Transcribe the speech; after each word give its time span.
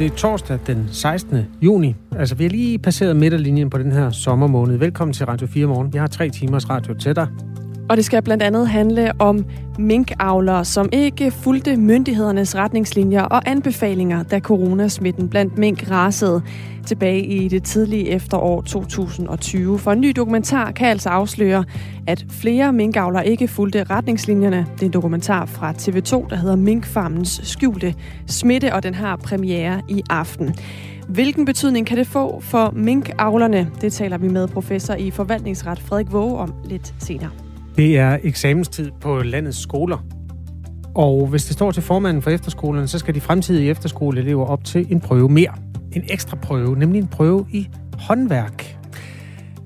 Det 0.00 0.12
er 0.12 0.16
torsdag 0.16 0.58
den 0.66 0.88
16. 0.92 1.38
juni. 1.62 1.94
Altså, 2.16 2.34
vi 2.34 2.44
har 2.44 2.50
lige 2.50 2.78
passeret 2.78 3.16
midterlinjen 3.16 3.70
på 3.70 3.78
den 3.78 3.92
her 3.92 4.10
sommermåned. 4.10 4.76
Velkommen 4.76 5.12
til 5.12 5.26
Radio 5.26 5.46
4 5.46 5.66
Morgen. 5.66 5.92
Vi 5.92 5.98
har 5.98 6.06
tre 6.06 6.30
timers 6.30 6.70
radio 6.70 6.94
til 6.94 7.16
dig. 7.16 7.28
Og 7.90 7.96
det 7.96 8.04
skal 8.04 8.22
blandt 8.22 8.42
andet 8.42 8.68
handle 8.68 9.12
om 9.18 9.44
minkavlere, 9.78 10.64
som 10.64 10.88
ikke 10.92 11.30
fulgte 11.30 11.76
myndighedernes 11.76 12.56
retningslinjer 12.56 13.22
og 13.22 13.42
anbefalinger, 13.46 14.22
da 14.22 14.40
coronasmitten 14.40 15.28
blandt 15.28 15.58
mink 15.58 15.90
rasede 15.90 16.42
tilbage 16.86 17.26
i 17.26 17.48
det 17.48 17.62
tidlige 17.62 18.08
efterår 18.08 18.60
2020. 18.62 19.78
For 19.78 19.92
en 19.92 20.00
ny 20.00 20.12
dokumentar 20.16 20.70
kan 20.70 20.88
altså 20.88 21.08
afsløre, 21.08 21.64
at 22.06 22.26
flere 22.30 22.72
minkavlere 22.72 23.26
ikke 23.26 23.48
fulgte 23.48 23.84
retningslinjerne. 23.84 24.66
Det 24.74 24.82
er 24.82 24.86
en 24.86 24.92
dokumentar 24.92 25.46
fra 25.46 25.72
TV2, 25.72 26.28
der 26.30 26.36
hedder 26.36 26.56
Minkfarmens 26.56 27.40
skjulte 27.44 27.94
smitte, 28.26 28.74
og 28.74 28.82
den 28.82 28.94
har 28.94 29.16
premiere 29.16 29.82
i 29.88 30.02
aften. 30.10 30.54
Hvilken 31.08 31.44
betydning 31.44 31.86
kan 31.86 31.98
det 31.98 32.06
få 32.06 32.40
for 32.40 32.72
minkavlerne? 32.76 33.70
Det 33.80 33.92
taler 33.92 34.18
vi 34.18 34.28
med 34.28 34.48
professor 34.48 34.94
i 34.94 35.10
forvaltningsret 35.10 35.78
Frederik 35.78 36.12
Våge 36.12 36.38
om 36.38 36.54
lidt 36.64 36.94
senere. 36.98 37.30
Det 37.76 37.98
er 37.98 38.18
eksamenstid 38.22 38.90
på 39.00 39.18
landets 39.18 39.58
skoler. 39.58 40.06
Og 40.94 41.26
hvis 41.26 41.44
det 41.44 41.52
står 41.52 41.70
til 41.70 41.82
formanden 41.82 42.22
for 42.22 42.30
efterskolerne, 42.30 42.88
så 42.88 42.98
skal 42.98 43.14
de 43.14 43.20
fremtidige 43.20 43.70
efterskoleelever 43.70 44.46
op 44.46 44.64
til 44.64 44.86
en 44.90 45.00
prøve 45.00 45.28
mere. 45.28 45.54
En 45.92 46.04
ekstra 46.08 46.36
prøve, 46.36 46.78
nemlig 46.78 46.98
en 46.98 47.08
prøve 47.08 47.46
i 47.52 47.68
håndværk. 47.98 48.76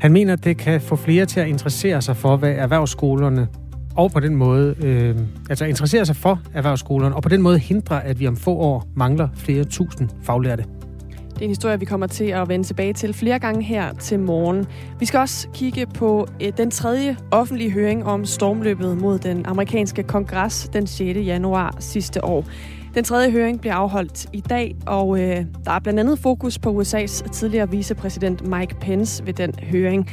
Han 0.01 0.13
mener, 0.13 0.33
at 0.33 0.45
det 0.45 0.57
kan 0.57 0.81
få 0.81 0.97
flere 0.97 1.27
til 1.27 1.41
at 1.41 1.49
interessere 1.49 2.03
sig 2.03 2.17
for, 2.17 2.37
hvad 2.37 2.53
erhvervsskolerne 2.53 3.49
og 3.97 4.11
på 4.13 4.21
den 4.21 4.37
måde, 4.37 4.75
øh, 4.85 5.17
altså 5.51 5.65
interessere 5.65 6.07
sig 6.07 6.17
for 6.17 6.41
erhvervsskolerne, 6.55 7.15
og 7.15 7.23
på 7.23 7.29
den 7.29 7.43
måde 7.43 7.59
hindre, 7.59 8.05
at 8.05 8.21
vi 8.21 8.27
om 8.27 8.37
få 8.37 8.51
år 8.51 8.87
mangler 8.97 9.29
flere 9.35 9.65
tusind 9.65 10.09
faglærte. 10.23 10.65
Det 11.35 11.41
er 11.41 11.45
en 11.45 11.51
historie, 11.51 11.79
vi 11.79 11.85
kommer 11.85 12.07
til 12.07 12.25
at 12.25 12.49
vende 12.49 12.67
tilbage 12.67 12.93
til 12.93 13.15
flere 13.15 13.39
gange 13.39 13.63
her 13.63 13.93
til 13.93 14.21
morgen. 14.21 14.67
Vi 15.01 15.07
skal 15.07 15.21
også 15.21 15.49
kigge 15.55 15.87
på 15.87 16.27
eh, 16.41 16.53
den 16.57 16.71
tredje 16.71 17.17
offentlige 17.31 17.71
høring 17.71 18.05
om 18.05 18.25
stormløbet 18.25 18.97
mod 18.97 19.19
den 19.19 19.47
amerikanske 19.47 20.03
kongres 20.03 20.71
den 20.73 20.87
6. 20.87 21.01
januar 21.17 21.77
sidste 21.79 22.25
år. 22.25 22.45
Den 22.95 23.05
tredje 23.05 23.31
høring 23.31 23.61
bliver 23.61 23.75
afholdt 23.75 24.27
i 24.33 24.41
dag, 24.41 24.77
og 24.87 25.21
øh, 25.21 25.45
der 25.65 25.71
er 25.71 25.79
blandt 25.79 26.01
andet 26.01 26.19
fokus 26.19 26.59
på 26.59 26.81
USA's 26.81 27.29
tidligere 27.33 27.71
vicepræsident 27.71 28.49
Mike 28.49 28.75
Pence 28.81 29.27
ved 29.27 29.33
den 29.33 29.55
høring. 29.63 30.09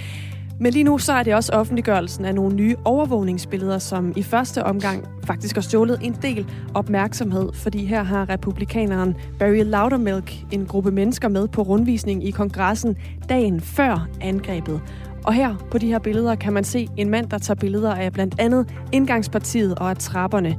Men 0.61 0.73
lige 0.73 0.83
nu 0.83 0.97
så 0.97 1.13
er 1.13 1.23
det 1.23 1.35
også 1.35 1.51
offentliggørelsen 1.53 2.25
af 2.25 2.35
nogle 2.35 2.55
nye 2.55 2.75
overvågningsbilleder, 2.85 3.77
som 3.77 4.13
i 4.15 4.23
første 4.23 4.63
omgang 4.63 5.05
faktisk 5.25 5.55
har 5.55 5.61
stjålet 5.61 5.99
en 6.01 6.17
del 6.21 6.47
opmærksomhed, 6.73 7.53
fordi 7.53 7.85
her 7.85 8.03
har 8.03 8.29
republikaneren 8.29 9.15
Barry 9.39 9.63
Loudermilk 9.63 10.33
en 10.51 10.65
gruppe 10.65 10.91
mennesker 10.91 11.27
med 11.27 11.47
på 11.47 11.61
rundvisning 11.61 12.27
i 12.27 12.31
kongressen 12.31 12.97
dagen 13.29 13.61
før 13.61 14.07
angrebet. 14.21 14.81
Og 15.25 15.33
her 15.33 15.55
på 15.71 15.77
de 15.77 15.87
her 15.87 15.99
billeder 15.99 16.35
kan 16.35 16.53
man 16.53 16.63
se 16.63 16.87
en 16.97 17.09
mand, 17.09 17.29
der 17.29 17.37
tager 17.37 17.59
billeder 17.59 17.95
af 17.95 18.13
blandt 18.13 18.35
andet 18.39 18.73
indgangspartiet 18.91 19.75
og 19.75 19.89
af 19.89 19.97
trapperne. 19.97 20.55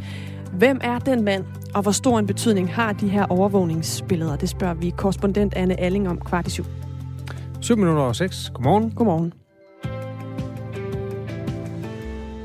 Hvem 0.52 0.80
er 0.84 0.98
den 0.98 1.24
mand, 1.24 1.44
og 1.74 1.82
hvor 1.82 1.92
stor 1.92 2.18
en 2.18 2.26
betydning 2.26 2.74
har 2.74 2.92
de 2.92 3.08
her 3.08 3.24
overvågningsbilleder? 3.24 4.36
Det 4.36 4.48
spørger 4.48 4.74
vi 4.74 4.94
korrespondent 4.96 5.54
Anne 5.54 5.80
Alling 5.80 6.08
om 6.08 6.20
kvart 6.20 6.46
i 6.46 6.50
syv. 6.50 6.64
7 7.60 7.76
minutter 7.76 8.02
og 8.02 8.16
6. 8.16 8.50
Godmorgen. 8.54 8.90
Godmorgen. 8.90 9.41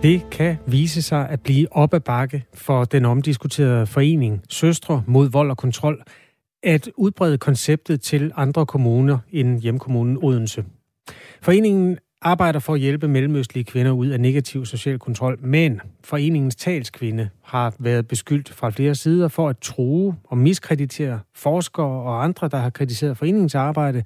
Det 0.03 0.29
kan 0.31 0.57
vise 0.67 1.01
sig 1.01 1.29
at 1.29 1.41
blive 1.41 1.73
op 1.73 1.93
ad 1.93 1.99
bakke 1.99 2.45
for 2.53 2.83
den 2.83 3.05
omdiskuterede 3.05 3.87
forening 3.87 4.41
Søstre 4.49 5.03
mod 5.07 5.29
vold 5.29 5.49
og 5.51 5.57
kontrol 5.57 6.03
at 6.63 6.89
udbrede 6.95 7.37
konceptet 7.37 8.01
til 8.01 8.31
andre 8.35 8.65
kommuner 8.65 9.17
end 9.31 9.61
hjemkommunen 9.61 10.17
Odense. 10.23 10.65
Foreningen 11.41 11.97
arbejder 12.21 12.59
for 12.59 12.73
at 12.73 12.79
hjælpe 12.79 13.07
mellemøstlige 13.07 13.63
kvinder 13.63 13.91
ud 13.91 14.07
af 14.07 14.19
negativ 14.19 14.65
social 14.65 14.99
kontrol, 14.99 15.39
men 15.41 15.81
foreningens 16.03 16.55
talskvinde 16.55 17.29
har 17.43 17.73
været 17.79 18.07
beskyldt 18.07 18.49
fra 18.49 18.69
flere 18.69 18.95
sider 18.95 19.27
for 19.27 19.49
at 19.49 19.57
true 19.57 20.15
og 20.23 20.37
miskreditere 20.37 21.19
forskere 21.35 22.01
og 22.01 22.23
andre, 22.23 22.47
der 22.47 22.57
har 22.57 22.69
kritiseret 22.69 23.17
foreningens 23.17 23.55
arbejde, 23.55 24.03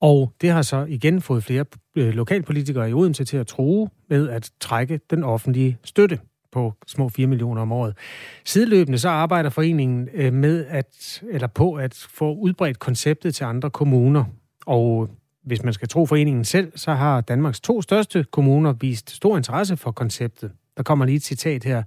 og 0.00 0.32
det 0.40 0.50
har 0.50 0.62
så 0.62 0.84
igen 0.88 1.20
fået 1.20 1.44
flere 1.44 1.64
Øh, 1.96 2.14
lokalpolitikere 2.14 2.90
i 2.90 2.92
Odense 2.92 3.24
til 3.24 3.36
at 3.36 3.46
true 3.46 3.88
med 4.08 4.28
at 4.28 4.50
trække 4.60 5.00
den 5.10 5.24
offentlige 5.24 5.78
støtte 5.84 6.18
på 6.52 6.74
små 6.86 7.08
4 7.08 7.26
millioner 7.26 7.62
om 7.62 7.72
året. 7.72 7.96
Sideløbende 8.44 8.98
så 8.98 9.08
arbejder 9.08 9.50
foreningen 9.50 10.08
øh, 10.14 10.32
med 10.32 10.66
at, 10.68 11.22
eller 11.30 11.46
på 11.46 11.74
at 11.74 12.06
få 12.10 12.34
udbredt 12.34 12.78
konceptet 12.78 13.34
til 13.34 13.44
andre 13.44 13.70
kommuner. 13.70 14.24
Og 14.66 15.08
øh, 15.10 15.16
hvis 15.44 15.62
man 15.62 15.72
skal 15.72 15.88
tro 15.88 16.06
foreningen 16.06 16.44
selv, 16.44 16.72
så 16.76 16.92
har 16.92 17.20
Danmarks 17.20 17.60
to 17.60 17.82
største 17.82 18.24
kommuner 18.30 18.72
vist 18.72 19.10
stor 19.10 19.36
interesse 19.36 19.76
for 19.76 19.90
konceptet. 19.90 20.52
Der 20.76 20.82
kommer 20.82 21.04
lige 21.04 21.16
et 21.16 21.22
citat 21.22 21.64
her. 21.64 21.82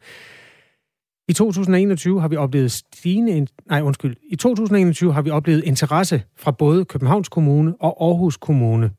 I 1.28 1.34
2021 1.34 2.22
har 2.22 2.28
vi 2.28 2.36
oplevet 2.36 2.72
stigende, 2.72 3.48
nej 3.66 3.82
undskyld, 3.82 4.16
i 4.30 4.36
2021 4.36 5.14
har 5.14 5.22
vi 5.22 5.30
oplevet 5.30 5.64
interesse 5.64 6.24
fra 6.38 6.52
både 6.52 6.86
Københavns 6.86 7.30
Kommune 7.30 7.76
og 7.80 8.08
Aarhus 8.08 8.38
Kommune. 8.38 8.92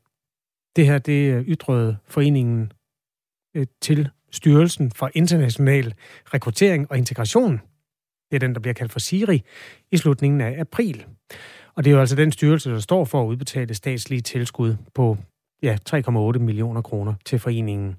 Det 0.77 0.87
her, 0.87 0.99
det 0.99 1.33
øh, 1.33 1.45
ytrede 1.45 1.97
foreningen 2.09 2.73
øh, 3.57 3.67
til 3.81 4.09
Styrelsen 4.31 4.91
for 4.91 5.11
International 5.15 5.95
Rekruttering 6.35 6.91
og 6.91 6.99
Integration. 6.99 7.61
Det 8.31 8.37
er 8.37 8.39
den, 8.39 8.55
der 8.55 8.61
bliver 8.61 8.75
kaldt 8.75 8.93
for 8.93 8.99
SIRI, 8.99 9.43
i 9.93 9.97
slutningen 9.97 10.41
af 10.41 10.61
april. 10.61 11.05
Og 11.75 11.85
det 11.85 11.91
er 11.91 11.95
jo 11.95 12.01
altså 12.01 12.17
den 12.17 12.33
styrelse, 12.33 12.71
der 12.71 12.79
står 12.79 13.05
for 13.05 13.23
at 13.23 13.27
udbetale 13.27 13.75
statslige 13.75 14.21
tilskud 14.21 14.77
på 14.95 15.17
ja, 15.63 15.77
3,8 15.91 16.39
millioner 16.39 16.83
kroner 16.83 17.15
til 17.25 17.39
foreningen. 17.39 17.97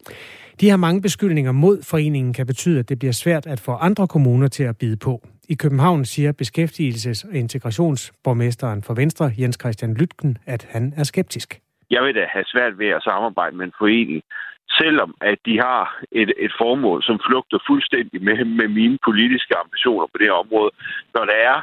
De 0.59 0.69
her 0.69 0.77
mange 0.77 1.01
beskyldninger 1.01 1.51
mod 1.51 1.83
foreningen 1.83 2.33
kan 2.33 2.47
betyde, 2.47 2.79
at 2.79 2.89
det 2.89 2.99
bliver 2.99 3.11
svært 3.11 3.45
at 3.45 3.59
få 3.59 3.71
andre 3.71 4.07
kommuner 4.07 4.47
til 4.47 4.63
at 4.63 4.77
bide 4.77 4.97
på. 4.97 5.27
I 5.49 5.53
København 5.53 6.05
siger 6.05 6.31
beskæftigelses- 6.41 7.29
og 7.29 7.35
integrationsborgmesteren 7.35 8.83
for 8.83 8.93
Venstre, 8.93 9.31
Jens 9.37 9.57
Christian 9.61 9.93
Lytken, 9.93 10.37
at 10.45 10.67
han 10.69 10.93
er 10.95 11.03
skeptisk. 11.03 11.61
Jeg 11.89 12.03
vil 12.03 12.15
da 12.15 12.25
have 12.35 12.45
svært 12.53 12.79
ved 12.79 12.87
at 12.87 13.03
samarbejde 13.03 13.55
med 13.55 13.65
en 13.65 13.79
forening, 13.79 14.21
selvom 14.79 15.15
at 15.21 15.37
de 15.45 15.59
har 15.59 15.99
et, 16.11 16.31
et 16.37 16.53
formål, 16.57 17.03
som 17.03 17.19
flugter 17.27 17.59
fuldstændig 17.67 18.23
med, 18.23 18.45
med 18.45 18.67
mine 18.67 18.97
politiske 19.05 19.57
ambitioner 19.63 20.05
på 20.07 20.17
det 20.17 20.27
her 20.27 20.41
område, 20.43 20.71
når 21.13 21.25
der 21.25 21.37
er 21.51 21.57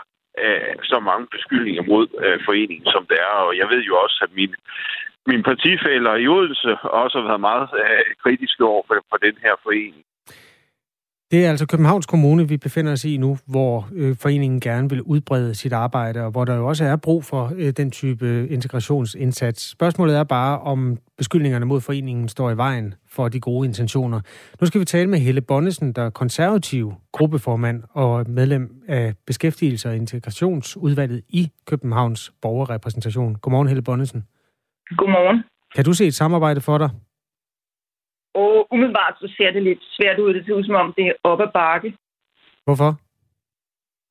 øh, 0.45 0.75
så 0.83 1.01
mange 1.01 1.27
beskyldninger 1.31 1.83
mod 1.93 2.07
øh, 2.25 2.39
foreningen, 2.45 2.87
som 2.95 3.07
der 3.11 3.19
er. 3.29 3.37
Og 3.49 3.57
jeg 3.57 3.67
ved 3.73 3.83
jo 3.83 3.95
også, 4.05 4.19
at 4.23 4.35
mine 4.35 4.57
mine 5.27 5.43
partifælder 5.43 6.15
i 6.15 6.29
Odense 6.29 6.73
også 7.03 7.21
har 7.21 7.27
været 7.29 7.41
meget 7.51 7.69
øh, 7.83 8.05
kritiske 8.23 8.65
over 8.65 8.83
for, 8.87 8.97
for 9.11 9.17
den 9.17 9.37
her 9.45 9.55
forening. 9.63 10.05
Det 11.35 11.45
er 11.45 11.51
altså 11.51 11.67
Københavns 11.67 12.07
Kommune, 12.07 12.49
vi 12.49 12.57
befinder 12.57 12.93
os 12.93 13.05
i 13.05 13.17
nu, 13.17 13.39
hvor 13.47 13.89
øh, 13.93 14.17
foreningen 14.17 14.61
gerne 14.61 14.91
vil 14.91 15.03
udbrede 15.03 15.55
sit 15.55 15.73
arbejde, 15.73 16.21
og 16.25 16.31
hvor 16.31 16.45
der 16.45 16.57
jo 16.57 16.67
også 16.67 16.85
er 16.85 16.97
brug 16.97 17.25
for 17.25 17.53
øh, 17.57 17.73
den 17.77 17.91
type 17.91 18.49
integrationsindsats. 18.49 19.71
Spørgsmålet 19.71 20.17
er 20.17 20.25
bare, 20.25 20.59
om 20.59 20.97
beskyldningerne 21.19 21.65
mod 21.67 21.81
foreningen 21.81 22.29
står 22.29 22.51
i 22.51 22.57
vejen 22.57 22.95
for 23.09 23.29
de 23.29 23.41
gode 23.41 23.67
intentioner. 23.67 24.21
Nu 24.61 24.67
skal 24.67 24.81
vi 24.81 24.85
tale 24.85 25.11
med 25.11 25.19
Helle 25.19 25.41
Bonnesen, 25.41 25.93
der 25.93 26.03
er 26.03 26.11
konservativ 26.11 26.95
gruppeformand 27.13 27.83
og 27.91 28.31
medlem 28.31 28.71
af 28.89 29.15
Beskæftigelse- 29.27 29.89
og 29.89 29.97
Integrationsudvalget 29.97 31.23
i 31.29 31.51
Københavns 31.67 32.33
Borgerrepræsentation. 32.43 33.35
Godmorgen, 33.35 33.69
Helle 33.69 33.83
Bonnesen. 33.83 34.25
Godmorgen. 34.97 35.43
Kan 35.75 35.85
du 35.85 35.93
se 35.93 36.07
et 36.07 36.15
samarbejde 36.15 36.61
for 36.61 36.79
dig? 36.79 36.91
Og 38.35 38.67
umiddelbart 38.73 39.15
så 39.21 39.35
ser 39.37 39.51
det 39.51 39.63
lidt 39.63 39.83
svært 39.97 40.19
ud. 40.19 40.35
Det 40.35 40.47
ser 40.47 40.55
ud 40.55 40.65
som 40.65 40.75
om, 40.75 40.95
det 40.97 41.07
er 41.07 41.13
op 41.23 41.41
ad 41.41 41.53
bakke. 41.55 41.95
Hvorfor? 42.65 42.91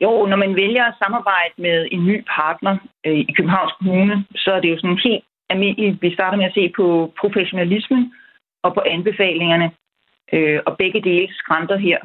Jo, 0.04 0.26
når 0.26 0.38
man 0.38 0.56
vælger 0.56 0.84
at 0.86 1.00
samarbejde 1.04 1.54
med 1.58 1.88
en 1.92 2.06
ny 2.06 2.24
partner 2.38 2.78
øh, 3.06 3.20
i 3.30 3.34
Københavns 3.38 3.74
Kommune, 3.78 4.26
så 4.36 4.52
er 4.54 4.60
det 4.60 4.72
jo 4.72 4.78
sådan 4.80 5.00
helt 5.04 5.24
almindeligt. 5.50 6.02
Vi 6.02 6.14
starter 6.14 6.38
med 6.38 6.46
at 6.46 6.54
se 6.54 6.74
på 6.76 7.14
professionalismen 7.22 8.14
og 8.64 8.74
på 8.74 8.82
anbefalingerne. 8.86 9.72
Øh, 10.34 10.60
og 10.66 10.78
begge 10.78 11.02
dele 11.02 11.28
skrænter 11.34 11.78
her. 11.78 12.00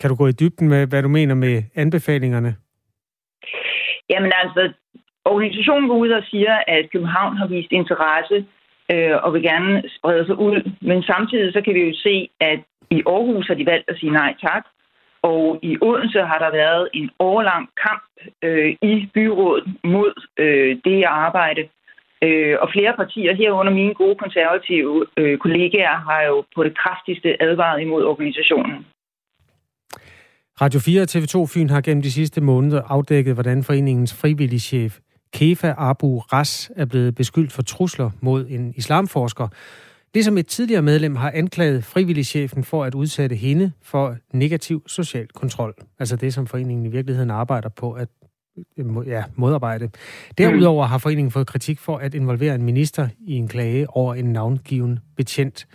Kan 0.00 0.10
du 0.10 0.16
gå 0.16 0.26
i 0.26 0.32
dybden 0.32 0.68
med, 0.68 0.86
hvad 0.86 1.02
du 1.02 1.08
mener 1.08 1.34
med 1.34 1.62
anbefalingerne? 1.74 2.56
Jamen 4.10 4.32
altså, 4.42 4.72
Organisationen 5.24 5.88
går 5.88 5.96
ud 5.96 6.10
og 6.10 6.22
siger, 6.30 6.54
at 6.66 6.90
København 6.92 7.36
har 7.36 7.46
vist 7.46 7.72
interesse 7.72 8.46
øh, 8.92 9.16
og 9.22 9.32
vil 9.34 9.42
gerne 9.42 9.82
sprede 9.96 10.26
sig 10.26 10.38
ud. 10.38 10.70
Men 10.80 11.02
samtidig 11.02 11.52
så 11.52 11.60
kan 11.64 11.74
vi 11.74 11.80
jo 11.80 11.94
se, 11.94 12.28
at 12.40 12.60
i 12.90 13.02
Aarhus 13.06 13.46
har 13.46 13.54
de 13.54 13.66
valgt 13.66 13.90
at 13.90 13.98
sige 13.98 14.12
nej 14.12 14.34
tak. 14.40 14.64
Og 15.22 15.58
i 15.62 15.76
Odense 15.82 16.20
har 16.20 16.38
der 16.38 16.50
været 16.50 16.88
en 16.92 17.10
overlang 17.18 17.68
kamp 17.86 18.04
øh, 18.42 18.76
i 18.82 19.10
byrådet 19.14 19.64
mod 19.84 20.12
øh, 20.38 20.76
det 20.84 21.04
arbejde. 21.04 21.62
Øh, 22.22 22.56
og 22.62 22.68
flere 22.74 22.92
partier 22.96 23.34
herunder 23.34 23.72
mine 23.72 23.94
gode 23.94 24.16
konservative 24.24 25.06
øh, 25.16 25.38
kollegaer 25.38 25.96
har 26.08 26.22
jo 26.22 26.44
på 26.54 26.64
det 26.64 26.78
kraftigste 26.78 27.42
advaret 27.42 27.80
imod 27.80 28.04
organisationen. 28.04 28.86
Radio 30.60 30.80
4 30.80 31.02
og 31.02 31.08
TV2 31.10 31.36
Fyn 31.54 31.68
har 31.68 31.80
gennem 31.80 32.02
de 32.02 32.12
sidste 32.12 32.40
måneder 32.40 32.82
afdækket, 32.88 33.34
hvordan 33.34 33.64
foreningens 33.64 34.14
frivillige 34.20 34.60
chef 34.60 34.98
Kefa 35.34 35.74
Abu 35.78 36.18
Ras 36.18 36.70
er 36.76 36.84
blevet 36.84 37.14
beskyldt 37.14 37.52
for 37.52 37.62
trusler 37.62 38.10
mod 38.20 38.46
en 38.48 38.74
islamforsker, 38.76 39.48
Ligesom 40.14 40.38
et 40.38 40.46
tidligere 40.46 40.82
medlem 40.82 41.16
har 41.16 41.30
anklaget 41.34 41.84
frivilligchefen 41.84 42.64
for 42.64 42.84
at 42.84 42.94
udsætte 42.94 43.36
hende 43.36 43.72
for 43.82 44.16
negativ 44.32 44.82
social 44.86 45.28
kontrol. 45.28 45.74
Altså 45.98 46.16
det, 46.16 46.34
som 46.34 46.46
foreningen 46.46 46.86
i 46.86 46.88
virkeligheden 46.88 47.30
arbejder 47.30 47.68
på 47.80 47.92
at 47.92 48.08
øh, 48.78 49.08
ja, 49.08 49.22
modarbejde. 49.36 49.90
Derudover 50.38 50.84
har 50.86 50.98
foreningen 50.98 51.30
fået 51.30 51.46
kritik 51.46 51.78
for 51.78 51.96
at 51.96 52.14
involvere 52.14 52.54
en 52.54 52.62
minister 52.62 53.08
i 53.26 53.34
en 53.34 53.48
klage 53.48 53.86
over 53.90 54.14
en 54.14 54.24
navngiven 54.24 54.98
betjent. 55.16 55.66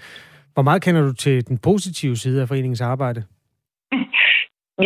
Hvor 0.53 0.63
meget 0.63 0.81
kender 0.83 1.01
du 1.01 1.13
til 1.13 1.47
den 1.47 1.57
positive 1.57 2.15
side 2.15 2.41
af 2.41 2.47
foreningens 2.47 2.81
arbejde? 2.81 3.23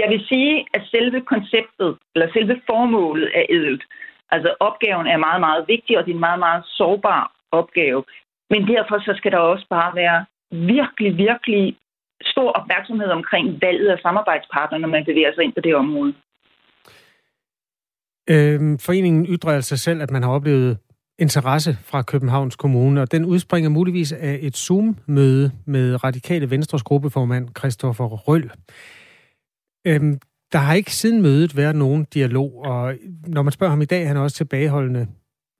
Jeg 0.02 0.08
vil 0.10 0.22
sige, 0.32 0.66
at 0.74 0.82
selve 0.92 1.22
konceptet, 1.22 1.98
eller 2.16 2.28
selve 2.34 2.62
formålet 2.70 3.30
er 3.36 3.46
edelt. 3.50 3.84
Altså 4.36 4.50
opgaven 4.68 5.08
er 5.14 5.18
meget, 5.28 5.42
meget 5.48 5.64
vigtig, 5.74 5.98
og 5.98 6.04
det 6.06 6.12
er 6.12 6.16
en 6.16 6.28
meget, 6.30 6.40
meget 6.40 6.64
sårbar 6.78 7.24
opgave. 7.52 8.04
Men 8.52 8.62
derfor 8.74 8.96
så 9.08 9.14
skal 9.18 9.32
der 9.32 9.38
også 9.38 9.66
bare 9.70 9.92
være 9.96 10.26
virkelig, 10.52 11.18
virkelig 11.28 11.78
stor 12.22 12.52
opmærksomhed 12.52 13.10
omkring 13.20 13.62
valget 13.62 13.90
af 13.90 14.00
samarbejdspartner, 14.02 14.78
når 14.78 14.88
man 14.88 15.06
bevæger 15.06 15.34
sig 15.34 15.44
ind 15.44 15.54
på 15.54 15.62
det 15.62 15.76
område. 15.76 16.14
Øhm, 18.30 18.80
foreningen 18.80 19.26
ytrer 19.26 19.52
altså 19.52 19.78
selv, 19.78 20.02
at 20.02 20.12
man 20.12 20.24
har 20.24 20.32
oplevet 20.32 20.78
interesse 21.20 21.78
fra 21.86 22.02
Københavns 22.02 22.56
Kommune, 22.56 23.02
og 23.02 23.12
den 23.12 23.26
udspringer 23.26 23.70
muligvis 23.70 24.12
af 24.12 24.40
et 24.42 24.58
Zoom-møde 24.58 25.52
med 25.66 26.04
radikale 26.04 26.50
Venstres 26.50 26.84
gruppeformand 26.84 27.50
Christoffer 27.58 28.06
Røll. 28.06 28.52
Øhm, 29.88 30.20
der 30.54 30.60
har 30.60 30.74
ikke 30.74 30.92
siden 30.92 31.22
mødet 31.22 31.58
været 31.58 31.76
nogen 31.76 32.06
dialog, 32.14 32.66
og 32.66 32.94
når 33.28 33.42
man 33.42 33.52
spørger 33.52 33.72
ham 33.72 33.82
i 33.82 33.86
dag, 33.86 34.08
han 34.08 34.18
er 34.18 34.22
også 34.22 34.38
tilbageholdende 34.38 35.08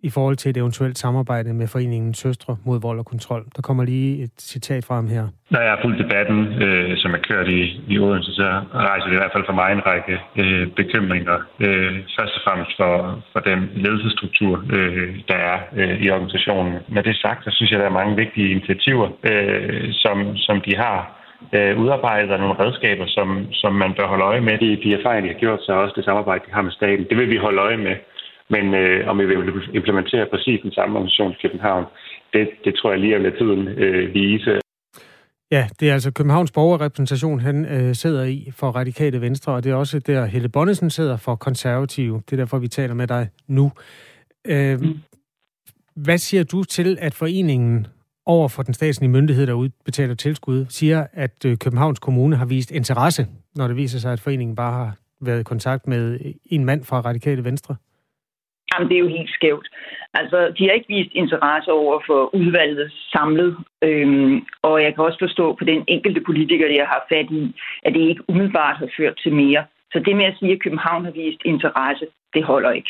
i 0.08 0.10
forhold 0.10 0.36
til 0.36 0.50
et 0.50 0.58
eventuelt 0.58 0.98
samarbejde 0.98 1.54
med 1.54 1.68
foreningen 1.68 2.14
Søstre 2.14 2.58
mod 2.66 2.82
vold 2.82 3.00
og 3.00 3.06
kontrol. 3.06 3.44
Der 3.56 3.62
kommer 3.62 3.84
lige 3.84 4.24
et 4.24 4.36
citat 4.40 4.86
fra 4.86 4.96
ham 4.96 5.08
her. 5.08 5.26
Når 5.52 5.62
jeg 5.66 5.72
har 5.72 5.80
fulgt 5.84 6.04
debatten, 6.04 6.40
øh, 6.64 6.98
som 6.98 7.12
er 7.18 7.22
kørt 7.30 7.48
i, 7.48 7.62
i 7.94 8.00
Odense, 8.00 8.32
så 8.34 8.48
rejser 8.74 9.08
det 9.08 9.16
i 9.16 9.22
hvert 9.22 9.36
fald 9.36 9.46
for 9.50 9.58
mig 9.62 9.70
en 9.72 9.86
række 9.92 10.16
øh, 10.42 10.68
bekymringer. 10.80 11.38
Øh, 11.66 11.94
først 12.18 12.34
og 12.38 12.42
fremmest 12.46 12.72
for, 12.80 12.94
for 13.32 13.40
den 13.50 13.60
ledelsesstruktur, 13.84 14.54
øh, 14.78 15.10
der 15.30 15.40
er 15.52 15.58
øh, 15.80 15.96
i 16.04 16.10
organisationen. 16.10 16.74
Med 16.96 17.04
det 17.04 17.16
sagt, 17.16 17.44
så 17.44 17.52
synes 17.54 17.72
jeg, 17.72 17.80
der 17.80 17.86
er 17.86 18.00
mange 18.00 18.16
vigtige 18.16 18.52
initiativer, 18.56 19.08
øh, 19.30 19.88
som, 20.04 20.38
som 20.38 20.62
de 20.68 20.76
har 20.76 21.23
øh, 21.58 21.80
udarbejdet 21.82 22.40
nogle 22.40 22.60
redskaber, 22.64 23.06
som, 23.08 23.28
som 23.52 23.74
man 23.74 23.94
bør 23.98 24.08
holde 24.08 24.24
øje 24.24 24.42
med. 24.42 24.58
De, 24.64 24.70
de 24.84 24.94
erfaringer, 24.94 25.28
de 25.28 25.34
har 25.34 25.40
gjort 25.40 25.62
sig 25.66 25.76
også 25.76 25.94
det 25.98 26.06
samarbejde, 26.06 26.46
de 26.48 26.54
har 26.54 26.62
med 26.62 26.72
staten, 26.72 27.06
det 27.10 27.18
vil 27.18 27.30
vi 27.30 27.38
holde 27.38 27.62
øje 27.62 27.78
med. 27.78 27.96
Men 28.50 28.74
øh, 28.74 29.08
om 29.10 29.20
vi 29.20 29.26
vil 29.26 29.38
implementere 29.74 30.26
præcis 30.34 30.60
den 30.64 30.72
samme 30.72 30.96
organisation 30.96 31.32
i 31.32 31.42
København, 31.42 31.86
det, 32.34 32.50
det 32.66 32.76
tror 32.76 32.92
jeg 32.92 33.00
lige 33.00 33.16
at 33.16 33.22
lade 33.22 33.38
tiden 33.38 33.68
øh, 33.68 34.14
vise. 34.14 34.60
Ja, 35.52 35.68
det 35.80 35.90
er 35.90 35.94
altså 35.94 36.12
Københavns 36.12 36.52
borgerrepræsentation, 36.52 37.40
han 37.40 37.66
øh, 37.66 37.96
sidder 37.96 38.24
i 38.24 38.52
for 38.60 38.68
Radikale 38.68 39.22
Venstre, 39.22 39.54
og 39.54 39.64
det 39.64 39.72
er 39.72 39.76
også 39.76 40.00
der 40.00 40.26
Helle 40.26 40.50
Bonnesen 40.50 40.90
sidder 40.90 41.18
for 41.18 41.36
Konservative. 41.36 42.22
Det 42.26 42.34
er 42.34 42.38
derfor, 42.38 42.58
vi 42.60 42.68
taler 42.68 42.94
med 42.94 43.08
dig 43.08 43.30
nu. 43.48 43.72
Øh, 44.48 44.80
mm. 44.80 45.00
Hvad 45.96 46.18
siger 46.18 46.44
du 46.44 46.64
til, 46.64 46.98
at 47.02 47.14
foreningen 47.14 47.88
over 48.26 48.48
for 48.48 48.64
den 48.64 48.74
statslige 48.74 49.12
myndighed, 49.12 49.48
der 49.48 49.54
udbetaler 49.54 50.16
tilskud, 50.16 50.66
siger, 50.70 51.08
at 51.14 51.46
øh, 51.46 51.58
Københavns 51.58 52.00
Kommune 52.00 52.36
har 52.36 52.46
vist 52.46 52.72
interesse, 52.72 53.28
når 53.56 53.68
det 53.68 53.76
viser 53.76 54.00
sig, 54.00 54.14
at 54.14 54.20
foreningen 54.20 54.56
bare 54.56 54.74
har 54.74 54.96
været 55.22 55.40
i 55.40 55.44
kontakt 55.44 55.88
med 55.88 56.20
en 56.46 56.66
mand 56.66 56.84
fra 56.84 57.02
Radikale 57.02 57.44
Venstre? 57.44 57.76
Jamen, 58.74 58.90
det 58.90 58.96
er 58.96 59.00
jo 59.00 59.08
helt 59.08 59.30
skævt. 59.30 59.68
Altså, 60.14 60.54
de 60.58 60.64
har 60.64 60.72
ikke 60.72 60.94
vist 60.96 61.12
interesse 61.14 61.72
over 61.72 62.02
for 62.08 62.36
udvalget 62.36 62.92
samlet, 63.12 63.58
øhm, 63.82 64.46
og 64.62 64.84
jeg 64.84 64.96
kan 64.96 65.04
også 65.04 65.20
forstå 65.22 65.56
på 65.60 65.64
den 65.66 65.84
enkelte 65.88 66.22
politiker, 66.22 66.68
jeg 66.68 66.88
har 66.88 67.06
fat 67.12 67.30
i, 67.32 67.56
at 67.86 67.94
det 67.94 68.02
ikke 68.10 68.24
umiddelbart 68.30 68.78
har 68.78 68.90
ført 68.98 69.20
til 69.24 69.34
mere. 69.34 69.66
Så 69.92 70.00
det 70.06 70.16
med 70.16 70.26
at 70.26 70.36
sige, 70.40 70.52
at 70.52 70.62
København 70.64 71.06
har 71.06 71.12
vist 71.12 71.42
interesse, 71.46 72.06
det 72.34 72.44
holder 72.44 72.72
ikke. 72.72 72.90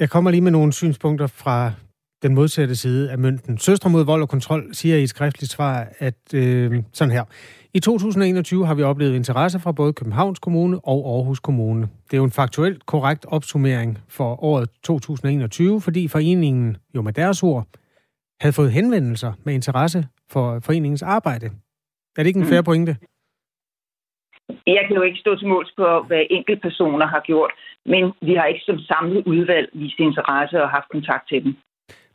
Jeg 0.00 0.10
kommer 0.10 0.30
lige 0.30 0.40
med 0.40 0.52
nogle 0.52 0.72
synspunkter 0.72 1.26
fra 1.26 1.72
den 2.22 2.34
modsatte 2.34 2.76
side 2.76 3.10
af 3.10 3.18
mønten. 3.18 3.58
Søstre 3.58 3.90
mod 3.90 4.04
vold 4.04 4.22
og 4.22 4.28
kontrol 4.28 4.74
siger 4.74 4.96
i 4.96 5.02
et 5.02 5.08
skriftligt 5.08 5.52
svar, 5.52 5.86
at 5.98 6.34
øh, 6.34 6.82
sådan 6.92 7.12
her. 7.12 7.24
I 7.74 7.80
2021 7.80 8.66
har 8.66 8.74
vi 8.74 8.82
oplevet 8.82 9.14
interesse 9.14 9.60
fra 9.60 9.72
både 9.72 9.92
Københavns 9.92 10.38
Kommune 10.38 10.80
og 10.84 10.98
Aarhus 11.14 11.40
Kommune. 11.40 11.82
Det 11.82 12.12
er 12.12 12.16
jo 12.16 12.24
en 12.24 12.38
faktuelt 12.40 12.86
korrekt 12.86 13.26
opsummering 13.28 13.98
for 14.08 14.44
året 14.44 14.68
2021, 14.84 15.80
fordi 15.80 16.08
foreningen 16.08 16.76
jo 16.94 17.02
med 17.02 17.12
deres 17.12 17.42
ord 17.42 17.66
havde 18.40 18.52
fået 18.52 18.72
henvendelser 18.72 19.32
med 19.44 19.54
interesse 19.54 20.06
for 20.32 20.60
foreningens 20.64 21.02
arbejde. 21.02 21.46
Er 22.16 22.22
det 22.22 22.26
ikke 22.26 22.38
en 22.38 22.46
mm. 22.46 22.52
fair 22.52 22.62
pointe? 22.62 22.96
Jeg 24.66 24.84
kan 24.86 24.96
jo 24.96 25.02
ikke 25.02 25.18
stå 25.18 25.36
til 25.36 25.48
måls 25.48 25.72
på, 25.76 26.02
hvad 26.06 26.22
enkelte 26.30 26.60
personer 26.60 27.06
har 27.06 27.22
gjort, 27.26 27.52
men 27.86 28.12
vi 28.22 28.34
har 28.34 28.46
ikke 28.46 28.64
som 28.64 28.78
samlet 28.78 29.22
udvalg 29.26 29.68
vist 29.72 29.98
interesse 29.98 30.62
og 30.62 30.70
haft 30.70 30.88
kontakt 30.90 31.28
til 31.28 31.44
dem. 31.44 31.56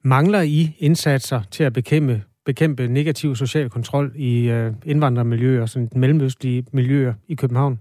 Mangler 0.03 0.41
I 0.41 0.75
indsatser 0.79 1.41
til 1.51 1.63
at 1.63 1.73
bekæmpe 1.73 2.23
bekæmpe 2.45 2.87
negativ 2.87 3.35
social 3.35 3.69
kontrol 3.69 4.11
i 4.15 4.49
øh, 4.49 4.71
indvandrermiljøer, 4.85 5.65
sådan 5.65 5.89
mellemøstlige 5.95 6.65
miljøer 6.73 7.13
i 7.27 7.35
København? 7.35 7.79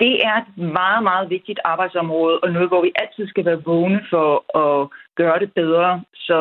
Det 0.00 0.14
er 0.28 0.36
et 0.42 0.58
meget, 0.80 1.02
meget 1.02 1.30
vigtigt 1.30 1.60
arbejdsområde, 1.64 2.38
og 2.40 2.50
noget, 2.50 2.68
hvor 2.68 2.82
vi 2.82 2.92
altid 2.94 3.26
skal 3.28 3.44
være 3.44 3.62
vågne 3.64 4.00
for 4.10 4.58
at 4.62 4.88
gøre 5.16 5.38
det 5.38 5.52
bedre. 5.52 6.02
Så 6.14 6.38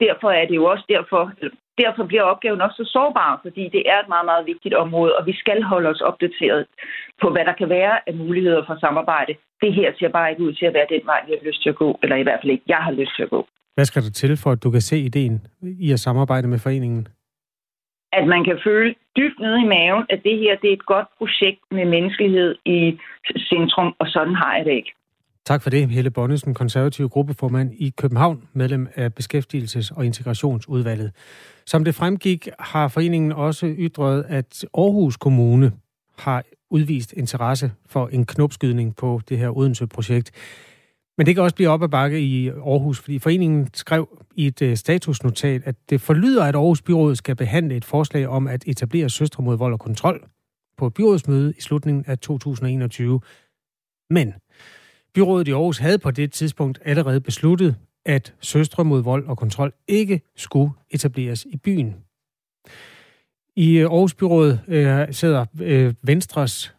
derfor 0.00 0.30
er 0.30 0.46
det 0.46 0.56
jo 0.56 0.64
også 0.64 0.84
derfor, 0.88 1.32
derfor 1.78 2.04
bliver 2.04 2.22
opgaven 2.22 2.60
også 2.60 2.76
så 2.84 2.90
sårbar, 2.92 3.40
fordi 3.42 3.64
det 3.68 3.82
er 3.92 3.98
et 4.00 4.08
meget, 4.08 4.24
meget 4.24 4.46
vigtigt 4.46 4.74
område, 4.74 5.16
og 5.16 5.26
vi 5.26 5.34
skal 5.42 5.62
holde 5.62 5.88
os 5.88 6.00
opdateret 6.00 6.66
på, 7.22 7.30
hvad 7.30 7.44
der 7.44 7.52
kan 7.52 7.68
være 7.68 8.08
af 8.08 8.14
muligheder 8.14 8.62
for 8.66 8.76
samarbejde. 8.80 9.34
Det 9.62 9.74
her 9.74 9.92
ser 9.98 10.08
bare 10.08 10.30
ikke 10.30 10.42
ud 10.42 10.52
til 10.52 10.66
at 10.66 10.74
være 10.74 10.92
den 10.94 11.02
vej, 11.04 11.20
vi 11.26 11.32
har 11.32 11.46
lyst 11.48 11.62
til 11.62 11.68
at 11.68 11.76
gå, 11.76 11.98
eller 12.02 12.16
i 12.16 12.22
hvert 12.22 12.40
fald 12.42 12.52
ikke, 12.52 12.64
jeg 12.68 12.82
har 12.86 12.92
lyst 12.92 13.16
til 13.16 13.22
at 13.22 13.30
gå. 13.30 13.46
Hvad 13.74 13.84
skal 13.84 14.02
der 14.02 14.10
til, 14.10 14.36
for 14.36 14.50
at 14.52 14.62
du 14.62 14.70
kan 14.70 14.80
se 14.80 14.98
ideen 14.98 15.46
i 15.62 15.92
at 15.92 16.00
samarbejde 16.00 16.48
med 16.48 16.58
foreningen? 16.58 17.08
At 18.12 18.28
man 18.28 18.44
kan 18.44 18.58
føle 18.64 18.94
dybt 19.16 19.40
nede 19.40 19.60
i 19.60 19.66
maven, 19.66 20.04
at 20.10 20.20
det 20.24 20.38
her 20.38 20.56
det 20.62 20.68
er 20.68 20.72
et 20.72 20.86
godt 20.86 21.08
projekt 21.18 21.60
med 21.70 21.84
menneskelighed 21.84 22.54
i 22.66 22.98
centrum, 23.38 23.94
og 23.98 24.06
sådan 24.06 24.34
har 24.34 24.56
jeg 24.56 24.64
det 24.64 24.72
ikke. 24.72 24.92
Tak 25.44 25.62
for 25.62 25.70
det, 25.70 25.88
Helle 25.88 26.10
Bonnesen, 26.10 26.54
konservativ 26.54 27.08
gruppeformand 27.08 27.72
i 27.78 27.92
København, 27.96 28.48
medlem 28.52 28.88
af 28.94 29.10
Beskæftigelses- 29.20 29.96
og 29.96 30.06
Integrationsudvalget. 30.06 31.12
Som 31.66 31.84
det 31.84 31.94
fremgik, 31.94 32.48
har 32.58 32.88
foreningen 32.88 33.32
også 33.32 33.74
ytret, 33.78 34.24
at 34.28 34.64
Aarhus 34.78 35.16
Kommune 35.16 35.72
har 36.18 36.44
udvist 36.70 37.12
interesse 37.12 37.72
for 37.86 38.06
en 38.06 38.26
knopskydning 38.26 38.96
på 38.96 39.20
det 39.28 39.38
her 39.38 39.56
Odense-projekt. 39.56 40.30
Men 41.18 41.26
det 41.26 41.34
kan 41.34 41.44
også 41.44 41.56
blive 41.56 41.68
op 41.68 41.82
ad 41.82 41.88
bakke 41.88 42.20
i 42.20 42.48
Aarhus, 42.48 43.00
fordi 43.00 43.18
foreningen 43.18 43.68
skrev 43.74 44.08
i 44.34 44.46
et 44.46 44.62
øh, 44.62 44.76
statusnotat, 44.76 45.62
at 45.64 45.74
det 45.90 46.00
forlyder, 46.00 46.44
at 46.44 46.54
Aarhus 46.54 46.82
Byråd 46.82 47.16
skal 47.16 47.36
behandle 47.36 47.76
et 47.76 47.84
forslag 47.84 48.28
om 48.28 48.46
at 48.46 48.64
etablere 48.66 49.10
Søstre 49.10 49.42
mod 49.42 49.56
vold 49.56 49.72
og 49.72 49.80
kontrol 49.80 50.28
på 50.76 50.86
et 50.86 50.94
byrådsmøde 50.94 51.54
i 51.58 51.60
slutningen 51.60 52.04
af 52.06 52.18
2021. 52.18 53.20
Men 54.10 54.34
byrådet 55.14 55.48
i 55.48 55.50
Aarhus 55.50 55.78
havde 55.78 55.98
på 55.98 56.10
det 56.10 56.32
tidspunkt 56.32 56.78
allerede 56.84 57.20
besluttet, 57.20 57.76
at 58.04 58.34
Søstre 58.40 58.84
mod 58.84 59.02
vold 59.02 59.26
og 59.26 59.38
kontrol 59.38 59.72
ikke 59.88 60.20
skulle 60.36 60.72
etableres 60.90 61.46
i 61.50 61.56
byen. 61.56 61.96
I 63.56 63.76
øh, 63.78 63.84
Aarhus 63.84 64.14
Byråd 64.14 64.58
øh, 64.68 65.14
sidder 65.14 65.46
øh, 65.60 65.94
Venstres 66.02 66.74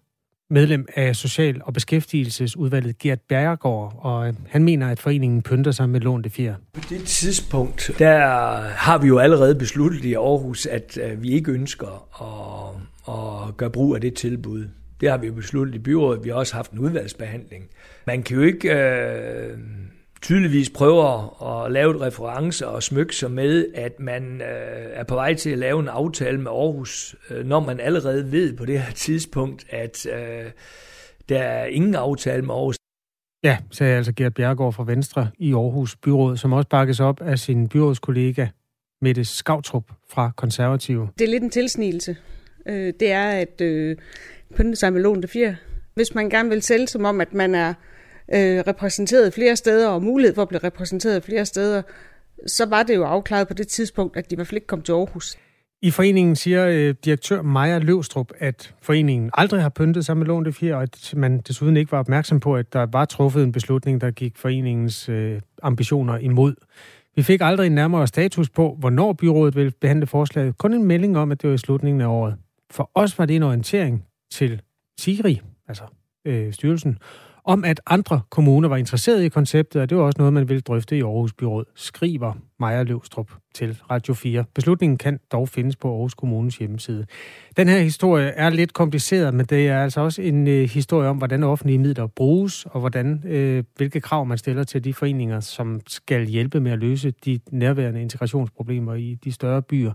medlem 0.49 0.87
af 0.95 1.15
Social- 1.15 1.61
og 1.63 1.73
Beskæftigelsesudvalget, 1.73 2.97
Gert 2.97 3.19
Bergård, 3.29 3.93
og 3.97 4.27
øh, 4.27 4.33
han 4.49 4.63
mener, 4.63 4.89
at 4.89 4.99
foreningen 4.99 5.41
pynter 5.41 5.71
sig 5.71 5.89
med 5.89 5.99
lån 5.99 6.21
det 6.21 6.31
fjerde. 6.31 6.57
På 6.73 6.81
det 6.89 7.03
tidspunkt, 7.03 7.91
der 7.99 8.17
har 8.61 8.97
vi 8.97 9.07
jo 9.07 9.19
allerede 9.19 9.55
besluttet 9.55 10.05
i 10.05 10.13
Aarhus, 10.13 10.65
at 10.65 10.97
øh, 11.03 11.23
vi 11.23 11.29
ikke 11.29 11.51
ønsker 11.51 11.87
at, 12.21 13.13
at 13.13 13.57
gøre 13.57 13.69
brug 13.69 13.95
af 13.95 14.01
det 14.01 14.13
tilbud. 14.13 14.67
Det 15.01 15.09
har 15.09 15.17
vi 15.17 15.27
jo 15.27 15.33
besluttet 15.33 15.75
i 15.75 15.79
byrådet. 15.79 16.23
Vi 16.23 16.29
har 16.29 16.35
også 16.35 16.55
haft 16.55 16.71
en 16.71 16.79
udvalgsbehandling. 16.79 17.63
Man 18.07 18.23
kan 18.23 18.37
jo 18.37 18.43
ikke 18.43 18.73
øh, 18.73 19.57
tydeligvis 20.23 20.69
prøver 20.69 21.43
at 21.43 21.71
lave 21.71 21.95
et 21.95 22.01
reference 22.01 22.67
og 22.67 22.83
smykke 22.83 23.15
sig 23.15 23.31
med, 23.31 23.65
at 23.75 23.99
man 23.99 24.41
øh, 24.41 24.89
er 24.93 25.03
på 25.03 25.15
vej 25.15 25.33
til 25.33 25.49
at 25.49 25.57
lave 25.57 25.79
en 25.79 25.87
aftale 25.87 26.37
med 26.37 26.51
Aarhus, 26.51 27.15
øh, 27.29 27.45
når 27.45 27.59
man 27.59 27.79
allerede 27.79 28.31
ved 28.31 28.57
på 28.57 28.65
det 28.65 28.79
her 28.79 28.91
tidspunkt, 28.91 29.65
at 29.69 30.05
øh, 30.05 30.51
der 31.29 31.39
er 31.39 31.65
ingen 31.65 31.95
aftale 31.95 32.41
med 32.41 32.53
Aarhus. 32.53 32.75
Ja, 33.43 33.57
sagde 33.71 33.97
altså 33.97 34.13
Gert 34.15 34.33
Bjergård 34.33 34.73
fra 34.73 34.83
Venstre 34.83 35.29
i 35.37 35.53
Aarhus 35.53 35.95
Byråd, 35.95 36.37
som 36.37 36.53
også 36.53 36.69
bakkes 36.69 36.99
op 36.99 37.21
af 37.21 37.39
sin 37.39 37.69
byrådskollega 37.69 38.47
Mette 39.01 39.25
Skavtrup 39.25 39.91
fra 40.09 40.31
Konservative. 40.35 41.09
Det 41.19 41.25
er 41.25 41.31
lidt 41.31 41.43
en 41.43 41.49
tilsnigelse. 41.49 42.17
Øh, 42.65 42.93
det 42.99 43.11
er, 43.11 43.29
at 43.29 43.61
øh, 43.61 43.97
pynte 44.55 44.75
sig 44.75 44.93
med 44.93 45.01
lånte 45.01 45.27
fjer. 45.27 45.55
Hvis 45.93 46.15
man 46.15 46.29
gerne 46.29 46.49
vil 46.49 46.61
sælge 46.61 46.87
som 46.87 47.05
om, 47.05 47.21
at 47.21 47.33
man 47.33 47.55
er 47.55 47.73
øh, 48.33 48.63
repræsenteret 48.67 49.33
flere 49.33 49.55
steder 49.55 49.89
og 49.89 50.03
mulighed 50.03 50.35
for 50.35 50.41
at 50.41 50.47
blive 50.47 50.63
repræsenteret 50.63 51.23
flere 51.23 51.45
steder, 51.45 51.81
så 52.47 52.65
var 52.65 52.83
det 52.83 52.95
jo 52.95 53.03
afklaret 53.03 53.47
på 53.47 53.53
det 53.53 53.67
tidspunkt, 53.67 54.17
at 54.17 54.29
de 54.29 54.33
i 54.33 54.35
hvert 54.35 54.47
fald 54.47 54.57
ikke 54.57 54.67
kom 54.67 54.81
til 54.81 54.91
Aarhus. 54.91 55.37
I 55.81 55.91
foreningen 55.91 56.35
siger 56.35 56.67
øh, 56.67 56.95
direktør 57.05 57.41
Maja 57.41 57.77
Løvstrup, 57.79 58.31
at 58.39 58.75
foreningen 58.81 59.29
aldrig 59.33 59.61
har 59.61 59.69
pyntet 59.69 60.05
sig 60.05 60.17
med 60.17 60.25
lånte 60.25 60.53
fjer, 60.53 60.75
og 60.75 60.81
at 60.83 61.13
man 61.17 61.39
desuden 61.39 61.77
ikke 61.77 61.91
var 61.91 61.99
opmærksom 61.99 62.39
på, 62.39 62.55
at 62.55 62.73
der 62.73 62.85
var 62.85 63.05
truffet 63.05 63.43
en 63.43 63.51
beslutning, 63.51 64.01
der 64.01 64.11
gik 64.11 64.37
foreningens 64.37 65.09
øh, 65.09 65.41
ambitioner 65.61 66.17
imod. 66.17 66.55
Vi 67.15 67.23
fik 67.23 67.41
aldrig 67.41 67.65
en 67.67 67.71
nærmere 67.71 68.07
status 68.07 68.49
på, 68.49 68.75
hvornår 68.79 69.13
byrådet 69.13 69.55
ville 69.55 69.71
behandle 69.81 70.07
forslaget. 70.07 70.57
Kun 70.57 70.73
en 70.73 70.83
melding 70.83 71.17
om, 71.17 71.31
at 71.31 71.41
det 71.41 71.49
var 71.49 71.53
i 71.53 71.57
slutningen 71.57 72.01
af 72.01 72.07
året. 72.07 72.35
For 72.71 72.91
os 72.95 73.19
var 73.19 73.25
det 73.25 73.35
en 73.35 73.43
orientering 73.43 74.05
til 74.31 74.61
Siri, 74.99 75.41
altså 75.67 75.83
øh, 76.25 76.53
styrelsen, 76.53 76.97
om 77.45 77.63
at 77.65 77.81
andre 77.85 78.21
kommuner 78.29 78.69
var 78.69 78.77
interesserede 78.77 79.25
i 79.25 79.29
konceptet, 79.29 79.81
og 79.81 79.89
det 79.89 79.97
var 79.97 80.03
også 80.03 80.17
noget, 80.17 80.33
man 80.33 80.49
ville 80.49 80.61
drøfte 80.61 80.97
i 80.97 81.01
Aarhus 81.01 81.33
Byråd, 81.33 81.65
skriver 81.75 82.33
Maja 82.59 82.83
Løvstrup 82.83 83.31
til 83.55 83.79
Radio 83.91 84.13
4. 84.13 84.45
Beslutningen 84.55 84.97
kan 84.97 85.19
dog 85.31 85.49
findes 85.49 85.75
på 85.75 85.91
Aarhus 85.91 86.13
Kommunes 86.13 86.57
hjemmeside. 86.57 87.05
Den 87.57 87.67
her 87.67 87.79
historie 87.79 88.27
er 88.27 88.49
lidt 88.49 88.73
kompliceret, 88.73 89.33
men 89.33 89.45
det 89.45 89.67
er 89.67 89.83
altså 89.83 90.01
også 90.01 90.21
en 90.21 90.47
øh, 90.47 90.69
historie 90.69 91.09
om, 91.09 91.17
hvordan 91.17 91.43
offentlige 91.43 91.77
midler 91.77 92.07
bruges, 92.07 92.65
og 92.65 92.79
hvordan, 92.79 93.23
øh, 93.25 93.63
hvilke 93.77 94.01
krav 94.01 94.25
man 94.25 94.37
stiller 94.37 94.63
til 94.63 94.83
de 94.83 94.93
foreninger, 94.93 95.39
som 95.39 95.81
skal 95.87 96.25
hjælpe 96.25 96.59
med 96.59 96.71
at 96.71 96.79
løse 96.79 97.13
de 97.25 97.39
nærværende 97.51 98.01
integrationsproblemer 98.01 98.93
i 98.93 99.17
de 99.23 99.31
større 99.31 99.61
byer. 99.61 99.93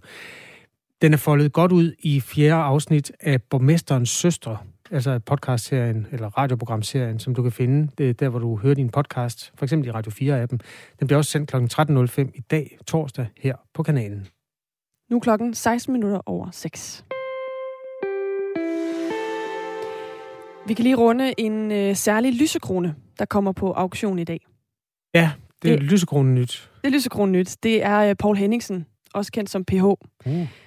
Den 1.03 1.13
er 1.13 1.17
foldet 1.17 1.53
godt 1.53 1.73
ud 1.73 1.93
i 2.01 2.21
fjerde 2.21 2.63
afsnit 2.63 3.13
af 3.21 3.43
Borgmesterens 3.43 4.11
Søstre, 4.11 4.59
altså 4.91 5.19
podcastserien 5.19 6.07
eller 6.13 6.39
radioprogramserien, 6.39 7.19
som 7.19 7.35
du 7.35 7.43
kan 7.43 7.53
finde 7.53 7.91
det 7.99 8.11
er 8.11 8.15
der, 8.15 8.29
hvor 8.29 8.39
du 8.39 8.57
hører 8.57 8.75
din 8.75 8.89
podcast, 8.89 9.53
for 9.55 9.65
eksempel 9.65 9.89
i 9.89 9.91
Radio 9.91 10.13
4-appen. 10.13 10.59
Den 10.99 11.07
bliver 11.07 11.19
også 11.19 11.31
sendt 11.31 11.51
kl. 11.51 11.57
13.05 11.57 12.31
i 12.35 12.41
dag, 12.41 12.79
torsdag, 12.87 13.27
her 13.37 13.55
på 13.75 13.83
kanalen. 13.83 14.27
Nu 15.11 15.21
klokken 15.21 15.55
16 15.55 15.93
minutter 15.93 16.21
over 16.27 16.51
6. 16.51 17.05
Vi 20.67 20.75
kan 20.75 20.83
lige 20.83 20.95
runde 20.95 21.35
en 21.39 21.73
øh, 21.73 21.97
særlig 21.97 22.41
lysekrone, 22.41 22.95
der 23.19 23.25
kommer 23.25 23.53
på 23.53 23.73
auktion 23.73 24.19
i 24.19 24.25
dag. 24.25 24.47
Ja, 25.15 25.31
det 25.63 25.73
er 25.73 25.77
det, 25.77 25.85
lysekronen 25.85 26.35
nyt. 26.35 26.71
Det 26.85 26.89
er 26.89 26.93
lysekronen 26.93 27.33
nyt. 27.33 27.57
Det 27.63 27.85
er 27.85 27.99
øh, 27.99 28.15
Paul 28.17 28.37
Henningsen, 28.37 28.87
også 29.15 29.33
kendt 29.33 29.51
som 29.51 29.65
PH, 29.65 29.85
uh. 29.85 29.97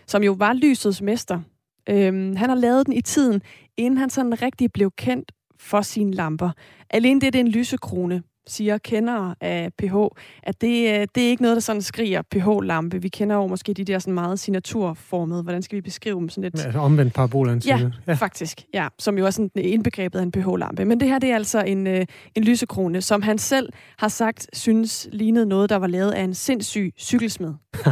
som 0.08 0.24
jo 0.24 0.32
var 0.32 0.54
lysets 0.54 1.02
mester. 1.02 1.40
Øhm, 1.90 2.36
han 2.36 2.50
har 2.50 2.56
lavet 2.56 2.86
den 2.86 2.94
i 2.94 3.02
tiden, 3.02 3.42
inden 3.78 3.98
han 3.98 4.10
sådan 4.10 4.42
rigtig 4.42 4.72
blev 4.72 4.92
kendt 4.98 5.32
for 5.60 5.82
sine 5.82 6.14
lamper. 6.14 6.52
Alene 6.90 7.22
det, 7.22 7.34
det 7.34 7.40
er 7.40 7.44
en 7.44 7.52
lysekrone, 7.52 8.24
siger 8.48 8.78
kendere 8.78 9.36
af 9.42 9.74
PH, 9.78 9.96
at 10.44 10.62
det, 10.62 10.68
øh, 10.68 11.08
det 11.16 11.24
er 11.24 11.30
ikke 11.30 11.42
noget, 11.42 11.56
der 11.56 11.62
sådan 11.62 11.82
skriger 11.82 12.22
PH-lampe. 12.22 13.02
Vi 13.02 13.10
kender 13.10 13.36
jo 13.36 13.48
måske 13.48 13.74
de 13.74 13.84
der 13.84 14.00
sådan 14.00 14.14
meget 14.14 14.40
signaturformede, 14.40 15.44
hvordan 15.44 15.62
skal 15.62 15.76
vi 15.76 15.82
beskrive 15.82 16.20
dem 16.20 16.30
sådan 16.30 16.44
lidt? 16.44 16.60
Ja, 16.60 16.66
altså 16.66 16.80
omvendt 16.80 17.14
parabolansigtet. 17.14 17.94
Ja, 18.08 18.12
ja, 18.12 18.14
faktisk. 18.14 18.62
Ja, 18.74 18.88
som 19.00 19.18
jo 19.18 19.26
er 19.26 19.30
sådan 19.30 19.50
indbegrebet 19.56 20.20
af 20.20 20.24
en 20.24 20.32
PH-lampe. 20.32 20.86
Men 20.86 21.00
det 21.00 21.08
her, 21.08 21.20
det 21.20 21.32
er 21.32 21.36
altså 21.36 21.62
en, 21.62 21.88
øh, 21.88 22.06
en 22.36 22.44
lysekrone, 22.44 23.02
som 23.02 23.22
han 23.22 23.38
selv 23.38 23.70
har 23.98 24.08
sagt, 24.08 24.48
synes 24.54 25.08
lignede 25.12 25.46
noget, 25.46 25.70
der 25.70 25.76
var 25.76 25.88
lavet 25.88 26.12
af 26.12 26.24
en 26.24 26.34
sindssyg 26.34 26.94
cykelsmed. 26.98 27.54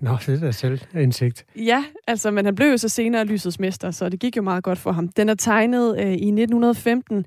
Nå, 0.00 0.16
det 0.26 0.42
er 0.42 0.50
selv 0.50 0.80
indsigt. 0.94 1.44
Ja, 1.56 1.84
altså, 2.06 2.30
men 2.30 2.44
han 2.44 2.54
blev 2.54 2.70
jo 2.70 2.76
så 2.76 2.88
senere 2.88 3.24
lysets 3.24 3.60
mester, 3.60 3.90
så 3.90 4.08
det 4.08 4.20
gik 4.20 4.36
jo 4.36 4.42
meget 4.42 4.64
godt 4.64 4.78
for 4.78 4.92
ham. 4.92 5.08
Den 5.08 5.28
er 5.28 5.34
tegnet 5.34 5.98
øh, 5.98 6.06
i 6.06 6.12
1915, 6.12 7.22
da 7.22 7.24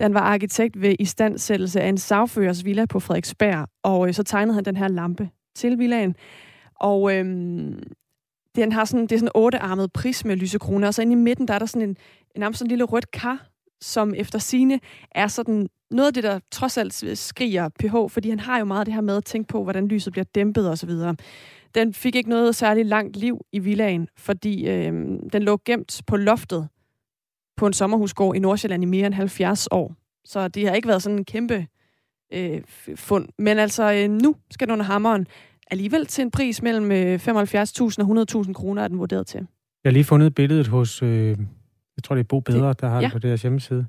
han 0.00 0.14
var 0.14 0.20
arkitekt 0.20 0.80
ved 0.80 0.96
istandsættelse 0.98 1.80
af 1.80 1.88
en 1.88 1.98
sagførers 1.98 2.64
villa 2.64 2.86
på 2.86 3.00
Frederiksberg, 3.00 3.68
og 3.82 4.08
øh, 4.08 4.14
så 4.14 4.22
tegnede 4.22 4.54
han 4.54 4.64
den 4.64 4.76
her 4.76 4.88
lampe 4.88 5.30
til 5.54 5.78
villaen. 5.78 6.16
Og 6.80 7.14
øh, 7.14 7.24
den 8.56 8.72
har 8.72 8.84
sådan, 8.84 9.02
det 9.02 9.12
er 9.12 9.18
sådan 9.18 9.28
en 9.28 9.42
ottearmet 9.42 9.92
prisme 9.92 10.34
lysekrone, 10.34 10.88
og 10.88 10.94
så 10.94 11.02
inde 11.02 11.12
i 11.12 11.16
midten, 11.16 11.48
der 11.48 11.54
er 11.54 11.58
der 11.58 11.66
sådan 11.66 11.88
en, 11.88 11.96
en 12.34 12.40
nærmest 12.40 12.58
sådan 12.58 12.66
en 12.66 12.70
lille 12.70 12.84
rødt 12.84 13.10
kar, 13.10 13.46
som 13.80 14.14
efter 14.14 14.38
sine 14.38 14.80
er 15.10 15.26
sådan 15.26 15.68
noget 15.90 16.06
af 16.06 16.14
det, 16.14 16.22
der 16.22 16.38
trods 16.50 16.78
alt 16.78 17.18
skriger 17.18 17.68
PH, 17.68 18.12
fordi 18.12 18.30
han 18.30 18.40
har 18.40 18.58
jo 18.58 18.64
meget 18.64 18.86
det 18.86 18.94
her 18.94 19.00
med 19.00 19.16
at 19.16 19.24
tænke 19.24 19.48
på, 19.48 19.62
hvordan 19.62 19.88
lyset 19.88 20.12
bliver 20.12 20.24
dæmpet 20.24 20.70
osv. 20.70 20.90
Den 21.74 21.94
fik 21.94 22.14
ikke 22.14 22.30
noget 22.30 22.56
særligt 22.56 22.88
langt 22.88 23.16
liv 23.16 23.40
i 23.52 23.58
villaen, 23.58 24.08
fordi 24.16 24.68
øh, 24.68 24.92
den 25.32 25.42
lå 25.42 25.60
gemt 25.64 26.00
på 26.06 26.16
loftet 26.16 26.68
på 27.56 27.66
en 27.66 27.72
sommerhusgård 27.72 28.36
i 28.36 28.38
Nordsjælland 28.38 28.82
i 28.82 28.86
mere 28.86 29.06
end 29.06 29.14
70 29.14 29.68
år. 29.70 29.94
Så 30.24 30.48
det 30.48 30.68
har 30.68 30.74
ikke 30.74 30.88
været 30.88 31.02
sådan 31.02 31.18
en 31.18 31.24
kæmpe 31.24 31.66
øh, 32.32 32.60
fund. 32.96 33.28
Men 33.38 33.58
altså, 33.58 33.92
øh, 33.92 34.10
nu 34.10 34.36
skal 34.50 34.66
den 34.66 34.72
under 34.72 34.84
hammeren. 34.84 35.26
Alligevel 35.70 36.06
til 36.06 36.22
en 36.22 36.30
pris 36.30 36.62
mellem 36.62 36.92
øh, 36.92 37.14
75.000 37.14 37.28
og 37.28 38.42
100.000 38.44 38.52
kroner 38.52 38.82
er 38.82 38.88
den 38.88 38.98
vurderet 38.98 39.26
til. 39.26 39.38
Jeg 39.84 39.90
har 39.90 39.92
lige 39.92 40.04
fundet 40.04 40.34
billedet 40.34 40.66
hos, 40.66 41.02
øh, 41.02 41.28
jeg 41.96 42.04
tror 42.04 42.14
det 42.14 42.22
er 42.22 42.26
Bo 42.28 42.40
Bedre, 42.40 42.74
der 42.80 42.88
har 42.88 43.00
ja. 43.00 43.04
det 43.04 43.12
på 43.12 43.18
deres 43.18 43.42
hjemmeside. 43.42 43.86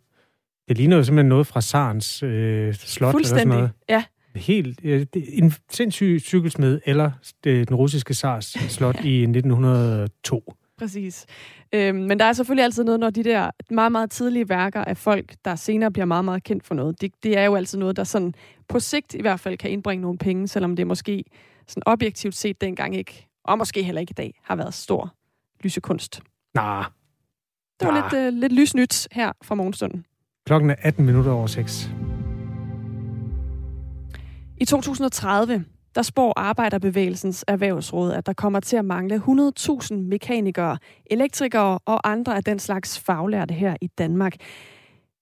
Det 0.67 0.77
ligner 0.77 0.97
jo 0.97 1.03
simpelthen 1.03 1.29
noget 1.29 1.47
fra 1.47 1.61
Sarens 1.61 2.23
øh, 2.23 2.73
slot. 2.73 3.15
Eller 3.15 3.27
sådan 3.27 3.47
noget. 3.47 3.71
ja. 3.89 4.03
Helt, 4.35 4.79
øh, 4.83 5.05
en 5.15 5.53
sindssyg 5.71 6.19
cykelsmed, 6.21 6.81
eller 6.85 7.11
det, 7.43 7.67
den 7.67 7.75
russiske 7.75 8.13
Sars 8.13 8.45
slot 8.45 9.05
i 9.05 9.21
1902. 9.23 10.53
Præcis. 10.77 11.25
Øhm, 11.73 11.97
men 11.97 12.19
der 12.19 12.25
er 12.25 12.33
selvfølgelig 12.33 12.63
altid 12.63 12.83
noget, 12.83 12.99
når 12.99 13.09
de 13.09 13.23
der 13.23 13.51
meget, 13.69 13.91
meget 13.91 14.11
tidlige 14.11 14.49
værker 14.49 14.83
af 14.83 14.97
folk, 14.97 15.35
der 15.45 15.55
senere 15.55 15.91
bliver 15.91 16.05
meget, 16.05 16.25
meget 16.25 16.43
kendt 16.43 16.63
for 16.65 16.75
noget, 16.75 17.01
det, 17.01 17.11
det 17.23 17.37
er 17.37 17.43
jo 17.43 17.55
altid 17.55 17.77
noget, 17.77 17.95
der 17.95 18.03
sådan 18.03 18.33
på 18.67 18.79
sigt 18.79 19.13
i 19.13 19.21
hvert 19.21 19.39
fald 19.39 19.57
kan 19.57 19.71
indbringe 19.71 20.01
nogle 20.01 20.17
penge, 20.17 20.47
selvom 20.47 20.75
det 20.75 20.87
måske 20.87 21.23
sådan 21.67 21.83
objektivt 21.85 22.35
set 22.35 22.61
dengang 22.61 22.95
ikke, 22.95 23.27
og 23.43 23.57
måske 23.57 23.83
heller 23.83 24.01
ikke 24.01 24.11
i 24.11 24.13
dag, 24.13 24.39
har 24.43 24.55
været 24.55 24.73
stor 24.73 25.13
lysekunst. 25.63 26.21
Nej. 26.53 26.85
Det 27.79 27.87
var 27.87 27.93
nah. 27.93 28.11
lidt, 28.11 28.33
uh, 28.33 28.39
lidt 28.39 28.53
lysnyt 28.53 29.07
her 29.11 29.31
fra 29.43 29.55
morgenstunden. 29.55 30.05
Klokken 30.45 30.69
er 30.69 30.75
18 30.79 31.05
minutter 31.05 31.31
over 31.31 31.47
6. 31.47 31.91
I 34.57 34.65
2030, 34.65 35.65
der 35.97 36.03
spår 36.03 36.33
Arbejderbevægelsens 36.39 37.45
Erhvervsråd, 37.47 38.11
at 38.11 38.25
der 38.25 38.33
kommer 38.33 38.59
til 38.59 38.77
at 38.77 38.85
mangle 38.85 39.15
100.000 39.15 39.93
mekanikere, 39.93 40.77
elektrikere 41.11 41.79
og 41.85 42.09
andre 42.11 42.35
af 42.35 42.43
den 42.43 42.59
slags 42.59 42.99
faglærte 42.99 43.53
her 43.53 43.75
i 43.81 43.87
Danmark. 43.87 44.33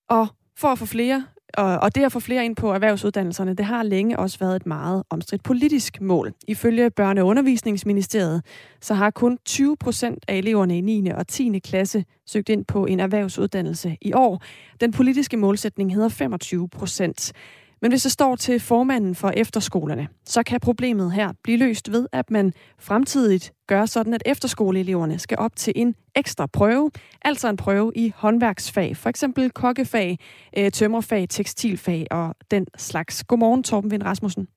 Og 0.10 0.28
for 0.58 0.68
at 0.68 0.80
få 0.80 0.86
flere 0.86 1.26
og, 1.58 1.78
og 1.78 1.96
det 1.96 2.04
at 2.04 2.12
få 2.12 2.20
flere 2.20 2.46
ind 2.46 2.56
på 2.56 2.74
erhvervsuddannelserne, 2.74 3.54
det 3.54 3.66
har 3.66 3.84
længe 3.84 4.20
også 4.20 4.40
været 4.40 4.56
et 4.56 4.66
meget 4.66 5.04
omstridt 5.10 5.44
politisk 5.44 6.02
mål. 6.02 6.34
Ifølge 6.48 6.92
Børne- 7.00 7.20
og 7.20 7.28
Undervisningsministeriet, 7.28 8.46
så 8.82 8.94
har 8.94 9.10
kun 9.10 9.38
20 9.46 9.78
procent 9.78 10.26
af 10.28 10.36
eleverne 10.36 10.78
i 10.78 10.82
9. 10.82 11.10
og 11.10 11.28
10. 11.28 11.60
klasse 11.60 12.06
søgt 12.26 12.50
ind 12.50 12.66
på 12.66 12.86
en 12.86 13.00
erhvervsuddannelse 13.00 13.98
i 14.02 14.14
år. 14.14 14.44
Den 14.82 14.92
politiske 14.92 15.38
målsætning 15.38 15.94
hedder 15.94 16.10
25 16.10 16.70
procent. 16.70 17.34
Men 17.82 17.92
hvis 17.92 18.04
det 18.04 18.12
står 18.12 18.36
til 18.36 18.60
formanden 18.60 19.16
for 19.16 19.30
efterskolerne, 19.30 20.08
så 20.26 20.44
kan 20.44 20.60
problemet 20.60 21.12
her 21.12 21.32
blive 21.44 21.58
løst 21.58 21.92
ved, 21.92 22.08
at 22.12 22.32
man 22.32 22.54
fremtidigt 22.80 23.54
gør 23.68 23.86
sådan, 23.86 24.14
at 24.14 24.24
efterskoleeleverne 24.26 25.20
skal 25.20 25.38
op 25.38 25.56
til 25.56 25.74
en 25.76 25.96
ekstra 26.16 26.46
prøve, 26.46 26.92
altså 27.22 27.50
en 27.50 27.58
prøve 27.58 27.92
i 27.96 28.14
håndværksfag, 28.16 28.98
for 28.98 29.10
eksempel 29.10 29.52
kokkefag, 29.52 30.20
øh, 30.58 30.72
tømmerfag, 30.72 31.30
tekstilfag 31.30 32.08
og 32.12 32.36
den 32.52 32.66
slags. 32.78 33.24
Godmorgen, 33.24 33.64
Torben 33.64 33.92
Vind 33.92 34.04
Rasmussen. 34.04 34.48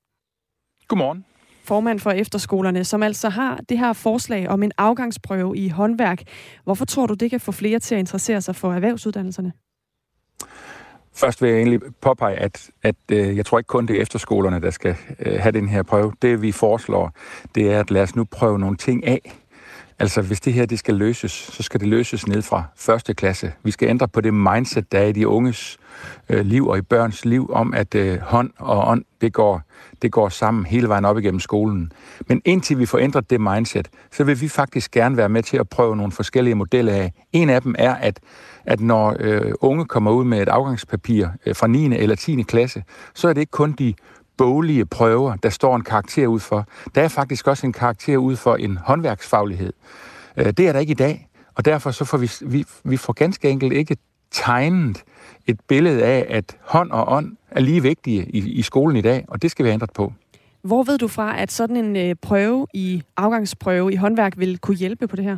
Godmorgen. 0.87 1.25
Formand 1.63 1.99
for 1.99 2.11
efterskolerne, 2.11 2.83
som 2.83 3.03
altså 3.03 3.29
har 3.29 3.59
det 3.69 3.79
her 3.79 3.93
forslag 3.93 4.47
om 4.47 4.63
en 4.63 4.71
afgangsprøve 4.77 5.57
i 5.57 5.69
håndværk. 5.69 6.23
Hvorfor 6.63 6.85
tror 6.85 7.07
du, 7.07 7.13
det 7.13 7.29
kan 7.29 7.39
få 7.39 7.51
flere 7.51 7.79
til 7.79 7.95
at 7.95 7.99
interessere 7.99 8.41
sig 8.41 8.55
for 8.55 8.73
erhvervsuddannelserne? 8.73 9.53
Først 11.13 11.41
vil 11.41 11.49
jeg 11.49 11.57
egentlig 11.57 11.79
påpege, 12.01 12.35
at, 12.35 12.69
at 12.83 12.95
øh, 13.11 13.37
jeg 13.37 13.45
tror 13.45 13.59
ikke 13.59 13.67
kun 13.67 13.87
det 13.87 13.97
er 13.97 14.01
efterskolerne, 14.01 14.61
der 14.61 14.69
skal 14.69 14.95
øh, 15.19 15.39
have 15.39 15.51
den 15.51 15.69
her 15.69 15.83
prøve. 15.83 16.13
Det 16.21 16.41
vi 16.41 16.51
foreslår, 16.51 17.13
det 17.55 17.71
er 17.71 17.79
at 17.79 17.91
lad 17.91 18.01
os 18.01 18.15
nu 18.15 18.23
prøve 18.23 18.59
nogle 18.59 18.77
ting 18.77 19.07
af. 19.07 19.33
Altså 20.01 20.21
hvis 20.21 20.41
det 20.41 20.53
her 20.53 20.65
det 20.65 20.79
skal 20.79 20.95
løses, 20.95 21.31
så 21.31 21.63
skal 21.63 21.79
det 21.79 21.87
løses 21.87 22.27
ned 22.27 22.41
fra 22.41 22.63
første 22.75 23.13
klasse. 23.13 23.53
Vi 23.63 23.71
skal 23.71 23.89
ændre 23.89 24.07
på 24.07 24.21
det 24.21 24.33
mindset, 24.33 24.91
der 24.91 24.99
er 24.99 25.05
i 25.05 25.11
de 25.11 25.27
unges 25.27 25.77
øh, 26.29 26.45
liv 26.45 26.67
og 26.67 26.77
i 26.77 26.81
børns 26.81 27.25
liv, 27.25 27.49
om 27.53 27.73
at 27.73 27.95
øh, 27.95 28.19
hånd 28.19 28.51
og 28.57 28.87
ånd, 28.87 29.03
det 29.21 29.33
går, 29.33 29.61
det 30.01 30.11
går 30.11 30.29
sammen 30.29 30.65
hele 30.65 30.89
vejen 30.89 31.05
op 31.05 31.17
igennem 31.17 31.39
skolen. 31.39 31.91
Men 32.27 32.41
indtil 32.45 32.79
vi 32.79 32.85
får 32.85 32.97
ændret 32.97 33.29
det 33.29 33.41
mindset, 33.41 33.87
så 34.11 34.23
vil 34.23 34.41
vi 34.41 34.47
faktisk 34.47 34.91
gerne 34.91 35.17
være 35.17 35.29
med 35.29 35.43
til 35.43 35.57
at 35.57 35.69
prøve 35.69 35.95
nogle 35.95 36.11
forskellige 36.11 36.55
modeller 36.55 36.93
af. 36.93 37.13
En 37.33 37.49
af 37.49 37.61
dem 37.61 37.75
er, 37.77 37.95
at 37.95 38.19
at 38.65 38.79
når 38.79 39.15
øh, 39.19 39.51
unge 39.61 39.85
kommer 39.85 40.11
ud 40.11 40.25
med 40.25 40.41
et 40.41 40.49
afgangspapir 40.49 41.27
øh, 41.45 41.55
fra 41.55 41.67
9. 41.67 41.95
eller 41.95 42.15
10. 42.15 42.41
klasse, 42.41 42.83
så 43.15 43.27
er 43.27 43.33
det 43.33 43.41
ikke 43.41 43.51
kun 43.51 43.71
de 43.71 43.93
boglige 44.39 44.85
prøver, 44.85 45.35
der 45.35 45.49
står 45.49 45.75
en 45.75 45.83
karakter 45.83 46.27
ud 46.27 46.39
for. 46.39 46.67
Der 46.95 47.01
er 47.01 47.07
faktisk 47.07 47.47
også 47.47 47.65
en 47.67 47.73
karakter 47.73 48.17
ud 48.17 48.35
for 48.35 48.55
en 48.55 48.77
håndværksfaglighed. 48.77 49.73
Øh, 50.37 50.45
det 50.45 50.59
er 50.59 50.71
der 50.73 50.79
ikke 50.79 50.91
i 50.91 51.01
dag. 51.07 51.29
Og 51.55 51.65
derfor 51.65 51.91
så 51.91 52.05
får 52.05 52.17
vi, 52.17 52.31
vi, 52.41 52.65
vi 52.83 52.97
får 52.97 53.13
ganske 53.13 53.49
enkelt 53.49 53.73
ikke 53.73 53.97
tegnet 54.31 55.03
et 55.47 55.59
billede 55.67 56.03
af, 56.03 56.25
at 56.29 56.57
hånd 56.61 56.91
og 56.91 57.11
ånd 57.11 57.37
er 57.51 57.59
lige 57.59 57.81
vigtige 57.81 58.25
i, 58.29 58.37
i 58.37 58.61
skolen 58.61 58.97
i 58.97 59.01
dag, 59.01 59.25
og 59.27 59.41
det 59.41 59.51
skal 59.51 59.65
vi 59.65 59.69
have 59.69 59.73
ændret 59.73 59.93
på. 59.93 60.13
Hvor 60.61 60.83
ved 60.83 60.97
du 60.97 61.07
fra, 61.07 61.41
at 61.41 61.51
sådan 61.51 61.75
en 61.75 61.95
øh, 61.95 62.15
prøve 62.21 62.67
i 62.73 63.03
afgangsprøve 63.17 63.93
i 63.93 63.95
håndværk 63.95 64.33
vil 64.37 64.57
kunne 64.57 64.77
hjælpe 64.77 65.07
på 65.07 65.15
det 65.15 65.25
her? 65.25 65.37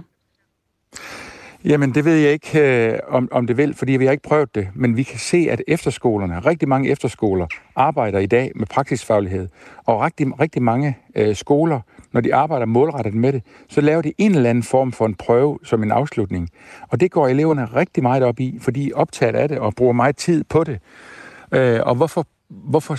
Jamen, 1.66 1.96
det 1.96 2.06
ved 2.06 2.16
jeg 2.16 2.32
ikke, 2.32 2.60
øh, 2.60 3.00
om, 3.08 3.30
om 3.32 3.48
det 3.48 3.58
vil, 3.58 3.74
fordi 3.74 3.92
vi 3.92 4.06
har 4.06 4.12
ikke 4.12 4.24
prøvet 4.24 4.56
det. 4.56 4.68
Men 4.76 4.98
vi 4.98 5.04
kan 5.04 5.20
se, 5.20 5.48
at 5.50 5.62
efterskolerne, 5.68 6.40
rigtig 6.40 6.70
mange 6.70 6.90
efterskoler, 6.90 7.48
arbejder 7.76 8.20
i 8.20 8.26
dag 8.26 8.52
med 8.56 8.68
praksisfaglighed. 8.68 9.48
Og 9.86 10.02
rigtig, 10.02 10.40
rigtig 10.40 10.62
mange 10.62 10.98
øh, 11.16 11.36
skoler, 11.36 11.80
når 12.12 12.22
de 12.22 12.36
arbejder 12.36 12.66
målrettet 12.66 13.14
med 13.14 13.34
det, 13.34 13.44
så 13.70 13.82
laver 13.82 14.02
de 14.02 14.14
en 14.18 14.36
eller 14.36 14.50
anden 14.50 14.64
form 14.64 14.92
for 14.92 15.06
en 15.06 15.16
prøve 15.16 15.60
som 15.64 15.84
en 15.84 15.92
afslutning. 15.92 16.50
Og 16.90 17.00
det 17.00 17.12
går 17.12 17.28
eleverne 17.28 17.66
rigtig 17.66 18.04
meget 18.04 18.24
op 18.24 18.40
i, 18.40 18.58
fordi 18.62 18.84
de 18.84 18.90
er 18.90 18.96
optaget 18.96 19.36
af 19.36 19.50
det 19.50 19.60
og 19.60 19.74
bruger 19.76 19.94
meget 19.94 20.18
tid 20.18 20.44
på 20.44 20.64
det. 20.64 20.80
Øh, 21.52 21.80
og 21.84 21.96
hvorfor, 21.96 22.28
hvorfor 22.50 22.98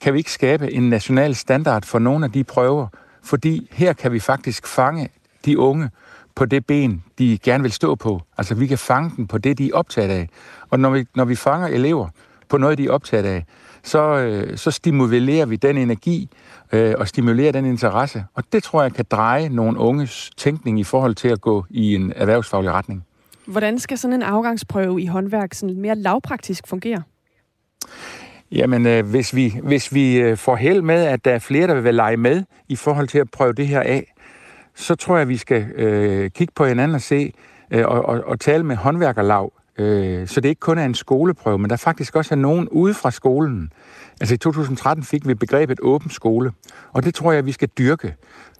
kan 0.00 0.12
vi 0.12 0.18
ikke 0.18 0.32
skabe 0.32 0.72
en 0.72 0.90
national 0.90 1.34
standard 1.34 1.84
for 1.84 1.98
nogle 1.98 2.24
af 2.24 2.32
de 2.32 2.44
prøver? 2.44 2.86
Fordi 3.22 3.68
her 3.72 3.92
kan 3.92 4.12
vi 4.12 4.20
faktisk 4.20 4.66
fange 4.66 5.08
de 5.44 5.58
unge, 5.58 5.90
på 6.34 6.44
det 6.44 6.66
ben, 6.66 7.04
de 7.18 7.38
gerne 7.38 7.62
vil 7.62 7.72
stå 7.72 7.94
på. 7.94 8.20
Altså, 8.38 8.54
vi 8.54 8.66
kan 8.66 8.78
fange 8.78 9.10
dem 9.16 9.26
på 9.26 9.38
det, 9.38 9.58
de 9.58 9.68
er 9.68 9.74
optaget 9.74 10.10
af. 10.10 10.28
Og 10.70 10.80
når 10.80 10.90
vi, 10.90 11.04
når 11.14 11.24
vi 11.24 11.34
fanger 11.34 11.68
elever 11.68 12.08
på 12.48 12.58
noget, 12.58 12.78
de 12.78 12.86
er 12.86 12.90
optaget 12.90 13.24
af, 13.24 13.44
så, 13.82 14.18
øh, 14.18 14.56
så 14.56 14.70
stimulerer 14.70 15.46
vi 15.46 15.56
den 15.56 15.76
energi 15.76 16.28
øh, 16.72 16.94
og 16.98 17.08
stimulerer 17.08 17.52
den 17.52 17.64
interesse. 17.64 18.24
Og 18.34 18.44
det 18.52 18.62
tror 18.62 18.82
jeg 18.82 18.92
kan 18.92 19.04
dreje 19.10 19.48
nogle 19.48 19.78
unges 19.78 20.30
tænkning 20.36 20.80
i 20.80 20.84
forhold 20.84 21.14
til 21.14 21.28
at 21.28 21.40
gå 21.40 21.64
i 21.70 21.94
en 21.94 22.12
erhvervsfaglig 22.16 22.72
retning. 22.72 23.04
Hvordan 23.46 23.78
skal 23.78 23.98
sådan 23.98 24.14
en 24.14 24.22
afgangsprøve 24.22 25.02
i 25.02 25.06
håndværk 25.06 25.54
sådan 25.54 25.76
mere 25.76 25.94
lavpraktisk 25.94 26.68
fungere? 26.68 27.02
Jamen, 28.52 28.86
øh, 28.86 29.06
hvis 29.06 29.34
vi, 29.34 29.54
hvis 29.62 29.94
vi 29.94 30.16
øh, 30.16 30.36
får 30.36 30.56
held 30.56 30.82
med, 30.82 31.04
at 31.04 31.24
der 31.24 31.30
er 31.30 31.38
flere, 31.38 31.66
der 31.66 31.80
vil 31.80 31.94
lege 31.94 32.16
med 32.16 32.42
i 32.68 32.76
forhold 32.76 33.08
til 33.08 33.18
at 33.18 33.30
prøve 33.30 33.52
det 33.52 33.68
her 33.68 33.80
af, 33.80 34.11
så 34.74 34.94
tror 34.94 35.18
jeg, 35.18 35.28
vi 35.28 35.36
skal 35.36 35.62
øh, 35.62 36.30
kigge 36.30 36.52
på 36.56 36.66
hinanden 36.66 36.94
og 36.94 37.00
se 37.00 37.32
øh, 37.70 37.86
og, 37.86 38.04
og, 38.04 38.22
og 38.26 38.40
tale 38.40 38.64
med 38.64 38.76
håndværkerlag, 38.76 39.50
øh, 39.78 40.28
så 40.28 40.40
det 40.40 40.48
ikke 40.48 40.60
kun 40.60 40.78
er 40.78 40.84
en 40.84 40.94
skoleprøve, 40.94 41.58
men 41.58 41.70
der 41.70 41.76
faktisk 41.76 42.16
også 42.16 42.34
er 42.34 42.38
nogen 42.38 42.68
ude 42.68 42.94
fra 42.94 43.10
skolen. 43.10 43.72
Altså 44.20 44.34
i 44.34 44.38
2013 44.38 45.04
fik 45.04 45.28
vi 45.28 45.34
begrebet 45.34 45.78
åben 45.82 46.10
skole, 46.10 46.52
og 46.92 47.04
det 47.04 47.14
tror 47.14 47.32
jeg, 47.32 47.46
vi 47.46 47.52
skal 47.52 47.68
dyrke. 47.78 48.14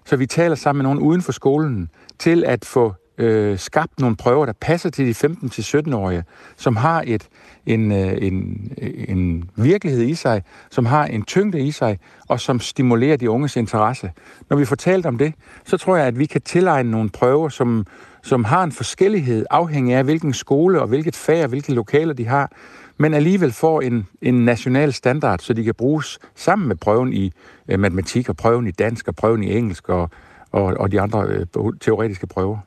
Så 0.07 0.17
vi 0.17 0.27
taler 0.27 0.55
sammen 0.55 0.79
med 0.79 0.85
nogen 0.85 0.99
uden 0.99 1.23
for 1.23 1.33
skolen 1.33 1.91
til 2.19 2.45
at 2.45 2.65
få 2.65 2.95
øh, 3.23 3.59
skabt 3.59 4.01
nogle 4.01 4.17
prøver, 4.17 4.47
der 4.47 4.53
passer 4.61 4.91
til 4.91 5.07
de 5.07 5.29
15-17-årige, 5.29 6.25
som 6.57 6.77
har 6.77 7.05
et, 7.07 7.29
en, 7.67 7.93
øh, 7.93 8.15
en, 8.21 8.73
en 9.09 9.51
virkelighed 9.57 10.03
i 10.03 10.15
sig, 10.15 10.43
som 10.71 10.87
har 10.87 11.05
en 11.05 11.23
tyngde 11.23 11.61
i 11.61 11.71
sig, 11.71 11.99
og 12.29 12.41
som 12.41 12.61
stimulerer 12.61 13.17
de 13.17 13.31
unges 13.31 13.57
interesse. 13.57 14.13
Når 14.51 14.57
vi 14.57 14.65
får 14.65 14.77
talt 14.77 15.07
om 15.07 15.19
det, 15.19 15.35
så 15.65 15.77
tror 15.77 15.97
jeg, 15.97 16.07
at 16.07 16.19
vi 16.19 16.27
kan 16.27 16.41
tilegne 16.41 16.91
nogle 16.91 17.11
prøver, 17.11 17.49
som, 17.49 17.87
som 18.23 18.45
har 18.45 18.65
en 18.65 18.73
forskellighed, 18.73 19.47
afhængig 19.51 19.95
af 19.95 20.05
hvilken 20.05 20.33
skole 20.33 20.81
og 20.81 20.89
hvilket 20.89 21.17
fag 21.17 21.43
og 21.43 21.49
hvilke 21.49 21.75
lokaler 21.75 22.15
de 22.15 22.27
har, 22.27 22.53
men 22.99 23.15
alligevel 23.15 23.53
får 23.53 23.81
en, 23.81 24.07
en 24.23 24.45
national 24.45 24.93
standard, 24.93 25.39
så 25.39 25.53
de 25.53 25.65
kan 25.65 25.75
bruges 25.75 26.19
sammen 26.35 26.69
med 26.69 26.77
prøven 26.77 27.13
i 27.13 27.33
øh, 27.69 27.81
matematik 27.81 28.29
og 28.29 28.37
prøven 28.37 28.67
i 28.67 28.71
dansk 28.71 29.09
og 29.09 29.15
prøven 29.15 29.43
i 29.43 29.57
engelsk 29.57 29.89
og, 29.89 30.11
og, 30.53 30.65
og 30.65 30.93
de 30.93 31.01
andre 31.01 31.27
øh, 31.27 31.47
teoretiske 31.81 32.27
prøver. 32.27 32.59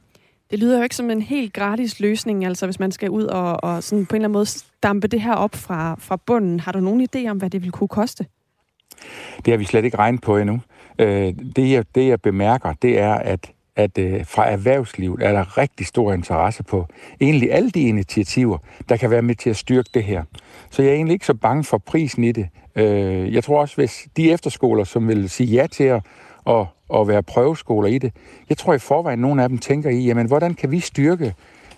Det 0.51 0.59
lyder 0.59 0.77
jo 0.77 0.83
ikke 0.83 0.95
som 0.95 1.09
en 1.09 1.21
helt 1.21 1.53
gratis 1.53 1.99
løsning, 1.99 2.45
altså 2.45 2.65
hvis 2.65 2.79
man 2.79 2.91
skal 2.91 3.09
ud 3.09 3.23
og, 3.23 3.63
og 3.63 3.83
sådan 3.83 4.05
på 4.05 4.15
en 4.15 4.15
eller 4.15 4.27
anden 4.27 4.33
måde 4.33 4.45
stampe 4.45 5.07
det 5.07 5.21
her 5.21 5.33
op 5.33 5.55
fra, 5.55 5.95
fra 5.99 6.15
bunden. 6.25 6.59
Har 6.59 6.71
du 6.71 6.79
nogen 6.79 7.07
idé 7.15 7.29
om, 7.29 7.37
hvad 7.37 7.49
det 7.49 7.63
vil 7.63 7.71
kunne 7.71 7.87
koste? 7.87 8.25
Det 9.45 9.51
har 9.51 9.57
vi 9.57 9.65
slet 9.65 9.85
ikke 9.85 9.97
regnet 9.97 10.21
på 10.21 10.37
endnu. 10.37 10.61
Øh, 10.99 11.33
det, 11.55 11.71
jeg, 11.71 11.85
det, 11.95 12.07
jeg 12.07 12.21
bemærker, 12.21 12.73
det 12.81 12.99
er, 12.99 13.13
at, 13.13 13.51
at 13.75 13.97
øh, 13.97 14.25
fra 14.25 14.49
erhvervslivet 14.49 15.23
er 15.23 15.31
der 15.31 15.57
rigtig 15.57 15.87
stor 15.87 16.13
interesse 16.13 16.63
på 16.63 16.87
egentlig 17.21 17.51
alle 17.51 17.69
de 17.69 17.81
initiativer, 17.81 18.57
der 18.89 18.97
kan 18.97 19.09
være 19.09 19.21
med 19.21 19.35
til 19.35 19.49
at 19.49 19.57
styrke 19.57 19.89
det 19.93 20.03
her. 20.03 20.23
Så 20.69 20.81
jeg 20.81 20.91
er 20.91 20.95
egentlig 20.95 21.13
ikke 21.13 21.25
så 21.25 21.33
bange 21.33 21.63
for 21.63 21.77
prisen 21.77 22.23
i 22.23 22.31
det. 22.31 22.47
Øh, 22.75 23.33
jeg 23.33 23.43
tror 23.43 23.61
også, 23.61 23.75
hvis 23.75 24.07
de 24.17 24.31
efterskoler, 24.31 24.83
som 24.83 25.07
vil 25.07 25.29
sige 25.29 25.47
ja 25.55 25.67
til 25.67 25.83
at, 25.83 26.05
at 26.49 26.65
at 26.93 27.07
være 27.07 27.23
prøveskoler 27.23 27.89
i 27.89 27.97
det. 27.97 28.13
Jeg 28.49 28.57
tror 28.57 28.73
i 28.73 28.79
forvejen, 28.79 29.19
at 29.19 29.21
nogle 29.21 29.43
af 29.43 29.49
dem 29.49 29.57
tænker 29.57 29.89
i, 29.89 30.05
jamen, 30.05 30.27
hvordan 30.27 30.53
kan 30.53 30.71
vi 30.71 30.79
styrke 30.79 31.33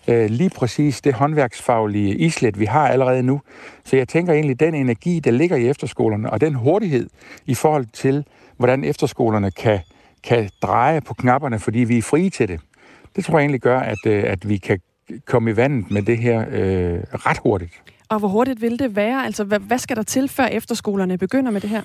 øh, 0.07 0.29
lige 0.29 0.49
præcis 0.49 1.01
det 1.01 1.13
håndværksfaglige 1.13 2.15
islet, 2.15 2.59
vi 2.59 2.65
har 2.65 2.87
allerede 2.87 3.23
nu. 3.23 3.41
Så 3.85 3.95
jeg 3.95 4.07
tænker 4.07 4.33
egentlig, 4.33 4.59
den 4.59 4.75
energi, 4.75 5.19
der 5.19 5.31
ligger 5.31 5.55
i 5.55 5.67
efterskolerne, 5.67 6.29
og 6.29 6.41
den 6.41 6.53
hurtighed 6.53 7.09
i 7.45 7.55
forhold 7.55 7.85
til, 7.93 8.25
hvordan 8.57 8.83
efterskolerne 8.83 9.51
kan, 9.51 9.79
kan 10.23 10.49
dreje 10.61 11.01
på 11.01 11.13
knapperne, 11.13 11.59
fordi 11.59 11.79
vi 11.79 11.97
er 11.97 12.01
frie 12.01 12.29
til 12.29 12.47
det. 12.47 12.59
Det 13.15 13.25
tror 13.25 13.37
jeg 13.37 13.43
egentlig 13.43 13.61
gør, 13.61 13.79
at, 13.79 14.05
øh, 14.05 14.23
at 14.27 14.49
vi 14.49 14.57
kan 14.57 14.79
komme 15.25 15.51
i 15.51 15.55
vandet 15.55 15.91
med 15.91 16.01
det 16.01 16.17
her 16.17 16.39
øh, 16.39 16.99
ret 17.13 17.37
hurtigt. 17.37 17.71
Og 18.09 18.19
hvor 18.19 18.27
hurtigt 18.27 18.61
vil 18.61 18.79
det 18.79 18.95
være? 18.95 19.25
Altså, 19.25 19.43
hvad, 19.43 19.59
hvad 19.59 19.77
skal 19.77 19.95
der 19.95 20.03
til, 20.03 20.29
før 20.29 20.45
efterskolerne 20.45 21.17
begynder 21.17 21.51
med 21.51 21.61
det 21.61 21.69
her? 21.69 21.81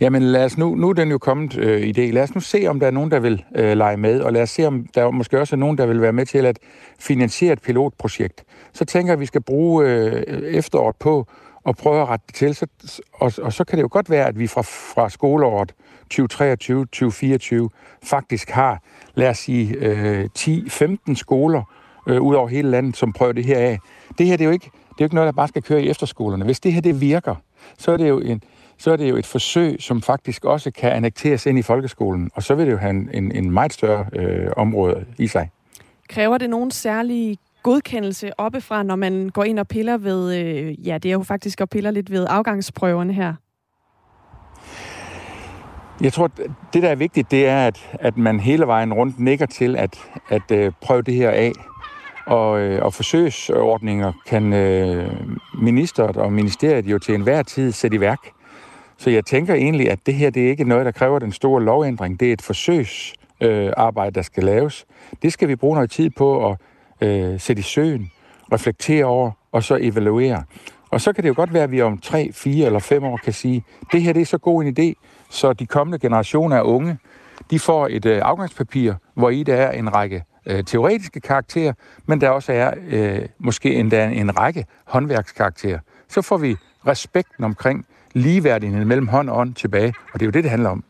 Jamen 0.00 0.22
lad 0.22 0.44
os 0.44 0.58
nu, 0.58 0.74
nu 0.74 0.88
er 0.88 0.92
den 0.92 1.10
jo 1.10 1.18
kommet 1.18 1.58
øh, 1.58 1.82
idé. 1.82 2.00
Lad 2.00 2.22
os 2.22 2.34
nu 2.34 2.40
se, 2.40 2.66
om 2.66 2.80
der 2.80 2.86
er 2.86 2.90
nogen, 2.90 3.10
der 3.10 3.20
vil 3.20 3.44
øh, 3.56 3.76
lege 3.76 3.96
med, 3.96 4.20
og 4.20 4.32
lad 4.32 4.42
os 4.42 4.50
se, 4.50 4.66
om 4.66 4.86
der 4.94 5.10
måske 5.10 5.40
også 5.40 5.56
er 5.56 5.58
nogen, 5.58 5.78
der 5.78 5.86
vil 5.86 6.00
være 6.00 6.12
med 6.12 6.26
til 6.26 6.46
at 6.46 6.58
finansiere 6.98 7.52
et 7.52 7.62
pilotprojekt. 7.62 8.44
Så 8.72 8.84
tænker 8.84 9.10
jeg, 9.10 9.12
at 9.16 9.20
vi 9.20 9.26
skal 9.26 9.42
bruge 9.42 9.86
øh, 9.86 10.22
efteråret 10.42 10.96
på 10.96 11.26
at 11.66 11.76
prøve 11.76 12.02
at 12.02 12.08
rette 12.08 12.24
det 12.26 12.34
til, 12.34 12.54
så, 12.54 12.66
og, 13.12 13.32
og 13.42 13.52
så 13.52 13.64
kan 13.64 13.78
det 13.78 13.82
jo 13.82 13.88
godt 13.90 14.10
være, 14.10 14.26
at 14.26 14.38
vi 14.38 14.46
fra, 14.46 14.62
fra 14.62 15.08
skoleåret 15.08 15.74
2023-2024 16.14 17.68
faktisk 18.02 18.50
har, 18.50 18.82
lad 19.14 19.28
os 19.28 19.38
sige, 19.38 19.74
øh, 19.74 20.28
10-15 20.38 21.14
skoler 21.14 21.62
øh, 22.08 22.20
ud 22.20 22.34
over 22.34 22.48
hele 22.48 22.70
landet, 22.70 22.96
som 22.96 23.12
prøver 23.12 23.32
det 23.32 23.44
her 23.44 23.58
af. 23.58 23.78
Det 24.18 24.26
her 24.26 24.36
det 24.36 24.44
er 24.44 24.48
jo 24.48 24.52
ikke, 24.52 24.70
det 24.72 24.90
er 24.90 24.94
jo 25.00 25.04
ikke 25.04 25.14
noget, 25.14 25.26
der 25.26 25.32
bare 25.32 25.48
skal 25.48 25.62
køre 25.62 25.82
i 25.82 25.88
efterskolerne. 25.88 26.44
Hvis 26.44 26.60
det 26.60 26.72
her 26.72 26.80
det 26.80 27.00
virker, 27.00 27.34
så 27.78 27.92
er 27.92 27.96
det 27.96 28.08
jo 28.08 28.20
en, 28.20 28.42
så 28.78 28.92
er 28.92 28.96
det 28.96 29.10
jo 29.10 29.16
et 29.16 29.26
forsøg, 29.26 29.76
som 29.82 30.02
faktisk 30.02 30.44
også 30.44 30.70
kan 30.70 30.92
annekteres 30.92 31.46
ind 31.46 31.58
i 31.58 31.62
folkeskolen, 31.62 32.30
og 32.34 32.42
så 32.42 32.54
vil 32.54 32.66
det 32.66 32.72
jo 32.72 32.78
have 32.78 32.90
en, 32.90 33.10
en, 33.12 33.32
en 33.32 33.50
meget 33.50 33.72
større 33.72 34.06
øh, 34.12 34.50
område 34.56 35.04
i 35.18 35.26
sig. 35.26 35.50
Kræver 36.08 36.38
det 36.38 36.50
nogen 36.50 36.70
særlig 36.70 37.38
godkendelse 37.62 38.40
oppefra, 38.40 38.82
når 38.82 38.96
man 38.96 39.28
går 39.28 39.44
ind 39.44 39.58
og 39.58 39.68
piller 39.68 39.96
ved, 39.98 40.36
øh, 40.36 40.88
ja, 40.88 40.98
det 40.98 41.08
er 41.08 41.12
jo 41.12 41.22
faktisk 41.22 41.60
at 41.60 41.70
piller 41.70 41.90
lidt 41.90 42.10
ved 42.10 42.26
afgangsprøverne 42.28 43.12
her? 43.12 43.34
Jeg 46.00 46.12
tror, 46.12 46.30
det 46.72 46.82
der 46.82 46.88
er 46.88 46.94
vigtigt, 46.94 47.30
det 47.30 47.48
er, 47.48 47.66
at, 47.66 47.90
at 47.92 48.16
man 48.16 48.40
hele 48.40 48.66
vejen 48.66 48.92
rundt 48.94 49.18
nikker 49.18 49.46
til 49.46 49.76
at, 49.76 49.98
at 50.28 50.50
øh, 50.52 50.72
prøve 50.80 51.02
det 51.02 51.14
her 51.14 51.30
af. 51.30 51.52
Og, 52.26 52.60
øh, 52.60 52.84
og 52.84 52.94
forsøgsordninger 52.94 54.12
kan 54.26 54.52
øh, 54.52 55.10
ministeriet 55.62 56.16
og 56.16 56.32
ministeriet 56.32 56.86
jo 56.86 56.98
til 56.98 57.14
enhver 57.14 57.42
tid 57.42 57.72
sætte 57.72 57.96
i 57.96 58.00
værk. 58.00 58.18
Så 58.98 59.10
jeg 59.10 59.24
tænker 59.24 59.54
egentlig, 59.54 59.90
at 59.90 59.98
det 60.06 60.14
her 60.14 60.30
det 60.30 60.44
er 60.44 60.50
ikke 60.50 60.64
noget, 60.64 60.86
der 60.86 60.92
kræver 60.92 61.18
den 61.18 61.32
store 61.32 61.62
lovændring. 61.62 62.20
Det 62.20 62.28
er 62.28 62.32
et 62.32 62.42
forsøgsarbejde, 62.42 64.08
øh, 64.08 64.14
der 64.14 64.22
skal 64.22 64.44
laves. 64.44 64.86
Det 65.22 65.32
skal 65.32 65.48
vi 65.48 65.56
bruge 65.56 65.74
noget 65.74 65.90
tid 65.90 66.10
på 66.10 66.50
at 66.50 66.56
øh, 67.00 67.40
sætte 67.40 67.60
i 67.60 67.62
søen, 67.62 68.10
reflektere 68.52 69.04
over 69.04 69.30
og 69.52 69.62
så 69.62 69.78
evaluere. 69.80 70.44
Og 70.90 71.00
så 71.00 71.12
kan 71.12 71.24
det 71.24 71.28
jo 71.28 71.34
godt 71.36 71.52
være, 71.52 71.62
at 71.62 71.70
vi 71.70 71.82
om 71.82 71.98
3, 71.98 72.30
4 72.32 72.66
eller 72.66 72.78
5 72.78 73.04
år 73.04 73.16
kan 73.16 73.32
sige, 73.32 73.64
at 73.82 73.86
det 73.92 74.02
her 74.02 74.12
det 74.12 74.22
er 74.22 74.26
så 74.26 74.38
god 74.38 74.64
en 74.64 74.76
idé, 74.78 74.92
så 75.30 75.52
de 75.52 75.66
kommende 75.66 75.98
generationer 75.98 76.56
af 76.56 76.62
unge, 76.62 76.98
de 77.50 77.58
får 77.58 77.88
et 77.90 78.06
øh, 78.06 78.20
afgangspapir, 78.24 78.94
hvor 79.14 79.30
i 79.30 79.42
der 79.42 79.54
er 79.54 79.72
en 79.72 79.94
række 79.94 80.24
øh, 80.46 80.64
teoretiske 80.64 81.20
karakterer, 81.20 81.72
men 82.06 82.20
der 82.20 82.28
også 82.28 82.52
er 82.52 82.74
øh, 82.88 83.22
måske 83.38 83.74
endda 83.74 84.08
en 84.08 84.38
række 84.38 84.66
håndværkskarakterer. 84.84 85.78
Så 86.08 86.22
får 86.22 86.36
vi 86.36 86.56
respekten 86.86 87.44
omkring 87.44 87.86
ligeværdigheden 88.14 88.88
mellem 88.88 89.08
hånd 89.08 89.30
og 89.30 89.38
ånd 89.38 89.54
tilbage, 89.54 89.94
og 90.12 90.20
det 90.20 90.22
er 90.22 90.26
jo 90.26 90.30
det, 90.30 90.44
det 90.44 90.50
handler 90.50 90.70
om. 90.70 90.84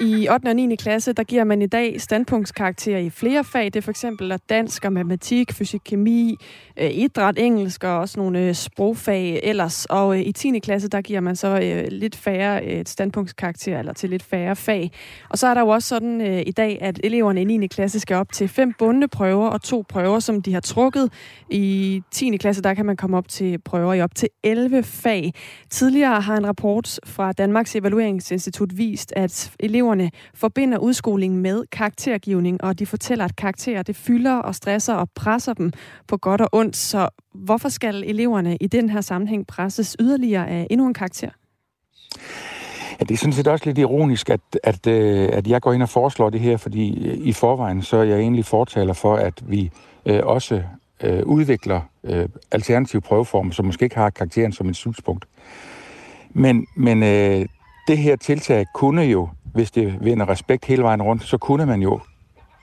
I 0.00 0.28
8. 0.28 0.48
og 0.48 0.56
9. 0.56 0.76
klasse, 0.76 1.12
der 1.12 1.24
giver 1.24 1.44
man 1.44 1.62
i 1.62 1.66
dag 1.66 2.00
standpunktskarakterer 2.00 2.98
i 2.98 3.10
flere 3.10 3.44
fag. 3.44 3.64
Det 3.64 3.76
er 3.76 3.80
for 3.80 3.90
eksempel 3.90 4.38
dansk 4.48 4.84
og 4.84 4.92
matematik, 4.92 5.52
fysik, 5.52 5.80
kemi, 5.84 6.36
øh, 6.76 6.90
idræt, 6.92 7.38
engelsk 7.38 7.84
og 7.84 7.98
også 7.98 8.20
nogle 8.20 8.40
øh, 8.40 8.54
sprogfag 8.54 9.40
ellers. 9.42 9.84
Og 9.84 10.18
øh, 10.18 10.26
i 10.26 10.32
10. 10.32 10.58
klasse, 10.58 10.88
der 10.88 11.00
giver 11.00 11.20
man 11.20 11.36
så 11.36 11.84
lidt 11.90 12.16
færre 12.16 12.64
et 12.64 12.88
standpunktskarakter, 12.88 13.78
eller 13.78 13.92
til 13.92 14.10
lidt 14.10 14.22
færre 14.22 14.56
fag. 14.56 14.90
Og 15.28 15.38
så 15.38 15.46
er 15.46 15.54
der 15.54 15.60
jo 15.60 15.68
også 15.68 15.88
sådan 15.88 16.20
i 16.46 16.52
dag, 16.52 16.78
at 16.80 17.00
eleverne 17.04 17.40
i 17.40 17.44
9. 17.44 17.66
klasse 17.66 18.00
skal 18.00 18.16
op 18.16 18.32
til 18.32 18.48
fem 18.48 18.72
bundne 18.78 19.08
prøver 19.08 19.48
og 19.48 19.62
to 19.62 19.84
prøver, 19.88 20.20
som 20.20 20.42
de 20.42 20.52
har 20.52 20.60
trukket. 20.60 21.12
I 21.50 22.02
10. 22.10 22.36
klasse, 22.36 22.62
der 22.62 22.74
kan 22.74 22.86
man 22.86 22.96
komme 22.96 23.16
op 23.16 23.28
til 23.28 23.58
prøver 23.58 23.94
i 23.94 24.00
op 24.00 24.14
til 24.14 24.28
11 24.44 24.82
fag. 24.82 25.32
Tidligere 25.70 26.20
har 26.20 26.36
en 26.36 26.46
rapport 26.46 27.00
fra 27.04 27.32
Danmarks 27.32 27.76
Evalueringsinstitut 27.76 28.78
vist, 28.78 29.12
at 29.16 29.52
elever 29.60 29.85
eleverne 29.86 30.10
forbinder 30.34 30.78
udskolingen 30.78 31.42
med 31.42 31.64
karaktergivning, 31.72 32.64
og 32.64 32.78
de 32.78 32.86
fortæller, 32.86 33.24
at 33.24 33.36
karakterer 33.36 33.82
det 33.82 33.96
fylder 33.96 34.36
og 34.36 34.54
stresser 34.54 34.94
og 34.94 35.08
presser 35.14 35.54
dem 35.54 35.72
på 36.08 36.16
godt 36.16 36.40
og 36.40 36.48
ondt. 36.52 36.76
Så 36.76 37.08
hvorfor 37.34 37.68
skal 37.68 38.04
eleverne 38.06 38.56
i 38.60 38.66
den 38.66 38.88
her 38.88 39.00
sammenhæng 39.00 39.46
presses 39.46 39.96
yderligere 40.00 40.48
af 40.48 40.66
endnu 40.70 40.86
en 40.86 40.94
karakter? 40.94 41.28
Ja, 43.00 43.04
det 43.04 43.10
er 43.10 43.18
sådan 43.18 43.32
set 43.32 43.46
også 43.46 43.64
lidt 43.64 43.78
ironisk, 43.78 44.30
at, 44.30 44.40
at, 44.62 44.86
øh, 44.86 45.28
at 45.32 45.46
jeg 45.46 45.62
går 45.62 45.72
ind 45.72 45.82
og 45.82 45.88
foreslår 45.88 46.30
det 46.30 46.40
her, 46.40 46.56
fordi 46.56 47.08
øh, 47.08 47.18
i 47.26 47.32
forvejen 47.32 47.82
så 47.82 47.96
er 47.96 48.02
jeg 48.04 48.18
egentlig 48.18 48.44
fortaler 48.44 48.92
for, 48.92 49.16
at 49.16 49.42
vi 49.46 49.70
øh, 50.06 50.20
også 50.22 50.62
øh, 51.02 51.22
udvikler 51.22 51.80
øh, 52.04 52.28
alternative 52.52 53.00
prøveformer, 53.02 53.52
som 53.52 53.66
måske 53.66 53.84
ikke 53.84 53.96
har 53.96 54.10
karakteren 54.10 54.52
som 54.52 54.68
et 54.68 54.76
slutspunkt. 54.76 55.24
Men, 56.30 56.66
men 56.76 57.02
øh, 57.02 57.46
det 57.88 57.98
her 57.98 58.16
tiltag 58.16 58.66
kunne 58.74 59.02
jo, 59.02 59.28
hvis 59.56 59.70
det 59.70 60.04
vinder 60.04 60.28
respekt 60.28 60.64
hele 60.64 60.82
vejen 60.82 61.02
rundt, 61.02 61.22
så 61.22 61.38
kunne 61.38 61.66
man 61.66 61.82
jo 61.82 62.00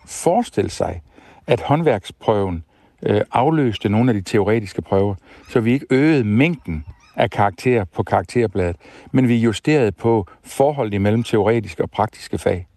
forestille 0.05 0.69
sig, 0.69 1.01
at 1.47 1.61
håndværksprøven 1.61 2.63
øh, 3.03 3.21
afløste 3.31 3.89
nogle 3.89 4.09
af 4.09 4.13
de 4.13 4.21
teoretiske 4.21 4.81
prøver, 4.81 5.15
så 5.49 5.59
vi 5.59 5.73
ikke 5.73 5.85
øgede 5.89 6.23
mængden 6.23 6.85
af 7.15 7.29
karakterer 7.31 7.83
på 7.83 8.03
karakterbladet, 8.03 8.75
men 9.11 9.27
vi 9.27 9.35
justerede 9.35 9.91
på 9.91 10.27
forholdet 10.43 10.93
imellem 10.93 11.23
teoretiske 11.23 11.83
og 11.83 11.91
praktiske 11.91 12.37
fag. 12.37 12.67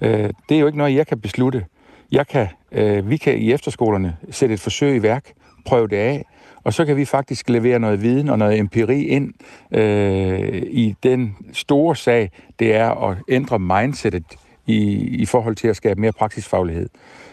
Øh, 0.00 0.30
det 0.48 0.54
er 0.56 0.60
jo 0.60 0.66
ikke 0.66 0.78
noget, 0.78 0.94
jeg 0.94 1.06
kan 1.06 1.20
beslutte. 1.20 1.64
Jeg 2.12 2.26
kan, 2.26 2.48
øh, 2.72 3.10
vi 3.10 3.16
kan 3.16 3.38
i 3.38 3.52
efterskolerne 3.52 4.16
sætte 4.30 4.54
et 4.54 4.60
forsøg 4.60 4.96
i 4.96 5.02
værk, 5.02 5.32
prøve 5.66 5.88
det 5.88 5.96
af, 5.96 6.24
og 6.64 6.72
så 6.72 6.84
kan 6.84 6.96
vi 6.96 7.04
faktisk 7.04 7.48
levere 7.48 7.78
noget 7.78 8.02
viden 8.02 8.28
og 8.28 8.38
noget 8.38 8.58
empiri 8.58 9.02
ind 9.02 9.32
øh, 9.72 10.62
i 10.70 10.94
den 11.02 11.36
store 11.52 11.96
sag, 11.96 12.30
det 12.58 12.74
er 12.74 13.08
at 13.08 13.16
ændre 13.28 13.58
mindsetet 13.58 14.24
i, 14.66 14.78
i 14.96 15.26
forhold 15.26 15.56
til 15.56 15.68
at 15.68 15.76
skabe 15.76 16.00
mere 16.00 16.12
praksisfaglighed. 16.12 16.88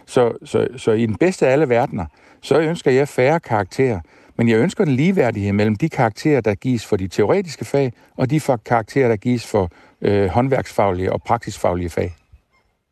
Så, 0.06 0.32
så, 0.46 0.68
så 0.78 0.92
i 0.92 1.06
den 1.06 1.16
bedste 1.16 1.48
af 1.48 1.52
alle 1.52 1.70
verdener, 1.70 2.06
så 2.42 2.60
ønsker 2.60 2.92
jeg 2.92 3.08
færre 3.08 3.40
karakterer, 3.40 4.00
men 4.38 4.50
jeg 4.50 4.58
ønsker 4.58 4.84
en 4.84 4.92
ligeværdighed 4.92 5.54
mellem 5.54 5.76
de 5.76 5.90
karakterer, 5.90 6.42
der 6.42 6.56
gives 6.56 6.86
for 6.86 6.96
de 6.96 7.08
teoretiske 7.08 7.66
fag, 7.66 7.94
og 8.18 8.30
de 8.30 8.42
karakterer, 8.66 9.08
der 9.08 9.16
gives 9.16 9.48
for 9.48 9.72
øh, 10.02 10.28
håndværksfaglige 10.28 11.14
og 11.14 11.22
praksisfaglige 11.22 11.90
fag. 11.90 12.16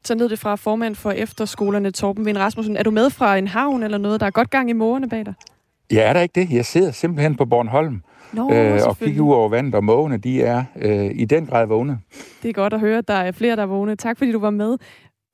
Så 0.03 0.15
lød 0.15 0.29
det 0.29 0.39
fra 0.39 0.55
formand 0.55 0.95
for 0.95 1.11
efterskolerne, 1.11 1.91
Torben 1.91 2.25
Vind 2.25 2.37
Rasmussen. 2.37 2.77
Er 2.77 2.83
du 2.83 2.91
med 2.91 3.09
fra 3.09 3.37
en 3.37 3.47
havn 3.47 3.83
eller 3.83 3.97
noget? 3.97 4.19
Der 4.19 4.25
er 4.25 4.31
godt 4.31 4.49
gang 4.49 4.69
i 4.69 4.73
mågerne 4.73 5.09
bag 5.09 5.25
dig? 5.25 5.33
Ja, 5.91 6.01
er 6.01 6.13
der 6.13 6.21
ikke 6.21 6.41
det? 6.41 6.51
Jeg 6.51 6.65
sidder 6.65 6.91
simpelthen 6.91 7.35
på 7.35 7.45
Bornholm 7.45 8.01
Nå, 8.33 8.53
øh, 8.53 8.79
og 8.87 8.97
kigger 8.97 9.21
ud 9.21 9.33
over 9.33 9.49
vandet, 9.49 9.75
og 9.75 9.83
mågene 9.83 10.17
de 10.17 10.41
er 10.41 10.63
øh, 10.75 11.11
i 11.13 11.25
den 11.25 11.45
grad 11.45 11.67
vågne. 11.67 11.99
Det 12.43 12.49
er 12.49 12.53
godt 12.53 12.73
at 12.73 12.79
høre, 12.79 12.97
at 12.97 13.07
der 13.07 13.13
er 13.13 13.31
flere, 13.31 13.55
der 13.55 13.61
er 13.61 13.65
vågne. 13.67 13.95
Tak 13.95 14.17
fordi 14.17 14.31
du 14.31 14.39
var 14.39 14.49
med 14.49 14.77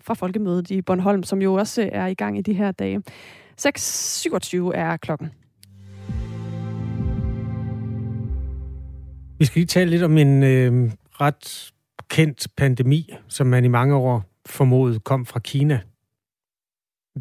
fra 0.01 0.13
Folkemødet 0.13 0.71
i 0.71 0.81
Bornholm, 0.81 1.23
som 1.23 1.41
jo 1.41 1.53
også 1.53 1.89
er 1.91 2.07
i 2.07 2.13
gang 2.13 2.37
i 2.37 2.41
de 2.41 2.53
her 2.53 2.71
dage. 2.71 3.01
6.27 3.61 4.71
er 4.73 4.97
klokken. 4.97 5.31
Vi 9.39 9.45
skal 9.45 9.59
lige 9.59 9.67
tale 9.67 9.89
lidt 9.89 10.03
om 10.03 10.17
en 10.17 10.43
øh, 10.43 10.91
ret 11.11 11.71
kendt 12.09 12.47
pandemi, 12.57 13.13
som 13.27 13.47
man 13.47 13.65
i 13.65 13.67
mange 13.67 13.95
år 13.95 14.23
formodet 14.45 15.03
kom 15.03 15.25
fra 15.25 15.39
Kina. 15.39 15.79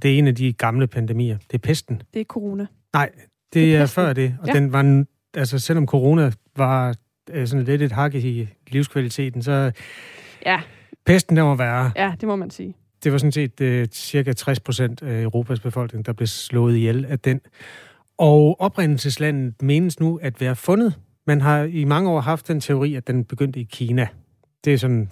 Det 0.02 0.14
er 0.14 0.18
en 0.18 0.26
af 0.26 0.34
de 0.34 0.52
gamle 0.52 0.86
pandemier. 0.86 1.38
Det 1.38 1.54
er 1.54 1.58
pesten. 1.58 2.02
Det 2.14 2.20
er 2.20 2.24
corona. 2.24 2.66
Nej, 2.92 3.10
det, 3.14 3.54
det 3.54 3.76
er, 3.76 3.82
er 3.82 3.86
før 3.86 4.12
det. 4.12 4.36
Og 4.40 4.48
ja. 4.48 4.52
den 4.52 4.72
var, 4.72 5.04
altså 5.34 5.58
selvom 5.58 5.86
corona 5.86 6.32
var 6.56 6.94
øh, 7.30 7.46
sådan 7.46 7.64
lidt 7.64 7.82
et 7.82 7.92
hak 7.92 8.14
i 8.14 8.48
livskvaliteten, 8.68 9.42
så 9.42 9.72
ja. 10.46 10.60
pesten 11.06 11.36
der 11.36 11.42
var 11.42 11.54
værre. 11.54 11.92
Ja, 11.96 12.14
det 12.20 12.28
må 12.28 12.36
man 12.36 12.50
sige. 12.50 12.74
Det 13.04 13.12
var 13.12 13.18
sådan 13.18 13.32
set 13.32 13.60
uh, 13.60 13.84
cirka 13.92 14.32
60 14.32 14.60
procent 14.60 15.02
af 15.02 15.22
Europas 15.22 15.60
befolkning, 15.60 16.06
der 16.06 16.12
blev 16.12 16.26
slået 16.26 16.76
ihjel 16.76 17.06
af 17.06 17.18
den. 17.18 17.40
Og 18.18 18.60
oprindelseslandet 18.60 19.62
menes 19.62 20.00
nu 20.00 20.18
at 20.22 20.40
være 20.40 20.56
fundet. 20.56 20.98
Man 21.26 21.40
har 21.40 21.62
i 21.62 21.84
mange 21.84 22.10
år 22.10 22.20
haft 22.20 22.48
den 22.48 22.60
teori, 22.60 22.94
at 22.94 23.06
den 23.06 23.24
begyndte 23.24 23.60
i 23.60 23.64
Kina. 23.64 24.08
Det 24.64 24.74
er 24.74 24.78
sådan 24.78 25.10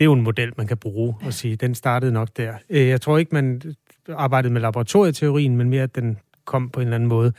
det 0.00 0.04
er 0.04 0.08
jo 0.08 0.12
en 0.12 0.20
model, 0.20 0.52
man 0.56 0.66
kan 0.66 0.76
bruge 0.76 1.14
og 1.22 1.34
sige, 1.34 1.56
den 1.56 1.74
startede 1.74 2.12
nok 2.12 2.28
der. 2.36 2.54
Øh, 2.70 2.88
jeg 2.88 3.00
tror 3.00 3.18
ikke, 3.18 3.34
man 3.34 3.62
arbejdede 4.08 4.52
med 4.52 4.60
laboratorieteorien, 4.60 5.56
men 5.56 5.68
mere, 5.70 5.82
at 5.82 5.94
den 5.94 6.18
kom 6.50 6.68
på 6.68 6.80
en 6.80 6.86
eller 6.86 6.94
anden 6.94 7.08
måde 7.08 7.32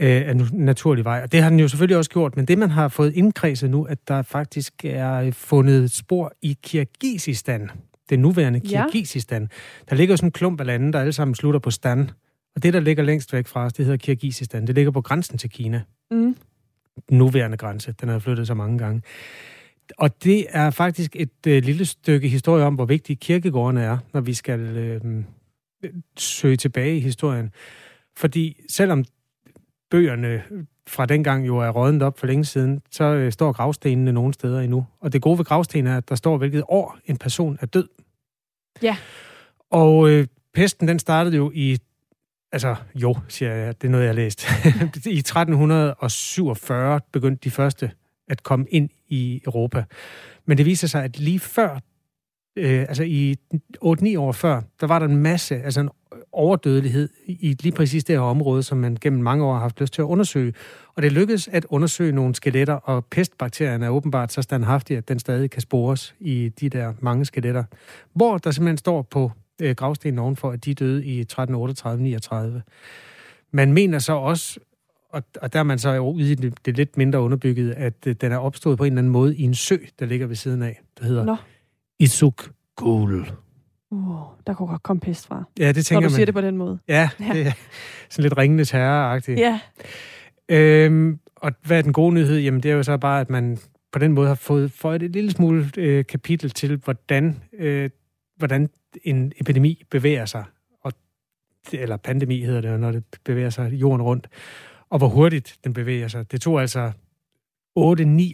øh, 0.00 0.28
af 0.28 0.36
naturlig 0.52 1.04
vej. 1.04 1.20
Og 1.22 1.32
det 1.32 1.42
har 1.42 1.50
den 1.50 1.60
jo 1.60 1.68
selvfølgelig 1.68 1.96
også 1.96 2.10
gjort, 2.10 2.36
men 2.36 2.44
det 2.44 2.58
man 2.58 2.70
har 2.70 2.88
fået 2.88 3.12
indkredset 3.14 3.70
nu, 3.70 3.84
at 3.84 3.98
der 4.08 4.22
faktisk 4.22 4.84
er 4.84 5.30
fundet 5.30 5.90
spor 5.90 6.32
i 6.42 6.58
Kirgisistan, 6.62 7.70
det 8.10 8.18
nuværende 8.18 8.60
Kirgisistan. 8.60 9.42
Ja. 9.42 9.48
Der 9.90 9.96
ligger 9.96 10.16
sådan 10.16 10.26
en 10.26 10.32
klump 10.32 10.60
af 10.60 10.66
lande, 10.66 10.92
der 10.92 11.00
alle 11.00 11.12
sammen 11.12 11.34
slutter 11.34 11.60
på 11.60 11.70
stand. 11.70 12.08
Og 12.56 12.62
det, 12.62 12.74
der 12.74 12.80
ligger 12.80 13.02
længst 13.02 13.32
væk 13.32 13.46
fra 13.46 13.64
os, 13.64 13.72
det 13.72 13.84
hedder 13.84 13.98
Kirgisistan. 13.98 14.66
Det 14.66 14.74
ligger 14.74 14.90
på 14.90 15.00
grænsen 15.00 15.38
til 15.38 15.50
Kina. 15.50 15.82
Mm. 16.10 16.36
Den 17.08 17.18
nuværende 17.18 17.56
grænse. 17.56 17.94
Den 18.00 18.08
har 18.08 18.18
flyttet 18.18 18.46
så 18.46 18.54
mange 18.54 18.78
gange. 18.78 19.02
Og 19.98 20.24
det 20.24 20.46
er 20.50 20.70
faktisk 20.70 21.16
et 21.16 21.46
øh, 21.46 21.62
lille 21.62 21.84
stykke 21.84 22.28
historie 22.28 22.64
om, 22.64 22.74
hvor 22.74 22.84
vigtige 22.84 23.16
kirkegårdene 23.16 23.82
er, 23.82 23.98
når 24.12 24.20
vi 24.20 24.34
skal 24.34 24.60
øh, 24.60 25.00
søge 26.16 26.56
tilbage 26.56 26.96
i 26.96 27.00
historien. 27.00 27.50
Fordi 28.16 28.60
selvom 28.68 29.04
bøgerne 29.90 30.42
fra 30.86 31.06
dengang 31.06 31.46
jo 31.46 31.58
er 31.58 31.70
rådnet 31.70 32.02
op 32.02 32.18
for 32.18 32.26
længe 32.26 32.44
siden, 32.44 32.82
så 32.90 33.04
øh, 33.04 33.32
står 33.32 33.52
gravstenene 33.52 34.12
nogle 34.12 34.34
steder 34.34 34.60
endnu. 34.60 34.86
Og 35.00 35.12
det 35.12 35.22
gode 35.22 35.38
ved 35.38 35.44
gravstenen 35.44 35.86
er, 35.86 35.96
at 35.96 36.08
der 36.08 36.14
står, 36.14 36.38
hvilket 36.38 36.64
år 36.68 36.98
en 37.06 37.16
person 37.16 37.58
er 37.60 37.66
død. 37.66 37.88
Ja. 38.82 38.96
Og 39.70 40.10
øh, 40.10 40.26
pesten, 40.54 40.88
den 40.88 40.98
startede 40.98 41.36
jo 41.36 41.50
i 41.54 41.78
Altså, 42.52 42.76
jo, 42.94 43.16
siger 43.28 43.54
jeg, 43.54 43.82
det 43.82 43.88
er 43.88 43.90
noget, 43.90 44.04
jeg 44.04 44.08
har 44.10 44.14
læst. 44.14 44.46
I 45.06 45.18
1347 45.18 47.00
begyndte 47.12 47.44
de 47.44 47.50
første 47.50 47.90
at 48.28 48.42
komme 48.42 48.66
ind 48.70 48.90
i 49.08 49.42
Europa. 49.46 49.84
Men 50.46 50.58
det 50.58 50.66
viser 50.66 50.88
sig, 50.88 51.04
at 51.04 51.18
lige 51.18 51.40
før, 51.40 51.78
øh, 52.56 52.80
altså 52.80 53.02
i 53.02 53.36
8-9 53.84 54.18
år 54.18 54.32
før, 54.32 54.62
der 54.80 54.86
var 54.86 54.98
der 54.98 55.06
en 55.06 55.16
masse, 55.16 55.62
altså 55.62 55.80
en 55.80 55.90
overdødelighed 56.32 57.08
i 57.26 57.56
lige 57.62 57.72
præcis 57.72 58.04
det 58.04 58.16
her 58.16 58.20
område, 58.20 58.62
som 58.62 58.78
man 58.78 58.96
gennem 59.00 59.22
mange 59.22 59.44
år 59.44 59.52
har 59.52 59.60
haft 59.60 59.80
lyst 59.80 59.92
til 59.94 60.02
at 60.02 60.06
undersøge. 60.06 60.52
Og 60.94 61.02
det 61.02 61.12
lykkedes 61.12 61.48
at 61.48 61.66
undersøge 61.68 62.12
nogle 62.12 62.34
skeletter, 62.34 62.74
og 62.74 63.04
pestbakterierne 63.04 63.86
er 63.86 63.90
åbenbart 63.90 64.32
så 64.32 64.42
standhaftige, 64.42 64.98
at 64.98 65.08
den 65.08 65.18
stadig 65.18 65.50
kan 65.50 65.62
spores 65.62 66.14
i 66.20 66.48
de 66.60 66.68
der 66.68 66.92
mange 67.00 67.24
skeletter. 67.24 67.64
Hvor 68.12 68.38
der 68.38 68.50
simpelthen 68.50 68.78
står 68.78 69.02
på 69.02 69.30
øh, 69.62 69.74
gravstenen 69.76 70.18
ovenfor, 70.18 70.50
at 70.50 70.64
de 70.64 70.74
døde 70.74 71.04
i 71.04 71.24
1338-39. 71.32 72.36
Man 73.50 73.72
mener 73.72 73.98
så 73.98 74.12
også, 74.12 74.60
og, 75.10 75.22
og 75.42 75.52
der 75.52 75.58
er 75.58 75.62
man 75.62 75.78
så 75.78 75.98
ude 75.98 76.32
i 76.32 76.34
det, 76.34 76.66
det 76.66 76.76
lidt 76.76 76.96
mindre 76.96 77.20
underbygget, 77.20 77.72
at 77.72 77.94
øh, 78.06 78.14
den 78.20 78.32
er 78.32 78.38
opstået 78.38 78.78
på 78.78 78.84
en 78.84 78.92
eller 78.92 78.98
anden 78.98 79.12
måde 79.12 79.36
i 79.36 79.42
en 79.42 79.54
sø, 79.54 79.76
der 79.98 80.06
ligger 80.06 80.26
ved 80.26 80.36
siden 80.36 80.62
af, 80.62 80.80
der 80.98 81.04
hedder 81.04 81.24
Nå. 81.24 81.36
Isuk 81.98 82.50
Gul. 82.76 83.26
Uh, 83.90 84.16
der 84.46 84.54
kunne 84.54 84.68
godt 84.68 84.82
komme 84.82 85.00
pest 85.00 85.26
fra. 85.26 85.44
Ja, 85.58 85.72
det 85.72 85.86
tænker 85.86 86.00
man. 86.00 86.02
Når 86.02 86.08
du 86.08 86.12
man. 86.12 86.16
siger 86.16 86.26
det 86.26 86.34
på 86.34 86.40
den 86.40 86.56
måde. 86.56 86.78
Ja, 86.88 87.08
ja. 87.20 87.32
det 87.32 87.46
er 87.46 87.52
sådan 88.10 88.22
lidt 88.22 88.38
ringende 88.38 88.64
terror-agtigt. 88.64 89.40
Ja. 89.40 89.60
Øhm, 90.48 91.18
og 91.36 91.52
hvad 91.66 91.78
er 91.78 91.82
den 91.82 91.92
gode 91.92 92.14
nyhed? 92.14 92.38
Jamen, 92.38 92.62
det 92.62 92.70
er 92.70 92.74
jo 92.74 92.82
så 92.82 92.96
bare, 92.96 93.20
at 93.20 93.30
man 93.30 93.58
på 93.92 93.98
den 93.98 94.12
måde 94.12 94.28
har 94.28 94.34
fået 94.34 94.72
fået 94.72 95.02
et 95.02 95.10
lille 95.10 95.30
smule 95.30 95.70
øh, 95.76 96.06
kapitel 96.06 96.50
til, 96.50 96.76
hvordan, 96.76 97.42
øh, 97.58 97.90
hvordan 98.36 98.70
en 99.04 99.32
epidemi 99.40 99.82
bevæger 99.90 100.24
sig. 100.24 100.44
Og, 100.84 100.92
eller 101.72 101.96
pandemi 101.96 102.40
hedder 102.40 102.60
det, 102.60 102.80
når 102.80 102.92
det 102.92 103.04
bevæger 103.24 103.50
sig 103.50 103.72
jorden 103.72 104.02
rundt 104.02 104.28
og 104.94 104.98
hvor 104.98 105.08
hurtigt 105.08 105.58
den 105.64 105.72
bevæger 105.72 106.08
sig. 106.08 106.32
Det 106.32 106.40
tog 106.40 106.60
altså 106.60 106.92
8-9 107.78 107.82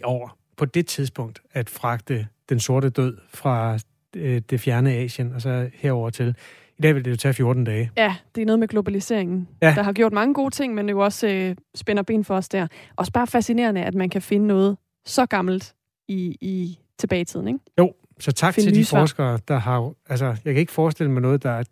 år 0.03 0.37
på 0.61 0.65
det 0.65 0.87
tidspunkt 0.87 1.41
at 1.51 1.69
fragte 1.69 2.27
den 2.49 2.59
sorte 2.59 2.89
død 2.89 3.17
fra 3.29 3.77
øh, 4.15 4.41
det 4.49 4.61
fjerne 4.61 4.93
Asien 4.93 5.33
og 5.33 5.41
så 5.41 5.69
herover 5.73 6.09
til. 6.09 6.35
I 6.77 6.81
dag 6.81 6.95
vil 6.95 7.05
det 7.05 7.11
jo 7.11 7.15
tage 7.15 7.33
14 7.33 7.63
dage. 7.63 7.91
Ja, 7.97 8.15
det 8.35 8.41
er 8.41 8.45
noget 8.45 8.59
med 8.59 8.67
globaliseringen, 8.67 9.47
ja. 9.61 9.73
der 9.75 9.83
har 9.83 9.93
gjort 9.93 10.13
mange 10.13 10.33
gode 10.33 10.55
ting, 10.55 10.73
men 10.73 10.87
det 10.87 10.91
jo 10.91 10.99
også 10.99 11.27
øh, 11.27 11.55
spænder 11.75 12.03
ben 12.03 12.23
for 12.23 12.35
os 12.35 12.49
der. 12.49 12.67
Også 12.95 13.11
bare 13.11 13.27
fascinerende, 13.27 13.83
at 13.83 13.95
man 13.95 14.09
kan 14.09 14.21
finde 14.21 14.47
noget 14.47 14.77
så 15.05 15.25
gammelt 15.25 15.75
i, 16.07 16.37
i 16.41 16.79
tilbage 16.99 17.21
i 17.21 17.25
tiden, 17.25 17.47
ikke? 17.47 17.59
Jo, 17.77 17.93
så 18.19 18.31
tak 18.31 18.53
Find 18.53 18.67
til 18.67 18.75
de 18.75 18.85
forskere, 18.85 19.39
der 19.47 19.57
har... 19.57 19.93
Altså, 20.09 20.25
jeg 20.25 20.53
kan 20.53 20.57
ikke 20.57 20.71
forestille 20.71 21.11
mig 21.11 21.21
noget, 21.21 21.43
der 21.43 21.49
er 21.51 21.63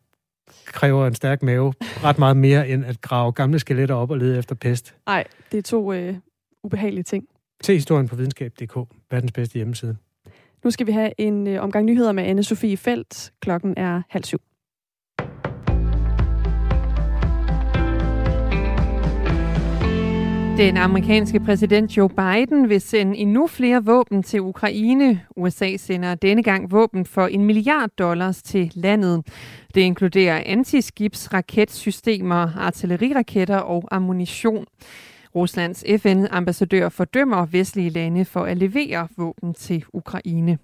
kræver 0.65 1.08
en 1.08 1.15
stærk 1.15 1.43
mave 1.43 1.73
ret 2.04 2.19
meget 2.19 2.38
mere, 2.38 2.69
end 2.69 2.86
at 2.86 3.02
grave 3.02 3.32
gamle 3.32 3.60
skeletter 3.60 3.95
op 3.95 4.12
og 4.12 4.17
lede 4.17 4.38
efter 4.38 4.56
pest. 4.56 4.95
Nej, 5.06 5.23
det 5.52 5.58
er 5.58 5.62
to 5.62 5.93
øh, 5.93 6.15
ubehagelige 6.63 7.04
ting. 7.04 7.25
Se 7.63 7.74
historien 7.74 8.08
på 8.08 8.15
videnskab.dk, 8.15 8.78
verdens 9.12 9.32
bedste 9.32 9.56
hjemmeside. 9.56 9.98
Nu 10.63 10.72
skal 10.72 10.88
vi 10.88 10.91
have 10.91 11.12
en 11.17 11.48
øh, 11.48 11.63
omgang 11.63 11.86
nyheder 11.86 12.12
med 12.12 12.24
anne 12.24 12.43
Sofie 12.43 12.78
Felt. 12.78 13.32
Klokken 13.41 13.74
er 13.78 14.02
halv 14.10 14.24
syv. 14.24 14.39
Den 20.60 20.78
amerikanske 20.78 21.39
præsident 21.39 21.98
Joe 21.98 22.10
Biden 22.10 22.69
vil 22.69 22.82
sende 22.82 23.17
endnu 23.17 23.48
flere 23.48 23.86
våben 23.86 24.24
til 24.24 24.41
Ukraine. 24.41 25.22
USA 25.36 25.78
sender 25.78 26.15
denne 26.15 26.43
gang 26.43 26.72
våben 26.72 27.06
for 27.06 27.28
en 27.28 27.45
milliard 27.45 27.89
dollars 27.98 28.41
til 28.41 28.72
landet. 28.76 29.28
Det 29.76 29.82
inkluderer 29.82 30.43
antiskibsraketsystemer, 30.45 32.50
artilleriraketter 32.58 33.58
og 33.58 33.84
ammunition. 33.91 34.65
Ruslands 35.35 35.83
FN-ambassadør 36.01 36.89
fordømmer 36.89 37.45
vestlige 37.45 37.89
lande 37.89 38.25
for 38.25 38.43
at 38.43 38.57
levere 38.57 39.07
våben 39.17 39.53
til 39.53 39.83
Ukraine. 39.93 40.57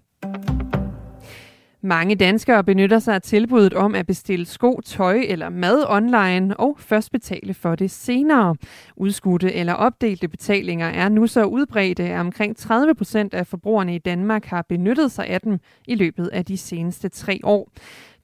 Mange 1.86 2.16
danskere 2.16 2.64
benytter 2.64 3.00
sig 3.00 3.16
af 3.16 3.22
tilbuddet 3.22 3.74
om 3.74 3.96
at 3.96 4.08
bestille 4.08 4.46
sko, 4.46 4.82
tøj 4.86 5.24
eller 5.28 5.50
mad 5.50 5.86
online 5.90 6.58
og 6.58 6.76
først 6.80 7.12
betale 7.12 7.54
for 7.54 7.76
det 7.76 7.92
senere. 7.92 8.56
Udskudte 8.96 9.54
eller 9.54 9.74
opdelte 9.74 10.28
betalinger 10.28 10.88
er 10.88 11.10
nu 11.10 11.28
så 11.28 11.44
udbredte, 11.44 12.04
at 12.04 12.20
omkring 12.20 12.58
30 12.58 12.96
procent 12.96 13.34
af 13.34 13.48
forbrugerne 13.48 13.96
i 13.96 14.00
Danmark 14.00 14.46
har 14.46 14.66
benyttet 14.70 15.12
sig 15.12 15.28
af 15.28 15.42
dem 15.42 15.60
i 15.88 15.96
løbet 15.96 16.28
af 16.28 16.46
de 16.46 16.58
seneste 16.58 17.10
tre 17.10 17.40
år. 17.44 17.70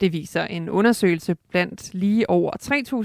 Det 0.02 0.14
viser 0.14 0.44
en 0.44 0.70
undersøgelse 0.70 1.36
blandt 1.50 1.94
lige 1.94 2.30
over 2.30 2.52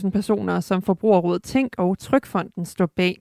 3.000 0.04 0.10
personer, 0.10 0.60
som 0.60 0.82
Forbrugerrådet 0.82 1.42
Tænk 1.42 1.72
og 1.78 1.98
Trykfonden 1.98 2.64
står 2.64 2.86
bag. 2.86 3.16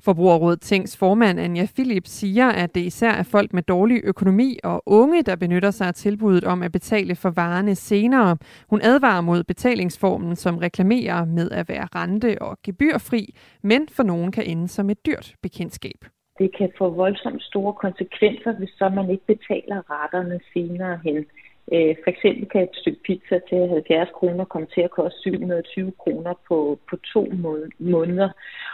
Forbrugerrådet 0.00 0.60
Tænks 0.60 0.96
formand 0.96 1.40
Anja 1.40 1.66
Philip 1.74 2.06
siger, 2.06 2.48
at 2.48 2.74
det 2.74 2.80
især 2.80 3.10
er 3.10 3.22
folk 3.22 3.52
med 3.52 3.62
dårlig 3.62 4.00
økonomi 4.04 4.58
og 4.64 4.82
unge, 4.86 5.22
der 5.22 5.36
benytter 5.36 5.70
sig 5.70 5.86
af 5.86 5.94
tilbuddet 5.94 6.44
om 6.44 6.62
at 6.62 6.72
betale 6.72 7.14
for 7.14 7.30
varerne 7.30 7.74
senere. 7.74 8.36
Hun 8.70 8.80
advarer 8.82 9.20
mod 9.20 9.44
betalingsformen, 9.44 10.36
som 10.36 10.58
reklamerer 10.58 11.24
med 11.24 11.50
at 11.50 11.68
være 11.68 11.88
rente- 11.96 12.42
og 12.42 12.58
gebyrfri, 12.62 13.34
men 13.62 13.88
for 13.88 14.02
nogen 14.02 14.32
kan 14.32 14.44
ende 14.46 14.68
som 14.68 14.90
et 14.90 15.06
dyrt 15.06 15.34
bekendtskab. 15.42 16.04
Det 16.38 16.56
kan 16.58 16.72
få 16.78 16.90
voldsomt 16.90 17.42
store 17.42 17.72
konsekvenser, 17.72 18.52
hvis 18.58 18.70
så 18.78 18.88
man 18.88 19.10
ikke 19.10 19.26
betaler 19.26 19.78
retterne 19.90 20.40
senere 20.52 21.00
hen. 21.04 21.24
Øh, 21.72 21.96
for 22.02 22.10
eksempel 22.10 22.48
kan 22.48 22.62
et 22.62 22.76
stykke 22.80 23.02
pizza 23.04 23.40
til 23.48 23.68
70 23.68 24.08
kroner 24.14 24.44
komme 24.44 24.68
til 24.74 24.80
at 24.80 24.90
koste 24.90 25.20
720 25.20 25.92
kroner 25.98 26.34
på, 26.48 26.78
på 26.90 26.96
to 26.96 27.32
måneder. 27.78 28.30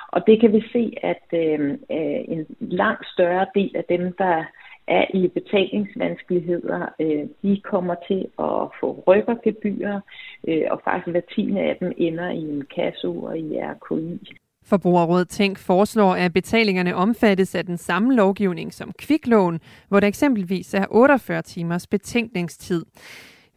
Og 0.09 0.27
det 0.27 0.41
kan 0.41 0.53
vi 0.53 0.63
se, 0.73 0.93
at 1.03 1.27
øh, 1.33 1.71
øh, 1.71 2.21
en 2.35 2.47
langt 2.61 3.07
større 3.15 3.47
del 3.55 3.77
af 3.77 3.85
dem, 3.89 4.13
der 4.19 4.45
er 4.87 5.05
i 5.15 5.29
betalingsvanskeligheder, 5.29 6.89
øh, 7.01 7.27
de 7.43 7.61
kommer 7.61 7.95
til 8.09 8.21
at 8.39 8.69
få 8.81 9.05
rykkergebyrer, 9.07 10.01
øh, 10.49 10.65
og 10.71 10.81
faktisk 10.85 11.09
hver 11.09 11.21
tiende 11.35 11.61
af 11.61 11.77
dem 11.81 11.93
ender 11.97 12.31
i 12.31 12.43
en 12.57 12.65
kasse 12.75 13.09
og 13.09 13.39
i 13.39 13.59
RKI. 13.59 14.21
Forbrugerrådet 14.65 15.29
Tænk 15.29 15.59
foreslår, 15.59 16.15
at 16.15 16.33
betalingerne 16.33 16.95
omfattes 16.95 17.55
af 17.55 17.67
den 17.67 17.79
samme 17.79 18.15
lovgivning 18.15 18.75
som 18.75 18.93
kviklån, 18.99 19.61
hvor 19.89 20.01
der 20.01 20.07
eksempelvis 20.07 20.75
er 20.75 20.87
48 20.91 21.43
timers 21.43 21.87
betænkningstid. 21.87 22.85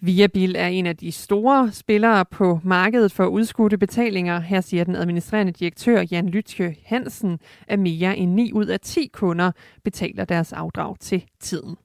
Viabil 0.01 0.55
er 0.55 0.67
en 0.67 0.85
af 0.85 0.97
de 0.97 1.11
store 1.11 1.71
spillere 1.71 2.25
på 2.25 2.59
markedet 2.63 3.11
for 3.11 3.25
udskudte 3.25 3.77
betalinger. 3.77 4.39
Her 4.39 4.61
siger 4.61 4.83
den 4.83 4.95
administrerende 4.95 5.51
direktør 5.51 6.03
Jan 6.11 6.29
Lytje 6.29 6.75
Hansen, 6.85 7.39
at 7.67 7.79
mere 7.79 8.17
end 8.17 8.31
9 8.31 8.51
ud 8.53 8.65
af 8.65 8.79
10 8.79 9.09
kunder 9.13 9.51
betaler 9.83 10.25
deres 10.25 10.53
afdrag 10.53 10.95
til 10.99 11.25
tiden. 11.39 11.75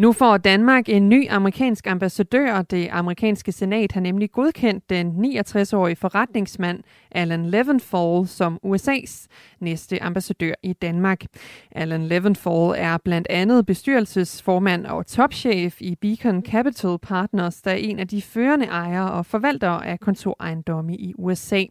Nu 0.00 0.12
får 0.12 0.36
Danmark 0.36 0.88
en 0.88 1.08
ny 1.08 1.26
amerikansk 1.30 1.86
ambassadør. 1.86 2.62
Det 2.62 2.88
amerikanske 2.92 3.52
senat 3.52 3.92
har 3.92 4.00
nemlig 4.00 4.32
godkendt 4.32 4.90
den 4.90 5.24
69-årige 5.24 5.96
forretningsmand 5.96 6.82
Alan 7.10 7.46
Levenfall 7.46 8.28
som 8.28 8.58
USA's 8.66 9.26
næste 9.60 10.02
ambassadør 10.02 10.54
i 10.62 10.72
Danmark. 10.72 11.24
Alan 11.72 12.06
Levenfall 12.06 12.74
er 12.76 12.98
blandt 13.04 13.26
andet 13.30 13.66
bestyrelsesformand 13.66 14.86
og 14.86 15.06
topchef 15.06 15.82
i 15.82 15.96
Beacon 16.00 16.42
Capital 16.42 16.98
Partners, 17.02 17.62
der 17.62 17.70
er 17.70 17.74
en 17.74 17.98
af 17.98 18.08
de 18.08 18.22
førende 18.22 18.66
ejere 18.66 19.12
og 19.12 19.26
forvaltere 19.26 19.86
af 19.86 20.00
kontorejendomme 20.00 20.96
i 20.96 21.14
USA. 21.18 21.64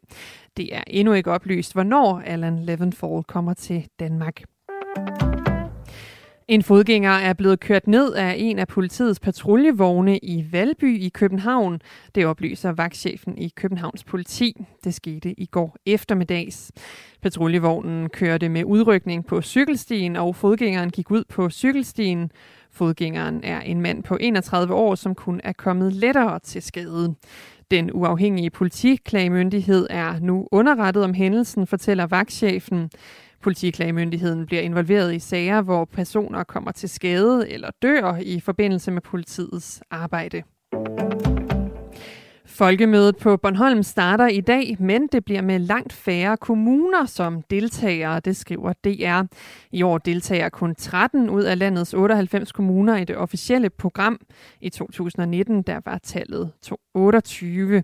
Det 0.57 0.75
er 0.75 0.83
endnu 0.87 1.13
ikke 1.13 1.31
oplyst, 1.31 1.73
hvornår 1.73 2.21
Alan 2.25 2.59
Levenfall 2.59 3.23
kommer 3.23 3.53
til 3.53 3.87
Danmark. 3.99 4.41
En 6.49 6.63
fodgænger 6.63 7.11
er 7.11 7.33
blevet 7.33 7.59
kørt 7.59 7.87
ned 7.87 8.13
af 8.13 8.35
en 8.37 8.59
af 8.59 8.67
politiets 8.67 9.19
patruljevogne 9.19 10.17
i 10.17 10.45
Valby 10.51 10.99
i 10.99 11.09
København. 11.09 11.81
Det 12.15 12.25
oplyser 12.25 12.71
vagtchefen 12.71 13.37
i 13.37 13.51
Københavns 13.55 14.03
politi. 14.03 14.65
Det 14.83 14.93
skete 14.93 15.39
i 15.39 15.45
går 15.45 15.75
eftermiddags. 15.85 16.71
Patruljevognen 17.21 18.09
kørte 18.09 18.49
med 18.49 18.63
udrykning 18.63 19.25
på 19.25 19.41
cykelstien, 19.41 20.15
og 20.15 20.35
fodgængeren 20.35 20.89
gik 20.89 21.11
ud 21.11 21.23
på 21.29 21.49
cykelstien. 21.49 22.31
Fodgængeren 22.71 23.43
er 23.43 23.61
en 23.61 23.81
mand 23.81 24.03
på 24.03 24.17
31 24.19 24.73
år, 24.73 24.95
som 24.95 25.15
kun 25.15 25.41
er 25.43 25.53
kommet 25.53 25.93
lettere 25.93 26.39
til 26.39 26.61
skade. 26.61 27.15
Den 27.71 27.89
uafhængige 27.93 28.49
politiklagemyndighed 28.49 29.87
er 29.89 30.19
nu 30.19 30.47
underrettet 30.51 31.03
om 31.03 31.13
hændelsen, 31.13 31.67
fortæller 31.67 32.07
vagtchefen. 32.07 32.89
Politiklagemyndigheden 33.41 34.45
bliver 34.45 34.61
involveret 34.61 35.15
i 35.15 35.19
sager, 35.19 35.61
hvor 35.61 35.85
personer 35.85 36.43
kommer 36.43 36.71
til 36.71 36.89
skade 36.89 37.49
eller 37.49 37.69
dør 37.81 38.15
i 38.21 38.39
forbindelse 38.39 38.91
med 38.91 39.01
politiets 39.01 39.81
arbejde. 39.91 40.43
Folkemødet 42.59 43.17
på 43.17 43.37
Bornholm 43.37 43.83
starter 43.83 44.27
i 44.27 44.41
dag, 44.41 44.75
men 44.79 45.07
det 45.07 45.25
bliver 45.25 45.41
med 45.41 45.59
langt 45.59 45.93
færre 45.93 46.37
kommuner 46.37 47.05
som 47.05 47.41
deltagere, 47.41 48.19
det 48.19 48.35
skriver 48.35 48.73
DR. 48.73 49.35
I 49.71 49.81
år 49.81 49.97
deltager 49.97 50.49
kun 50.49 50.75
13 50.75 51.29
ud 51.29 51.43
af 51.43 51.59
landets 51.59 51.93
98 51.93 52.51
kommuner 52.51 52.97
i 52.97 53.03
det 53.03 53.17
officielle 53.17 53.69
program. 53.69 54.19
I 54.61 54.69
2019 54.69 55.61
der 55.61 55.79
var 55.85 55.97
tallet 56.03 56.51
28. 56.93 57.83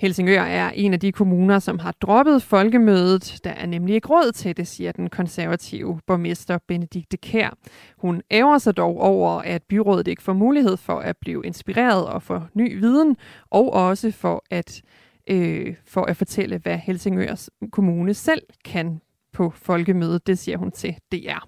Helsingør 0.00 0.42
er 0.42 0.70
en 0.70 0.92
af 0.92 1.00
de 1.00 1.12
kommuner, 1.12 1.58
som 1.58 1.78
har 1.78 1.92
droppet 1.92 2.42
folkemødet. 2.42 3.40
Der 3.44 3.50
er 3.50 3.66
nemlig 3.66 3.94
ikke 3.94 4.08
råd 4.08 4.32
til 4.32 4.56
det, 4.56 4.66
siger 4.66 4.92
den 4.92 5.10
konservative 5.10 6.00
borgmester 6.06 6.58
Benedikte 6.68 7.16
Kær. 7.16 7.56
Hun 7.98 8.22
ærger 8.30 8.58
sig 8.58 8.76
dog 8.76 9.00
over, 9.00 9.30
at 9.30 9.62
byrådet 9.62 10.08
ikke 10.08 10.22
får 10.22 10.32
mulighed 10.32 10.76
for 10.76 10.98
at 10.98 11.16
blive 11.16 11.42
inspireret 11.44 12.06
og 12.06 12.22
få 12.22 12.40
ny 12.54 12.80
viden, 12.80 13.16
og 13.50 13.72
også 13.72 14.10
for 14.12 14.44
at, 14.50 14.82
øh, 15.30 15.74
for 15.86 16.04
at 16.04 16.16
fortælle, 16.16 16.58
hvad 16.58 16.78
Helsingørs 16.78 17.50
kommune 17.72 18.14
selv 18.14 18.42
kan 18.64 19.00
på 19.32 19.52
folkemødet. 19.56 20.26
Det 20.26 20.38
siger 20.38 20.58
hun 20.58 20.70
til 20.70 20.94
DR. 21.12 21.46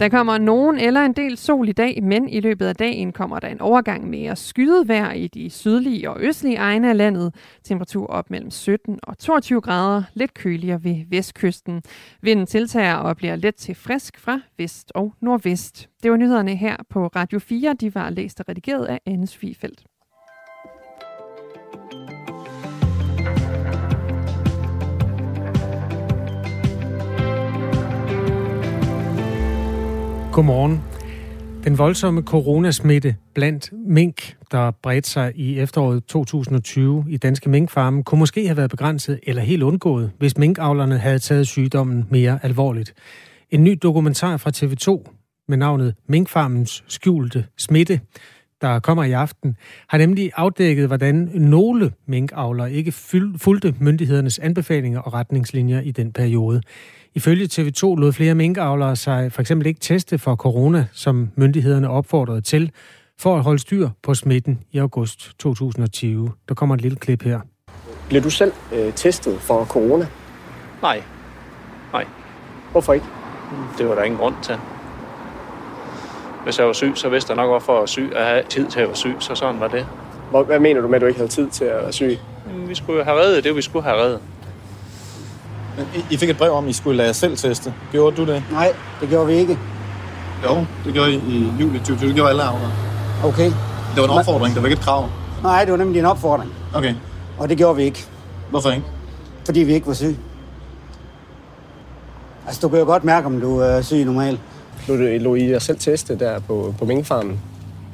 Der 0.00 0.08
kommer 0.08 0.38
nogen 0.38 0.78
eller 0.78 1.00
en 1.00 1.12
del 1.12 1.36
sol 1.36 1.68
i 1.68 1.72
dag, 1.72 2.02
men 2.02 2.28
i 2.28 2.40
løbet 2.40 2.66
af 2.66 2.76
dagen 2.76 3.12
kommer 3.12 3.38
der 3.38 3.48
en 3.48 3.60
overgang 3.60 4.10
mere 4.10 4.36
skyet 4.36 4.88
vejr 4.88 5.12
i 5.12 5.26
de 5.26 5.50
sydlige 5.50 6.10
og 6.10 6.16
østlige 6.20 6.56
egne 6.56 6.90
af 6.90 6.96
landet. 6.96 7.34
Temperatur 7.64 8.06
op 8.06 8.30
mellem 8.30 8.50
17 8.50 8.98
og 9.02 9.18
22 9.18 9.60
grader, 9.60 10.02
lidt 10.14 10.34
køligere 10.34 10.84
ved 10.84 10.96
vestkysten. 11.10 11.82
Vinden 12.20 12.46
tiltager 12.46 12.94
og 12.94 13.16
bliver 13.16 13.36
let 13.36 13.54
til 13.54 13.74
frisk 13.74 14.20
fra 14.20 14.40
vest 14.58 14.92
og 14.94 15.14
nordvest. 15.20 15.88
Det 16.02 16.10
var 16.10 16.16
nyhederne 16.16 16.56
her 16.56 16.76
på 16.90 17.06
Radio 17.06 17.38
4. 17.38 17.74
De 17.80 17.94
var 17.94 18.10
læst 18.10 18.40
og 18.40 18.48
redigeret 18.48 18.84
af 18.84 19.00
Anne 19.06 19.26
Fifeldt. 19.26 19.84
Godmorgen. 30.36 30.80
Den 31.64 31.78
voldsomme 31.78 32.22
coronasmitte 32.22 33.16
blandt 33.34 33.70
mink, 33.86 34.36
der 34.50 34.70
bredte 34.70 35.10
sig 35.10 35.32
i 35.34 35.58
efteråret 35.58 36.04
2020 36.04 37.04
i 37.08 37.16
danske 37.16 37.50
minkfarme, 37.50 38.04
kunne 38.04 38.18
måske 38.18 38.46
have 38.46 38.56
været 38.56 38.70
begrænset 38.70 39.20
eller 39.22 39.42
helt 39.42 39.62
undgået, 39.62 40.10
hvis 40.18 40.38
minkavlerne 40.38 40.98
havde 40.98 41.18
taget 41.18 41.46
sygdommen 41.46 42.06
mere 42.10 42.38
alvorligt. 42.42 42.94
En 43.50 43.64
ny 43.64 43.78
dokumentar 43.82 44.36
fra 44.36 44.50
TV2 44.56 45.12
med 45.48 45.56
navnet 45.56 45.94
Minkfarmens 46.08 46.84
skjulte 46.88 47.46
smitte, 47.58 48.00
der 48.60 48.78
kommer 48.78 49.04
i 49.04 49.12
aften, 49.12 49.56
har 49.88 49.98
nemlig 49.98 50.30
afdækket, 50.36 50.86
hvordan 50.86 51.14
nogle 51.34 51.92
minkavlere 52.06 52.72
ikke 52.72 52.92
fulgte 52.92 53.74
myndighedernes 53.80 54.38
anbefalinger 54.38 55.00
og 55.00 55.14
retningslinjer 55.14 55.80
i 55.80 55.90
den 55.90 56.12
periode. 56.12 56.62
Ifølge 57.16 57.48
TV2 57.52 57.82
lod 57.82 58.12
flere 58.12 58.34
minkavlere 58.34 58.96
sig 58.96 59.32
for 59.32 59.40
eksempel 59.40 59.66
ikke 59.66 59.80
teste 59.80 60.18
for 60.18 60.36
corona, 60.36 60.86
som 60.92 61.30
myndighederne 61.34 61.90
opfordrede 61.90 62.40
til, 62.40 62.70
for 63.18 63.36
at 63.36 63.42
holde 63.42 63.58
styr 63.58 63.88
på 64.02 64.14
smitten 64.14 64.60
i 64.72 64.78
august 64.78 65.30
2020. 65.38 66.32
Der 66.48 66.54
kommer 66.54 66.74
et 66.74 66.80
lille 66.80 66.96
klip 66.96 67.22
her. 67.22 67.40
Bliver 68.08 68.22
du 68.22 68.30
selv 68.30 68.52
øh, 68.72 68.92
testet 68.92 69.40
for 69.40 69.64
corona? 69.64 70.06
Nej. 70.82 71.02
Nej. 71.92 72.04
Hvorfor 72.72 72.92
ikke? 72.92 73.06
Det 73.78 73.88
var 73.88 73.94
der 73.94 74.02
ingen 74.02 74.20
grund 74.20 74.34
til. 74.42 74.54
Hvis 76.44 76.58
jeg 76.58 76.66
var 76.66 76.72
syg, 76.72 76.92
så 76.94 77.08
vidste 77.08 77.30
jeg 77.30 77.36
nok, 77.36 77.48
hvorfor 77.48 77.72
jeg 77.72 77.80
var 77.80 77.86
syg. 77.86 78.10
Jeg 78.14 78.26
havde 78.26 78.42
tid 78.48 78.66
til 78.66 78.80
at 78.80 78.88
være 78.88 78.96
syg, 78.96 79.16
så 79.20 79.34
sådan 79.34 79.60
var 79.60 79.68
det. 79.68 79.86
Hvad 80.46 80.60
mener 80.60 80.80
du 80.80 80.88
med, 80.88 80.94
at 80.94 81.00
du 81.00 81.06
ikke 81.06 81.18
havde 81.18 81.30
tid 81.30 81.50
til 81.50 81.64
at 81.64 81.82
være 81.82 81.92
syg? 81.92 82.18
Vi 82.68 82.74
skulle 82.74 83.04
have 83.04 83.20
reddet 83.20 83.44
det, 83.44 83.56
vi 83.56 83.62
skulle 83.62 83.84
have 83.84 83.96
reddet. 83.96 84.20
Men 85.76 85.86
I, 85.94 86.14
I 86.14 86.16
fik 86.16 86.30
et 86.30 86.38
brev 86.38 86.52
om, 86.52 86.64
at 86.64 86.70
I 86.70 86.72
skulle 86.72 86.96
lade 86.96 87.06
jer 87.06 87.12
selv 87.12 87.36
teste. 87.36 87.74
Gjorde 87.92 88.16
du 88.16 88.26
det? 88.32 88.42
Nej, 88.52 88.72
det 89.00 89.08
gjorde 89.08 89.26
vi 89.26 89.32
ikke. 89.34 89.58
Jo, 90.44 90.66
det 90.84 90.94
gjorde 90.94 91.12
I 91.12 91.16
i 91.16 91.52
juli 91.60 91.78
2020. 91.78 92.08
Det 92.08 92.16
gjorde 92.16 92.30
alle 92.30 92.42
avler. 92.42 92.70
Okay. 93.24 93.44
Det 93.94 94.02
var 94.02 94.04
en 94.04 94.10
opfordring, 94.10 94.54
det 94.54 94.62
var 94.62 94.68
ikke 94.68 94.78
et 94.78 94.84
krav. 94.84 95.08
Nej, 95.42 95.64
det 95.64 95.72
var 95.72 95.78
nemlig 95.78 95.98
en 95.98 96.06
opfordring. 96.06 96.50
Okay. 96.74 96.94
Og 97.38 97.48
det 97.48 97.58
gjorde 97.58 97.76
vi 97.76 97.82
ikke. 97.82 98.04
Hvorfor 98.50 98.70
ikke? 98.70 98.86
Fordi 99.44 99.60
vi 99.60 99.74
ikke 99.74 99.86
var 99.86 99.94
syge. 99.94 100.16
Altså, 102.46 102.60
du 102.60 102.68
kan 102.68 102.78
jo 102.78 102.84
godt 102.84 103.04
mærke, 103.04 103.26
om 103.26 103.40
du 103.40 103.58
er 103.58 103.82
syg 103.82 104.04
normalt. 104.04 104.40
Lå, 104.88 104.96
lå 105.18 105.34
I 105.34 105.50
jer 105.50 105.58
selv 105.58 105.78
teste 105.78 106.18
der 106.18 106.40
på, 106.40 106.74
på 106.78 106.84
minkfarmen? 106.84 107.40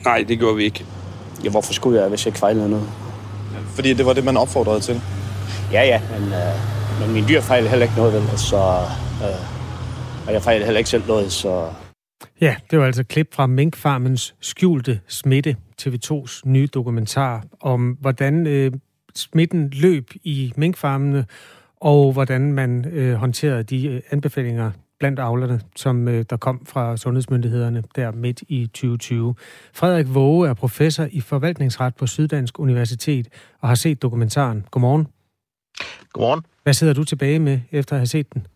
Nej, 0.05 0.25
det 0.29 0.39
gjorde 0.39 0.57
vi 0.57 0.65
ikke. 0.65 0.85
Ja, 1.45 1.51
hvorfor 1.51 1.73
skulle 1.73 2.01
jeg, 2.01 2.09
hvis 2.09 2.27
jeg 2.27 2.31
ikke 2.31 2.39
fejlede 2.39 2.71
noget? 2.71 2.87
Fordi 3.75 3.93
det 3.93 4.07
var 4.07 4.13
det, 4.13 4.25
man 4.25 4.37
opfordrede 4.37 4.81
til. 4.81 5.01
Ja, 5.73 5.85
ja, 5.85 6.01
men, 6.19 6.33
øh, 6.33 6.39
men 7.07 7.15
min 7.15 7.25
dyr 7.29 7.41
fejlede 7.41 7.71
heller 7.71 7.85
ikke 7.85 7.97
noget, 7.97 8.15
vel? 8.15 8.39
Så, 8.39 8.57
øh, 9.23 10.27
og 10.27 10.33
jeg 10.33 10.43
fejlede 10.43 10.65
heller 10.65 10.79
ikke 10.79 10.91
selv 10.91 11.07
noget, 11.07 11.33
så... 11.33 11.69
Ja, 12.41 12.57
det 12.71 12.79
var 12.79 12.87
altså 12.87 13.05
klip 13.05 13.35
fra 13.35 13.47
minkfarmens 13.47 14.35
skjulte 14.41 15.01
smitte, 15.09 15.57
TV2's 15.83 16.41
nye 16.45 16.67
dokumentar 16.67 17.45
om, 17.61 17.97
hvordan 18.01 18.47
øh, 18.47 18.73
smitten 19.15 19.71
løb 19.73 20.11
i 20.25 20.53
minkfarmene, 20.57 21.27
og 21.81 22.13
hvordan 22.13 22.53
man 22.53 22.85
øh, 22.93 23.15
håndterede 23.15 23.63
de 23.63 23.87
øh, 23.89 24.01
anbefalinger 24.11 24.71
blandt 24.99 25.19
avlerne, 25.19 25.61
som 25.77 26.09
øh, 26.09 26.25
der 26.31 26.37
kom 26.37 26.67
fra 26.67 26.97
sundhedsmyndighederne 26.97 27.83
der 27.97 28.13
midt 28.13 28.43
i 28.49 28.67
2020. 28.67 29.35
Frederik 29.75 30.07
Våge 30.15 30.49
er 30.49 30.55
professor 30.55 31.07
i 31.11 31.21
forvaltningsret 31.21 31.97
på 31.97 32.07
Syddansk 32.07 32.59
Universitet 32.59 33.29
og 33.61 33.69
har 33.69 33.75
set 33.75 34.03
dokumentaren. 34.03 34.65
Godmorgen. 34.71 35.07
Godmorgen. 36.13 36.43
Hvad 36.63 36.75
sidder 36.75 36.95
du 36.95 37.05
tilbage 37.05 37.39
med 37.39 37.61
efter 37.73 37.97
at 37.97 38.01
have 38.01 38.07
set 38.07 38.35
den? 38.35 38.47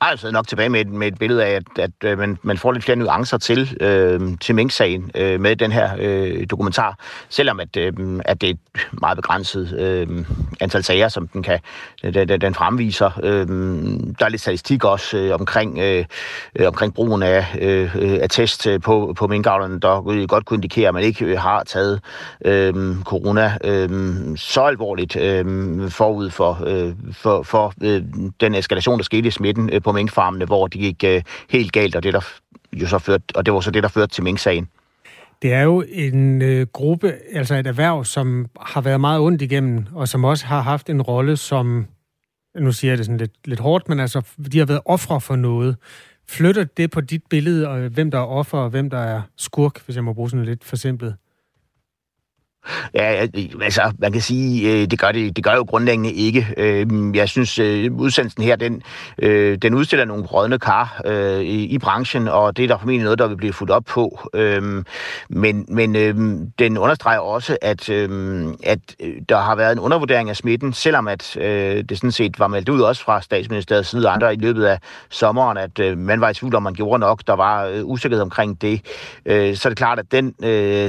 Ej, 0.00 0.08
jeg 0.08 0.18
sidder 0.18 0.32
nok 0.32 0.48
tilbage 0.48 0.68
med 0.68 0.80
et, 0.80 0.88
med 0.88 1.06
et 1.06 1.18
billede 1.18 1.44
af, 1.44 1.50
at, 1.50 1.62
at, 1.78 1.90
at 2.04 2.18
man, 2.18 2.38
man 2.42 2.58
får 2.58 2.72
lidt 2.72 2.84
flere 2.84 2.96
nuancer 2.96 3.38
til, 3.38 3.76
øh, 3.80 4.20
til 4.40 4.54
Mink-sagen 4.54 5.10
øh, 5.14 5.40
med 5.40 5.56
den 5.56 5.72
her 5.72 5.90
øh, 5.98 6.46
dokumentar. 6.50 6.98
Selvom 7.28 7.60
at, 7.60 7.76
øh, 7.76 7.92
at 8.24 8.40
det 8.40 8.50
er 8.50 8.54
et 8.54 8.88
meget 8.92 9.16
begrænset 9.16 9.74
øh, 9.78 10.24
antal 10.60 10.84
sager, 10.84 11.08
som 11.08 11.28
den, 11.28 11.42
kan, 11.42 11.58
øh, 12.04 12.14
den, 12.14 12.40
den 12.40 12.54
fremviser. 12.54 13.20
Øh, 13.22 13.46
der 14.18 14.24
er 14.24 14.28
lidt 14.28 14.40
statistik 14.42 14.84
også 14.84 15.16
øh, 15.16 15.34
omkring, 15.34 15.78
øh, 15.78 16.04
omkring 16.66 16.94
brugen 16.94 17.22
af, 17.22 17.46
øh, 17.60 17.96
øh 17.96 18.18
af 18.22 18.30
test 18.30 18.66
på, 18.84 19.14
på 19.16 19.26
minkavlerne, 19.26 19.80
der 19.80 20.26
godt 20.26 20.44
kunne 20.44 20.56
indikere, 20.56 20.88
at 20.88 20.94
man 20.94 21.02
ikke 21.02 21.36
har 21.36 21.64
taget 21.64 22.00
øh, 22.44 22.96
corona 23.04 23.58
øh, 23.64 23.88
så 24.36 24.62
alvorligt 24.62 25.16
øh, 25.16 25.90
forud 25.90 26.30
for, 26.30 26.62
øh, 26.66 26.92
for, 27.12 27.42
for 27.42 27.72
øh, 27.82 28.02
den 28.40 28.54
eskalation, 28.54 28.98
der 28.98 29.04
skete 29.04 29.28
i 29.28 29.30
smitten 29.30 29.51
øh, 29.58 29.82
på 29.82 29.92
minkfarmene, 29.92 30.44
hvor 30.44 30.66
det 30.66 30.80
gik 30.80 31.04
øh, 31.04 31.22
helt 31.50 31.72
galt, 31.72 31.96
og 31.96 32.02
det, 32.02 32.14
der 32.14 32.20
jo 32.72 32.86
så 32.86 32.98
førte, 32.98 33.24
og 33.34 33.46
det 33.46 33.54
var 33.54 33.60
så 33.60 33.70
det, 33.70 33.82
der 33.82 33.88
førte 33.88 34.14
til 34.14 34.24
minksagen. 34.24 34.68
Det 35.42 35.52
er 35.52 35.62
jo 35.62 35.84
en 35.88 36.42
øh, 36.42 36.66
gruppe, 36.72 37.14
altså 37.32 37.54
et 37.54 37.66
erhverv, 37.66 38.04
som 38.04 38.46
har 38.60 38.80
været 38.80 39.00
meget 39.00 39.20
ondt 39.20 39.42
igennem, 39.42 39.86
og 39.94 40.08
som 40.08 40.24
også 40.24 40.46
har 40.46 40.60
haft 40.60 40.90
en 40.90 41.02
rolle 41.02 41.36
som, 41.36 41.86
nu 42.58 42.72
siger 42.72 42.90
jeg 42.90 42.98
det 42.98 43.06
sådan 43.06 43.18
lidt, 43.18 43.32
lidt 43.44 43.60
hårdt, 43.60 43.88
men 43.88 44.00
altså, 44.00 44.22
de 44.52 44.58
har 44.58 44.66
været 44.66 44.80
ofre 44.84 45.20
for 45.20 45.36
noget. 45.36 45.76
Flytter 46.28 46.64
det 46.64 46.90
på 46.90 47.00
dit 47.00 47.22
billede, 47.30 47.68
og 47.68 47.88
hvem 47.88 48.10
der 48.10 48.18
er 48.18 48.26
offer, 48.26 48.58
og 48.58 48.70
hvem 48.70 48.90
der 48.90 48.98
er 48.98 49.22
skurk, 49.36 49.84
hvis 49.84 49.96
jeg 49.96 50.04
må 50.04 50.12
bruge 50.12 50.30
sådan 50.30 50.44
lidt 50.44 50.64
forsimplet? 50.64 51.16
Ja, 52.94 53.26
altså, 53.62 53.92
man 53.98 54.12
kan 54.12 54.20
sige, 54.20 54.72
øh, 54.72 54.86
det 54.90 54.98
gør, 54.98 55.12
det, 55.12 55.36
det 55.36 55.44
gør 55.44 55.54
jo 55.54 55.62
grundlæggende 55.62 56.12
ikke. 56.12 56.46
Øh, 56.56 56.86
jeg 57.14 57.28
synes, 57.28 57.58
øh, 57.58 57.92
udsendelsen 57.92 58.42
her, 58.42 58.56
den, 58.56 58.82
den 59.62 59.74
udstiller 59.74 60.04
nogle 60.04 60.24
rådne 60.24 60.58
kar 60.58 61.02
i, 61.40 61.64
i 61.64 61.78
branchen, 61.78 62.28
og 62.28 62.56
det 62.56 62.64
er 62.64 62.68
der 62.68 62.78
formentlig 62.78 63.04
noget, 63.04 63.18
der 63.18 63.26
vil 63.26 63.36
blive 63.36 63.52
fuldt 63.52 63.72
op 63.72 63.84
på. 63.84 64.30
Men, 65.28 65.66
men 65.68 65.94
den 66.58 66.78
understreger 66.78 67.18
også, 67.18 67.58
at, 67.62 67.90
at 67.90 68.78
der 69.28 69.40
har 69.40 69.56
været 69.56 69.72
en 69.72 69.78
undervurdering 69.78 70.30
af 70.30 70.36
smitten, 70.36 70.72
selvom 70.72 71.08
at 71.08 71.32
det 71.88 71.98
sådan 71.98 72.12
set 72.12 72.38
var 72.38 72.46
meldt 72.48 72.68
ud 72.68 72.80
også 72.80 73.04
fra 73.04 73.22
statsministeriets 73.22 73.88
side 73.88 74.06
og 74.06 74.14
andre 74.14 74.34
i 74.34 74.36
løbet 74.36 74.64
af 74.64 74.78
sommeren, 75.10 75.58
at 75.58 75.98
man 75.98 76.20
var 76.20 76.30
i 76.30 76.34
tvivl 76.34 76.54
om, 76.54 76.62
man 76.62 76.74
gjorde 76.74 77.00
nok. 77.00 77.22
Der 77.26 77.36
var 77.36 77.80
usikkerhed 77.82 78.22
omkring 78.22 78.62
det. 78.62 78.80
Så 79.58 79.62
er 79.64 79.70
det 79.70 79.76
klart, 79.76 79.98
at 79.98 80.12
den 80.12 80.34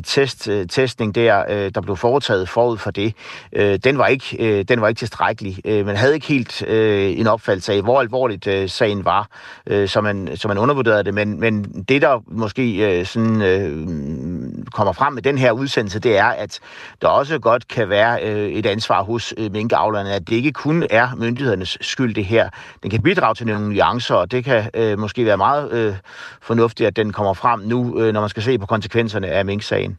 test, 0.01 0.49
testning 0.69 1.15
der 1.15 1.62
øh, 1.63 1.71
der 1.75 1.81
blev 1.81 1.97
foretaget 1.97 2.49
forud 2.49 2.77
for 2.77 2.91
det, 2.91 3.13
øh, 3.53 3.79
den, 3.83 3.97
var 3.97 4.07
ikke, 4.07 4.37
øh, 4.39 4.65
den 4.67 4.81
var 4.81 4.87
ikke 4.87 4.99
tilstrækkelig. 4.99 5.57
Øh, 5.65 5.85
man 5.85 5.95
havde 5.95 6.13
ikke 6.13 6.27
helt 6.27 6.63
øh, 6.67 7.19
en 7.19 7.27
opfattelse 7.27 7.73
af, 7.73 7.81
hvor 7.81 8.01
alvorligt 8.01 8.47
øh, 8.47 8.69
sagen 8.69 9.05
var, 9.05 9.27
øh, 9.67 9.87
så, 9.87 10.01
man, 10.01 10.29
så 10.35 10.47
man 10.47 10.57
undervurderede 10.57 11.03
det. 11.03 11.13
Men, 11.13 11.39
men 11.39 11.63
det, 11.63 12.01
der 12.01 12.23
måske 12.27 12.99
øh, 12.99 13.05
sådan, 13.05 13.41
øh, 13.41 13.87
kommer 14.73 14.93
frem 14.93 15.13
med 15.13 15.21
den 15.21 15.37
her 15.37 15.51
udsendelse, 15.51 15.99
det 15.99 16.17
er, 16.17 16.25
at 16.25 16.59
der 17.01 17.07
også 17.07 17.39
godt 17.39 17.67
kan 17.67 17.89
være 17.89 18.23
øh, 18.23 18.49
et 18.49 18.65
ansvar 18.65 19.03
hos 19.03 19.33
øh, 19.37 19.51
minkavlerne, 19.51 20.13
at 20.13 20.29
det 20.29 20.35
ikke 20.35 20.51
kun 20.51 20.83
er 20.89 21.15
myndighedernes 21.17 21.77
skyld, 21.81 22.13
det 22.15 22.25
her. 22.25 22.49
Den 22.83 22.91
kan 22.91 23.01
bidrage 23.01 23.35
til 23.35 23.47
nogle 23.47 23.69
nuancer, 23.69 24.15
og 24.15 24.31
det 24.31 24.43
kan 24.43 24.69
øh, 24.73 24.99
måske 24.99 25.25
være 25.25 25.37
meget 25.37 25.71
øh, 25.71 25.95
fornuftigt, 26.41 26.87
at 26.87 26.95
den 26.95 27.11
kommer 27.11 27.33
frem 27.33 27.59
nu, 27.59 27.99
øh, 27.99 28.13
når 28.13 28.21
man 28.21 28.29
skal 28.29 28.43
se 28.43 28.57
på 28.57 28.65
konsekvenserne 28.65 29.27
af 29.27 29.45
minksagen. 29.45 29.97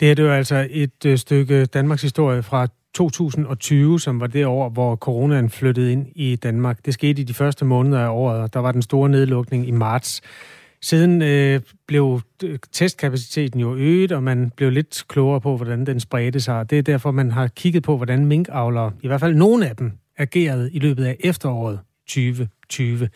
Det 0.00 0.10
er 0.10 0.14
det 0.14 0.22
jo 0.22 0.30
altså 0.30 0.66
et 0.70 1.06
øh, 1.06 1.18
stykke 1.18 1.66
Danmarks 1.66 2.02
historie 2.02 2.42
fra 2.42 2.66
2020, 2.94 4.00
som 4.00 4.20
var 4.20 4.26
det 4.26 4.46
år, 4.46 4.68
hvor 4.68 4.96
coronaen 4.96 5.50
flyttede 5.50 5.92
ind 5.92 6.06
i 6.14 6.36
Danmark. 6.36 6.84
Det 6.84 6.94
skete 6.94 7.22
i 7.22 7.24
de 7.24 7.34
første 7.34 7.64
måneder 7.64 8.00
af 8.00 8.08
året, 8.08 8.40
og 8.40 8.54
der 8.54 8.60
var 8.60 8.72
den 8.72 8.82
store 8.82 9.08
nedlukning 9.08 9.68
i 9.68 9.70
marts. 9.70 10.20
Siden 10.82 11.22
øh, 11.22 11.60
blev 11.86 12.20
øh, 12.44 12.58
testkapaciteten 12.72 13.60
jo 13.60 13.76
øget, 13.76 14.12
og 14.12 14.22
man 14.22 14.52
blev 14.56 14.70
lidt 14.70 15.04
klogere 15.08 15.40
på, 15.40 15.56
hvordan 15.56 15.86
den 15.86 16.00
spredte 16.00 16.40
sig. 16.40 16.70
Det 16.70 16.78
er 16.78 16.82
derfor, 16.82 17.10
man 17.10 17.30
har 17.30 17.46
kigget 17.46 17.82
på, 17.82 17.96
hvordan 17.96 18.26
minkavlere, 18.26 18.92
i 19.02 19.06
hvert 19.06 19.20
fald 19.20 19.34
nogle 19.34 19.68
af 19.68 19.76
dem, 19.76 19.92
agerede 20.18 20.70
i 20.72 20.78
løbet 20.78 21.04
af 21.04 21.16
efteråret 21.20 21.80
2020. 22.06 23.08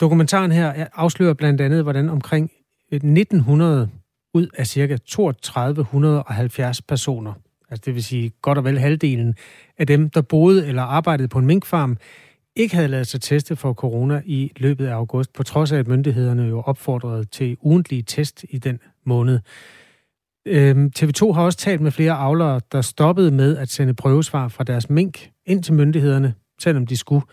Dokumentaren 0.00 0.52
her 0.52 0.86
afslører 0.94 1.34
blandt 1.34 1.60
andet, 1.60 1.82
hvordan 1.82 2.08
omkring 2.08 2.50
1900 2.92 3.88
ud 4.34 4.48
af 4.54 4.66
ca. 4.66 4.96
3270 5.06 6.82
personer. 6.82 7.32
Altså 7.70 7.82
det 7.86 7.94
vil 7.94 8.04
sige 8.04 8.30
godt 8.42 8.58
og 8.58 8.64
vel 8.64 8.78
halvdelen 8.78 9.34
af 9.78 9.86
dem, 9.86 10.10
der 10.10 10.22
boede 10.22 10.66
eller 10.66 10.82
arbejdede 10.82 11.28
på 11.28 11.38
en 11.38 11.46
minkfarm, 11.46 11.96
ikke 12.56 12.74
havde 12.74 12.88
lavet 12.88 13.06
sig 13.06 13.20
teste 13.20 13.56
for 13.56 13.72
corona 13.72 14.22
i 14.24 14.52
løbet 14.56 14.86
af 14.86 14.94
august, 14.94 15.32
på 15.32 15.42
trods 15.42 15.72
af 15.72 15.78
at 15.78 15.88
myndighederne 15.88 16.42
jo 16.42 16.60
opfordrede 16.60 17.24
til 17.24 17.56
ugentlige 17.60 18.02
test 18.02 18.44
i 18.50 18.58
den 18.58 18.78
måned. 19.06 19.40
Øhm, 20.46 20.92
TV2 20.98 21.32
har 21.32 21.42
også 21.42 21.58
talt 21.58 21.80
med 21.80 21.90
flere 21.90 22.12
avlere, 22.12 22.60
der 22.72 22.80
stoppede 22.80 23.30
med 23.30 23.56
at 23.56 23.68
sende 23.68 23.94
prøvesvar 23.94 24.48
fra 24.48 24.64
deres 24.64 24.90
mink 24.90 25.30
ind 25.46 25.62
til 25.62 25.74
myndighederne, 25.74 26.34
selvom 26.58 26.86
de 26.86 26.96
skulle. 26.96 27.24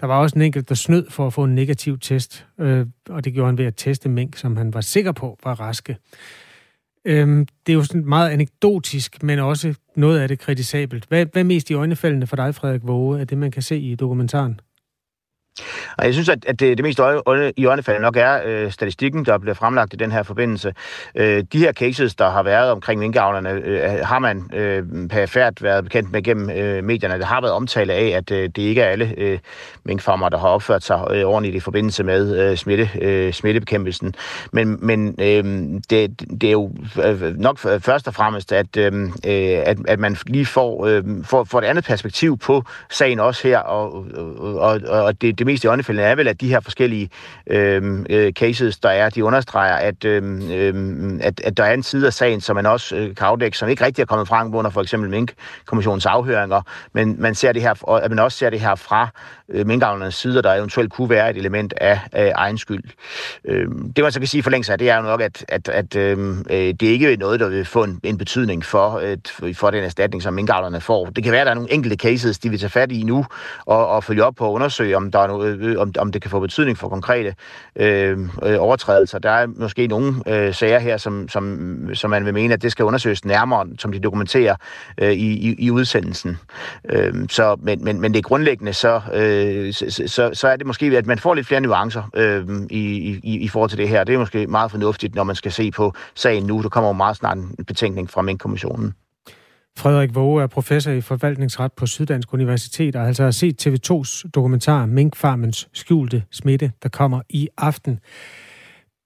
Der 0.00 0.06
var 0.06 0.18
også 0.18 0.36
en 0.36 0.42
enkelt, 0.42 0.68
der 0.68 0.74
snød 0.74 1.10
for 1.10 1.26
at 1.26 1.32
få 1.32 1.44
en 1.44 1.54
negativ 1.54 1.98
test, 1.98 2.46
øh, 2.60 2.86
og 3.08 3.24
det 3.24 3.32
gjorde 3.32 3.46
han 3.46 3.58
ved 3.58 3.64
at 3.64 3.74
teste 3.76 4.08
mink, 4.08 4.36
som 4.36 4.56
han 4.56 4.74
var 4.74 4.80
sikker 4.80 5.12
på 5.12 5.38
var 5.44 5.60
raske. 5.60 5.96
Øhm, 7.04 7.46
det 7.66 7.72
er 7.72 7.76
jo 7.76 7.82
sådan 7.82 8.04
meget 8.04 8.30
anekdotisk, 8.30 9.22
men 9.22 9.38
også 9.38 9.74
noget 9.96 10.20
af 10.20 10.28
det 10.28 10.38
kritisabelt. 10.38 11.04
Hvad, 11.08 11.26
hvad 11.32 11.42
er 11.42 11.46
mest 11.46 11.70
i 11.70 11.74
øjnefaldene 11.74 12.26
for 12.26 12.36
dig, 12.36 12.54
Frederik 12.54 12.80
Våge, 12.84 13.20
af 13.20 13.26
det, 13.26 13.38
man 13.38 13.50
kan 13.50 13.62
se 13.62 13.78
i 13.78 13.94
dokumentaren? 13.94 14.60
Og 15.98 16.06
jeg 16.06 16.12
synes, 16.12 16.28
at, 16.28 16.44
at 16.44 16.60
det, 16.60 16.78
det 16.78 16.84
mest 16.84 17.00
øje, 17.00 17.52
i 17.56 17.64
øjnefaldende 17.64 18.02
nok 18.02 18.16
er 18.16 18.40
øh, 18.44 18.72
statistikken, 18.72 19.24
der 19.24 19.38
bliver 19.38 19.54
fremlagt 19.54 19.94
i 19.94 19.96
den 19.96 20.12
her 20.12 20.22
forbindelse. 20.22 20.74
Øh, 21.14 21.44
de 21.52 21.58
her 21.58 21.72
cases, 21.72 22.14
der 22.14 22.30
har 22.30 22.42
været 22.42 22.70
omkring 22.70 23.00
minkavlerne, 23.00 23.50
øh, 23.50 24.06
har 24.06 24.18
man 24.18 24.50
øh, 24.54 24.82
perifært 25.08 25.62
været 25.62 25.84
bekendt 25.84 26.12
med 26.12 26.22
gennem 26.22 26.50
øh, 26.50 26.84
medierne. 26.84 27.18
Der 27.18 27.26
har 27.26 27.40
været 27.40 27.54
omtale 27.54 27.92
af, 27.92 28.08
at 28.08 28.30
øh, 28.30 28.42
det 28.42 28.58
ikke 28.58 28.82
er 28.82 28.86
alle 28.86 29.14
øh, 29.16 29.38
minkfarmer, 29.84 30.28
der 30.28 30.38
har 30.38 30.48
opført 30.48 30.82
sig 30.82 31.06
øh, 31.10 31.24
ordentligt 31.24 31.56
i 31.56 31.60
forbindelse 31.60 32.04
med 32.04 32.50
øh, 32.50 32.56
smitte, 32.56 32.90
øh, 33.00 33.32
smittebekæmpelsen. 33.32 34.14
Men, 34.52 34.86
men 34.86 35.14
øh, 35.18 35.44
det, 35.90 36.20
det 36.40 36.44
er 36.44 36.52
jo 36.52 36.70
øh, 37.04 37.36
nok 37.36 37.58
først 37.58 38.08
og 38.08 38.14
fremmest, 38.14 38.52
at, 38.52 38.76
øh, 38.76 39.02
øh, 39.02 39.10
at, 39.66 39.78
at 39.88 39.98
man 39.98 40.16
lige 40.26 40.46
får, 40.46 40.86
øh, 40.86 41.04
får, 41.24 41.44
får 41.44 41.58
et 41.58 41.64
andet 41.64 41.84
perspektiv 41.84 42.38
på 42.38 42.64
sagen 42.90 43.20
også 43.20 43.48
her, 43.48 43.58
og, 43.58 44.06
og, 44.38 44.80
og, 44.88 45.02
og 45.02 45.20
det, 45.20 45.38
det 45.40 45.46
mest 45.46 45.64
i 45.64 45.68
åndefælden 45.68 46.04
er 46.04 46.14
vel, 46.14 46.28
at 46.28 46.40
de 46.40 46.48
her 46.48 46.60
forskellige 46.60 47.10
øhm, 47.46 48.06
øh, 48.10 48.32
cases, 48.32 48.78
der 48.78 48.88
er, 48.88 49.10
de 49.10 49.24
understreger, 49.24 49.74
at, 49.74 50.04
øh, 50.04 50.40
at, 51.20 51.40
at 51.44 51.56
der 51.56 51.64
er 51.64 51.74
en 51.74 51.82
side 51.82 52.06
af 52.06 52.12
sagen, 52.12 52.40
som 52.40 52.56
man 52.56 52.66
også 52.66 52.96
øh, 52.96 53.14
kan 53.14 53.26
afdække, 53.26 53.58
som 53.58 53.68
ikke 53.68 53.84
rigtig 53.84 54.02
er 54.02 54.06
kommet 54.06 54.28
frem 54.28 54.54
under 54.54 54.70
for 54.70 54.82
eksempel 54.82 55.10
Mink-kommissionens 55.10 56.06
afhøringer, 56.06 56.62
men 56.92 57.16
man 57.18 57.34
ser 57.34 57.52
det 57.52 57.62
her, 57.62 57.74
og 57.82 58.04
at 58.04 58.10
man 58.10 58.18
også 58.18 58.38
ser 58.38 58.50
det 58.50 58.60
her 58.60 58.74
fra 58.74 59.08
øh, 59.48 59.66
minkavlernes 59.66 60.14
side, 60.14 60.42
der 60.42 60.54
eventuelt 60.54 60.92
kunne 60.92 61.10
være 61.10 61.30
et 61.30 61.36
element 61.36 61.74
af, 61.76 62.00
af 62.12 62.32
egen 62.34 62.58
skyld. 62.58 62.84
Øh, 63.44 63.66
det 63.96 64.04
man 64.04 64.12
så 64.12 64.20
kan 64.20 64.26
sige 64.26 64.42
for 64.42 64.50
længst 64.50 64.70
af, 64.70 64.78
det 64.78 64.90
er 64.90 64.96
jo 64.96 65.02
nok, 65.02 65.20
at, 65.20 65.44
at, 65.48 65.68
at 65.68 65.96
øhm, 65.96 66.44
øh, 66.50 66.56
det 66.56 66.82
er 66.82 66.92
ikke 66.92 67.16
noget, 67.16 67.40
der 67.40 67.48
vil 67.48 67.64
få 67.64 67.84
en, 67.84 68.00
en 68.02 68.18
betydning 68.18 68.64
for, 68.64 69.00
et, 69.00 69.56
for 69.56 69.70
den 69.70 69.84
erstatning, 69.84 70.22
som 70.22 70.34
minkavlerne 70.34 70.80
får. 70.80 71.06
Det 71.06 71.24
kan 71.24 71.32
være, 71.32 71.40
at 71.40 71.46
der 71.46 71.50
er 71.50 71.54
nogle 71.54 71.72
enkelte 71.72 71.96
cases, 71.96 72.38
de 72.38 72.50
vil 72.50 72.58
tage 72.58 72.70
fat 72.70 72.92
i 72.92 73.02
nu, 73.02 73.26
og, 73.66 73.88
og 73.88 74.04
følge 74.04 74.24
op 74.24 74.34
på 74.34 74.44
og 74.44 74.52
undersøge, 74.52 74.96
om, 74.96 75.10
der 75.10 75.18
er 75.18 75.26
noget, 75.30 75.78
om, 75.78 75.92
om 75.98 76.12
det 76.12 76.22
kan 76.22 76.30
få 76.30 76.40
betydning 76.40 76.78
for 76.78 76.88
konkrete 76.88 77.34
øh, 77.76 78.18
øh, 78.42 78.56
overtrædelser. 78.58 79.18
Der 79.18 79.30
er 79.30 79.46
måske 79.46 79.86
nogle 79.86 80.14
øh, 80.26 80.54
sager 80.54 80.78
her, 80.78 80.96
som, 80.96 81.28
som, 81.28 81.94
som 81.94 82.10
man 82.10 82.24
vil 82.24 82.34
mene, 82.34 82.54
at 82.54 82.62
det 82.62 82.72
skal 82.72 82.84
undersøges 82.84 83.24
nærmere, 83.24 83.66
som 83.78 83.92
de 83.92 84.00
dokumenterer 84.00 84.56
øh, 84.98 85.12
i, 85.12 85.50
i, 85.50 85.54
i 85.58 85.70
udsendelsen. 85.70 86.38
Øh, 86.88 87.14
så, 87.28 87.56
men, 87.62 87.84
men, 87.84 88.00
men 88.00 88.14
det 88.14 88.24
grundlæggende, 88.24 88.72
så, 88.72 89.00
øh, 89.14 89.72
så, 89.72 90.02
så, 90.06 90.30
så 90.32 90.48
er 90.48 90.56
det 90.56 90.66
måske, 90.66 90.86
at 90.86 91.06
man 91.06 91.18
får 91.18 91.34
lidt 91.34 91.46
flere 91.46 91.60
nuancer 91.60 92.10
øh, 92.14 92.46
i, 92.70 93.20
i, 93.22 93.38
i 93.38 93.48
forhold 93.48 93.70
til 93.70 93.78
det 93.78 93.88
her. 93.88 94.04
Det 94.04 94.14
er 94.14 94.18
måske 94.18 94.46
meget 94.46 94.70
fornuftigt, 94.70 95.14
når 95.14 95.24
man 95.24 95.36
skal 95.36 95.52
se 95.52 95.70
på 95.70 95.94
sagen 96.14 96.46
nu. 96.46 96.62
Der 96.62 96.68
kommer 96.68 96.88
jo 96.88 96.92
meget 96.92 97.16
snart 97.16 97.38
en 97.38 97.64
betænkning 97.66 98.10
fra 98.10 98.22
Mink-kommissionen. 98.22 98.94
Frederik 99.78 100.14
Våge 100.14 100.42
er 100.42 100.46
professor 100.46 100.90
i 100.90 101.00
forvaltningsret 101.00 101.72
på 101.72 101.86
Syddansk 101.86 102.34
Universitet 102.34 102.96
og 102.96 103.06
altså 103.06 103.22
har 103.22 103.30
set 103.30 103.66
TV2's 103.66 104.30
dokumentar 104.34 104.86
Minkfarmens 104.86 105.68
skjulte 105.72 106.22
smitte, 106.30 106.72
der 106.82 106.88
kommer 106.88 107.20
i 107.28 107.48
aften. 107.56 108.00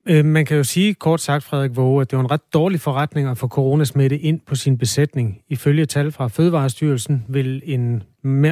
Øh, 0.09 0.25
man 0.25 0.47
kan 0.47 0.57
jo 0.57 0.65
sige, 0.65 0.95
kort 0.95 1.21
sagt, 1.21 1.45
Frederik 1.45 1.77
Våge, 1.77 2.01
at 2.01 2.11
det 2.11 2.17
var 2.17 2.25
en 2.25 2.31
ret 2.31 2.53
dårlig 2.55 2.81
forretning 2.81 3.29
at 3.29 3.39
få 3.39 3.49
coronasmitte 3.49 4.19
ind 4.19 4.41
på 4.47 4.55
sin 4.55 4.79
besætning. 4.79 5.41
Ifølge 5.49 5.87
tal 5.87 6.13
fra 6.13 6.29
Fødevarestyrelsen 6.29 7.25
vil 7.29 7.63
en, 7.65 8.03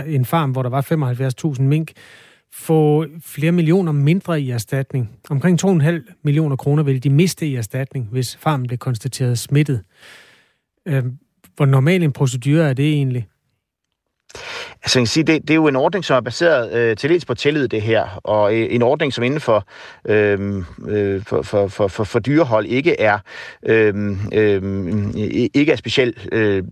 en 0.07 0.25
farm, 0.25 0.51
hvor 0.51 0.63
der 0.63 0.71
var 0.71 1.53
75.000 1.55 1.63
mink, 1.63 1.93
få 2.55 3.07
flere 3.21 3.53
millioner 3.53 3.93
mindre 3.93 4.41
i 4.41 4.51
erstatning. 4.51 5.11
Omkring 5.31 5.65
2,5 5.65 6.21
millioner 6.25 6.57
kroner 6.57 6.83
vil 6.83 7.05
de 7.05 7.11
miste 7.11 7.47
i 7.47 7.55
erstatning, 7.55 8.09
hvis 8.11 8.37
farmen 8.37 8.67
blev 8.67 8.79
konstateret 8.79 9.39
smittet. 9.39 9.83
Øh, 10.89 11.05
hvor 11.57 11.67
normal 11.67 12.03
en 12.03 12.13
procedure 12.13 12.69
er 12.69 12.75
det 12.75 12.93
egentlig? 12.93 13.29
Altså, 14.83 14.99
jeg 14.99 15.01
kan 15.01 15.07
sige, 15.07 15.25
det, 15.25 15.43
det 15.43 15.51
er 15.51 15.55
jo 15.55 15.67
en 15.67 15.77
ordning, 15.77 16.05
som 16.05 16.17
er 16.17 16.21
baseret 16.21 16.73
øh, 16.73 16.97
til 16.97 17.11
dels 17.11 17.25
på 17.25 17.35
tillid, 17.35 17.69
det 17.69 17.83
her, 17.83 18.21
og 18.25 18.55
øh, 18.55 18.67
en 18.71 18.83
ordning, 18.83 19.13
som 19.13 19.25
inden 19.25 19.41
for, 19.41 19.67
øh, 20.05 20.65
øh, 20.89 21.23
for, 21.27 21.43
for, 21.43 21.69
for, 21.69 21.89
for, 21.89 22.05
for 22.05 22.19
dyrehold 22.19 22.67
ikke 22.67 23.01
er 23.01 23.19
øh, 23.67 23.95
øh, 24.33 24.63
ikke 25.55 25.73
er 25.73 25.77
specielt, 25.77 26.29
øh, 26.33 26.63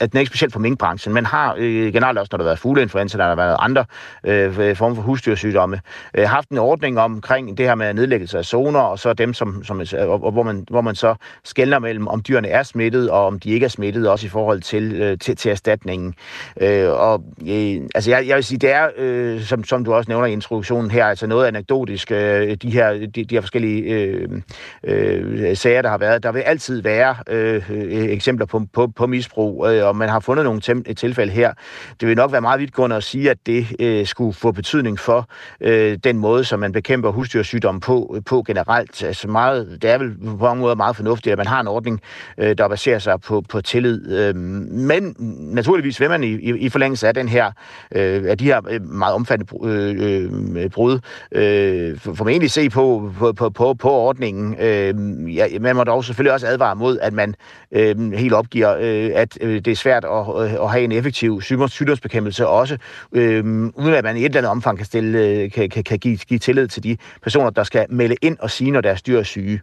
at 0.00 0.12
den 0.12 0.16
er 0.16 0.20
ikke 0.20 0.30
specielt 0.30 0.52
for 0.52 0.60
minkbranchen. 0.60 1.14
Man 1.14 1.26
har 1.26 1.54
øh, 1.58 1.92
generelt 1.92 2.18
også, 2.18 2.28
når 2.32 2.36
der 2.36 2.44
har 2.44 2.48
været 2.48 2.58
fugleinfluenza, 2.58 3.18
der 3.18 3.24
har 3.24 3.34
været 3.34 3.56
andre 3.58 3.84
øh, 4.24 4.58
øh, 4.58 4.76
former 4.76 4.94
for 4.94 5.02
husdyrsygdomme, 5.02 5.80
øh, 6.14 6.28
haft 6.28 6.48
en 6.48 6.58
ordning 6.58 7.00
omkring 7.00 7.58
det 7.58 7.66
her 7.66 7.74
med 7.74 7.94
nedlæggelse 7.94 8.38
af 8.38 8.44
zoner, 8.44 8.80
og 8.80 8.98
så 8.98 9.12
dem, 9.12 9.34
som, 9.34 9.64
som 9.64 9.82
og, 9.98 10.30
hvor, 10.32 10.42
man, 10.42 10.64
hvor 10.70 10.80
man 10.80 10.94
så 10.94 11.14
skældner 11.44 11.78
mellem, 11.78 12.08
om 12.08 12.22
dyrene 12.22 12.48
er 12.48 12.62
smittet, 12.62 13.10
og 13.10 13.26
om 13.26 13.40
de 13.40 13.50
ikke 13.50 13.64
er 13.64 13.68
smittet, 13.68 14.08
også 14.08 14.26
i 14.26 14.30
forhold 14.30 14.60
til, 14.60 14.92
øh, 14.92 15.18
til, 15.18 15.36
til 15.36 15.50
erstatningen. 15.50 16.14
Øh, 16.60 16.97
og 16.98 17.24
øh, 17.48 17.80
altså 17.94 18.10
jeg, 18.10 18.26
jeg 18.26 18.36
vil 18.36 18.44
sige, 18.44 18.58
det 18.58 18.72
er, 18.72 18.88
øh, 18.98 19.40
som, 19.40 19.64
som 19.64 19.84
du 19.84 19.94
også 19.94 20.10
nævner 20.10 20.26
i 20.26 20.32
introduktionen 20.32 20.90
her, 20.90 21.06
altså 21.06 21.26
noget 21.26 21.46
anekdotisk, 21.46 22.12
øh, 22.12 22.54
de, 22.54 22.70
her, 22.70 22.92
de, 22.92 23.24
de 23.24 23.34
her 23.34 23.40
forskellige 23.40 23.82
øh, 23.82 24.28
øh, 24.84 25.56
sager, 25.56 25.82
der 25.82 25.88
har 25.88 25.98
været. 25.98 26.22
Der 26.22 26.32
vil 26.32 26.40
altid 26.40 26.82
være 26.82 27.16
øh, 27.28 27.70
øh, 27.70 28.04
eksempler 28.04 28.46
på, 28.46 28.62
på, 28.72 28.86
på 28.86 29.06
misbrug, 29.06 29.66
øh, 29.68 29.86
og 29.86 29.96
man 29.96 30.08
har 30.08 30.20
fundet 30.20 30.44
nogle 30.44 30.60
tem- 30.64 30.94
tilfælde 30.94 31.32
her. 31.32 31.52
Det 32.00 32.08
vil 32.08 32.16
nok 32.16 32.32
være 32.32 32.40
meget 32.40 32.60
vidtgående 32.60 32.96
at 32.96 33.02
sige, 33.02 33.30
at 33.30 33.38
det 33.46 33.66
øh, 33.80 34.06
skulle 34.06 34.32
få 34.32 34.52
betydning 34.52 34.98
for 34.98 35.28
øh, 35.60 35.98
den 36.04 36.18
måde, 36.18 36.44
som 36.44 36.60
man 36.60 36.72
bekæmper 36.72 37.10
husdyrsygdomme 37.10 37.80
på, 37.80 38.16
på 38.26 38.42
generelt. 38.46 39.02
Altså 39.02 39.28
meget, 39.28 39.78
det 39.82 39.90
er 39.90 39.98
vel 39.98 40.14
på 40.38 40.44
mange 40.44 40.60
måder 40.60 40.74
meget 40.74 40.96
fornuftigt, 40.96 41.32
at 41.32 41.38
man 41.38 41.46
har 41.46 41.60
en 41.60 41.68
ordning, 41.68 42.00
øh, 42.38 42.58
der 42.58 42.68
baserer 42.68 42.98
sig 42.98 43.20
på, 43.20 43.42
på 43.48 43.60
tillid. 43.60 44.18
Øh, 44.18 44.36
men 44.36 45.16
naturligvis 45.38 46.00
vil 46.00 46.08
man 46.08 46.24
i, 46.24 46.26
i, 46.26 46.56
i 46.56 46.68
forlængelse 46.68 46.87
af 47.02 47.14
den 47.14 47.28
her, 47.28 47.46
øh, 47.94 48.24
af 48.26 48.38
de 48.38 48.44
her 48.44 48.60
øh, 48.70 48.82
meget 48.82 49.14
omfattende 49.14 49.68
øh, 49.68 50.24
øh, 50.24 50.62
øh, 50.64 50.70
brud, 50.70 50.98
øh, 51.32 51.98
formentlig 51.98 52.50
se 52.50 52.70
på, 52.70 53.12
på, 53.18 53.32
på, 53.32 53.50
på, 53.50 53.74
på 53.74 53.90
ordningen. 53.90 54.56
Øh, 54.60 54.94
ja, 55.36 55.46
man 55.60 55.76
må 55.76 55.84
dog 55.84 56.04
selvfølgelig 56.04 56.32
også 56.32 56.46
advare 56.46 56.76
mod, 56.76 56.98
at 56.98 57.12
man 57.12 57.34
øh, 57.72 58.12
helt 58.12 58.34
opgiver, 58.34 58.76
øh, 58.80 59.10
at 59.14 59.38
øh, 59.40 59.54
det 59.54 59.68
er 59.68 59.76
svært 59.76 60.04
at, 60.04 60.44
at 60.62 60.70
have 60.70 60.84
en 60.84 60.92
effektiv 60.92 61.40
sygdomsbekæmpelse 61.42 62.46
også, 62.46 62.78
øh, 63.12 63.44
uden 63.74 63.94
at 63.94 64.04
man 64.04 64.16
i 64.16 64.20
et 64.20 64.24
eller 64.24 64.38
andet 64.38 64.50
omfang 64.50 64.76
kan, 64.76 64.86
stille, 64.86 65.50
kan, 65.50 65.70
kan, 65.70 65.84
kan 65.84 65.98
give, 65.98 66.16
give 66.16 66.38
tillid 66.38 66.68
til 66.68 66.82
de 66.82 66.96
personer, 67.22 67.50
der 67.50 67.64
skal 67.64 67.86
melde 67.88 68.16
ind 68.22 68.36
og 68.40 68.50
sige, 68.50 68.70
når 68.70 68.80
deres 68.80 69.02
dyr 69.02 69.18
er 69.18 69.22
syge. 69.22 69.60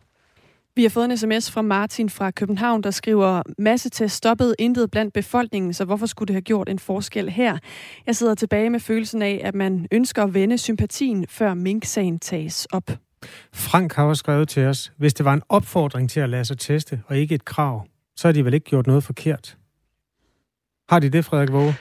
Vi 0.77 0.83
har 0.83 0.89
fået 0.89 1.05
en 1.05 1.17
sms 1.17 1.51
fra 1.51 1.61
Martin 1.61 2.09
fra 2.09 2.31
København, 2.31 2.83
der 2.83 2.91
skriver, 2.91 3.41
masse 3.57 3.89
til 3.89 4.09
stoppet 4.09 4.55
intet 4.59 4.91
blandt 4.91 5.13
befolkningen, 5.13 5.73
så 5.73 5.85
hvorfor 5.85 6.05
skulle 6.05 6.27
det 6.27 6.33
have 6.33 6.41
gjort 6.41 6.69
en 6.69 6.79
forskel 6.79 7.29
her? 7.29 7.57
Jeg 8.07 8.15
sidder 8.15 8.35
tilbage 8.35 8.69
med 8.69 8.79
følelsen 8.79 9.21
af, 9.21 9.41
at 9.43 9.55
man 9.55 9.87
ønsker 9.91 10.23
at 10.23 10.33
vende 10.33 10.57
sympatien, 10.57 11.25
før 11.29 11.53
Mink-sagen 11.53 12.19
tages 12.19 12.65
op. 12.65 12.91
Frank 13.53 13.93
har 13.93 14.03
også 14.03 14.19
skrevet 14.19 14.49
til 14.49 14.65
os, 14.65 14.91
hvis 14.97 15.13
det 15.13 15.25
var 15.25 15.33
en 15.33 15.41
opfordring 15.49 16.09
til 16.09 16.19
at 16.19 16.29
lade 16.29 16.45
sig 16.45 16.57
teste, 16.57 17.01
og 17.07 17.17
ikke 17.17 17.35
et 17.35 17.45
krav, 17.45 17.85
så 18.15 18.27
har 18.27 18.33
de 18.33 18.45
vel 18.45 18.53
ikke 18.53 18.69
gjort 18.69 18.87
noget 18.87 19.03
forkert. 19.03 19.57
Har 20.89 20.99
de 20.99 21.09
det, 21.09 21.25
Frederik 21.25 21.51
Våge? 21.51 21.75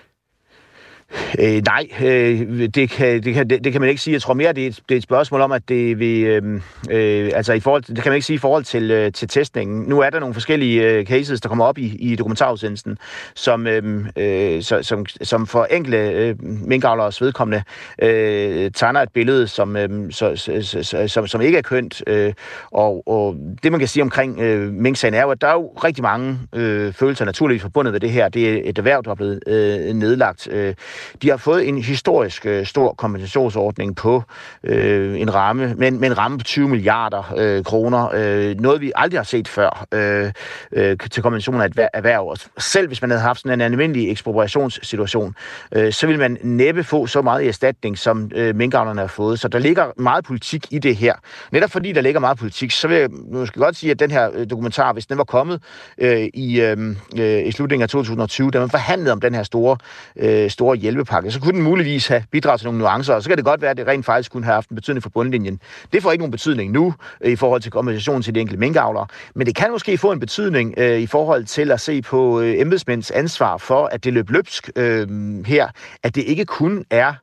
Øh, 1.39 1.63
nej, 1.67 1.89
øh, 2.03 2.69
det, 2.75 2.91
kan, 2.91 3.23
det, 3.23 3.35
kan, 3.35 3.51
det, 3.51 3.65
det 3.65 3.73
kan 3.73 3.81
man 3.81 3.91
ikke 3.91 4.03
sige. 4.03 4.15
Jeg 4.15 4.23
tror 4.23 4.35
mere, 4.35 4.53
det 4.53 4.65
er 4.65 4.69
et, 4.69 4.81
det 4.89 4.95
er 4.95 4.99
et 4.99 5.03
spørgsmål 5.03 5.41
om, 5.41 5.53
at 5.53 5.69
det 5.69 5.99
vil... 5.99 6.25
Øh, 6.25 6.61
øh, 6.91 7.31
altså, 7.35 7.53
i 7.53 7.61
forhold, 7.61 7.83
det 7.83 8.03
kan 8.03 8.11
man 8.11 8.15
ikke 8.15 8.27
sige 8.27 8.35
i 8.35 8.39
forhold 8.39 8.65
til, 8.65 8.91
øh, 8.91 9.13
til 9.13 9.29
testningen. 9.29 9.89
Nu 9.89 10.01
er 10.01 10.11
der 10.11 10.21
nogle 10.21 10.35
forskellige 10.35 10.91
øh, 10.91 11.07
cases, 11.07 11.41
der 11.41 11.49
kommer 11.49 11.65
op 11.65 11.79
i, 11.79 11.97
i 11.99 12.17
dokumentarudsendelsen, 12.17 12.99
som, 13.35 13.67
øh, 13.67 14.07
øh, 14.17 14.63
så, 14.63 14.83
som, 14.83 15.07
som 15.23 15.47
for 15.47 15.65
enkle 15.65 16.11
øh, 16.11 16.35
minkavlers 16.43 17.21
vedkommende 17.21 17.63
øh, 18.03 18.71
tegner 18.71 19.01
et 19.01 19.13
billede, 19.15 19.49
som, 19.49 19.77
øh, 19.77 20.13
så, 20.13 20.37
så, 20.37 20.83
så, 20.83 21.09
som, 21.09 21.27
som 21.27 21.41
ikke 21.41 21.59
er 21.59 21.63
kønt. 21.63 22.03
Øh, 22.07 22.33
og, 22.71 23.09
og 23.09 23.37
det, 23.63 23.73
man 23.73 23.79
kan 23.79 23.89
sige 23.89 24.03
omkring 24.03 24.41
øh, 24.41 24.73
minksagen, 24.73 25.15
er 25.15 25.23
jo, 25.23 25.31
at 25.31 25.41
der 25.41 25.47
er 25.47 25.53
jo 25.53 25.67
rigtig 25.85 26.03
mange 26.03 26.39
øh, 26.53 26.93
følelser 26.93 27.25
naturligvis 27.25 27.63
forbundet 27.63 27.93
med 27.93 28.01
det 28.01 28.11
her. 28.11 28.29
Det 28.29 28.51
er 28.51 28.61
et 28.65 28.79
erhverv, 28.79 29.03
der 29.05 29.11
er 29.11 29.15
blevet 29.15 29.41
øh, 29.47 29.95
nedlagt. 29.95 30.49
Øh, 30.51 30.75
de 31.23 31.31
har 31.31 31.37
fået 31.37 31.69
en 31.69 31.79
historisk 31.79 32.47
øh, 32.47 32.67
stor 32.67 32.93
kompensationsordning 32.93 33.97
på 33.97 34.23
øh, 34.65 35.21
en 35.21 35.35
ramme, 35.35 35.75
men, 35.75 36.01
men 36.01 36.11
en 36.13 36.19
ramme 36.19 36.39
på 36.39 36.45
20 36.45 36.69
milliarder 36.69 37.35
øh, 37.37 37.65
kroner. 37.65 38.11
Øh, 38.15 38.61
noget, 38.61 38.81
vi 38.81 38.93
aldrig 38.97 39.19
har 39.19 39.25
set 39.25 39.49
før 39.49 39.87
øh, 39.93 40.33
øh, 40.73 40.97
til 41.11 41.23
kompensation 41.23 41.61
af 41.61 41.67
et 41.67 41.89
erhverv. 41.95 42.37
Selv 42.59 42.87
hvis 42.87 43.03
man 43.03 43.11
havde 43.11 43.23
haft 43.23 43.41
sådan 43.41 43.61
en 43.61 43.73
almindelig 43.73 44.11
ekspropriationssituation, 44.11 45.35
øh, 45.73 45.93
så 45.93 46.07
ville 46.07 46.21
man 46.21 46.39
næppe 46.43 46.85
få 46.85 47.07
så 47.07 47.23
meget 47.23 47.43
i 47.43 47.49
erstatning, 47.49 47.99
som 47.99 48.31
øh, 48.35 48.57
minkavlerne 48.57 49.01
har 49.01 49.09
fået. 49.09 49.41
Så 49.41 49.49
der 49.49 49.59
ligger 49.59 49.87
meget 49.97 50.25
politik 50.25 50.67
i 50.71 50.79
det 50.79 50.97
her. 50.97 51.15
Netop 51.53 51.71
fordi 51.71 51.93
der 51.93 52.01
ligger 52.01 52.21
meget 52.21 52.39
politik, 52.39 52.71
så 52.71 52.89
vil 52.89 52.97
jeg 52.97 53.09
måske 53.33 53.59
godt 53.59 53.77
sige, 53.77 53.91
at 53.91 53.99
den 53.99 54.11
her 54.11 54.31
øh, 54.35 54.51
dokumentar, 54.51 54.93
hvis 54.93 55.07
den 55.07 55.19
var 55.19 55.25
kommet 55.25 55.63
øh, 55.99 56.29
i, 56.35 56.61
øh, 56.61 56.97
øh 57.19 57.47
i 57.47 57.53
slutningen 57.53 57.83
af 57.83 57.89
2020, 57.89 58.51
da 58.51 58.61
man 58.61 58.71
forhandlede 58.71 59.13
om 59.13 59.21
den 59.21 59.35
her 59.35 59.43
store, 59.43 59.77
øh, 60.17 60.51
store 60.51 60.77
hjælpepakke, 60.95 61.31
så 61.31 61.41
kunne 61.41 61.53
den 61.53 61.63
muligvis 61.63 62.07
have 62.07 62.23
bidraget 62.31 62.61
til 62.61 62.67
nogle 62.67 62.79
nuancer, 62.79 63.15
og 63.15 63.23
så 63.23 63.29
kan 63.29 63.37
det 63.37 63.45
godt 63.45 63.63
være, 63.63 63.71
at 63.71 63.77
det 63.77 63.87
rent 63.87 64.07
faktisk 64.07 64.33
kunne 64.33 64.45
have 64.45 64.55
haft 64.55 64.71
en 64.71 64.75
betydning 64.75 65.03
for 65.03 65.11
bundlinjen. 65.11 65.61
Det 65.93 66.03
får 66.03 66.13
ikke 66.13 66.23
nogen 66.23 66.31
betydning 66.31 66.73
nu 66.73 66.95
øh, 67.21 67.33
i 67.33 67.37
forhold 67.37 67.61
til 67.61 67.73
kompensation 67.73 68.23
til 68.23 68.35
de 68.35 68.41
enkelte 68.41 68.61
minkavlere, 68.61 69.07
men 69.35 69.47
det 69.47 69.57
kan 69.57 69.71
måske 69.71 69.99
få 69.99 70.13
en 70.13 70.21
betydning 70.21 70.75
øh, 70.77 71.01
i 71.01 71.07
forhold 71.07 71.45
til 71.45 71.71
at 71.71 71.81
se 71.81 72.03
på 72.03 72.41
øh, 72.41 72.61
embedsmænds 72.61 73.11
ansvar 73.11 73.57
for, 73.57 73.87
at 73.87 74.05
det 74.05 74.13
løb 74.13 74.31
løbsk 74.31 74.71
øh, 74.77 75.09
her, 75.47 75.69
at 76.03 76.15
det 76.15 76.23
ikke 76.23 76.45
kun 76.45 76.85
er 76.91 77.15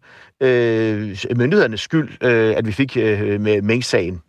øh, 0.42 1.18
myndighedernes 1.36 1.82
skyld, 1.82 2.24
øh, 2.24 2.54
at 2.58 2.68
vi 2.68 2.72
fik 2.72 2.98
øh, 2.98 3.42
med 3.42 3.62
minksagen. 3.62 4.22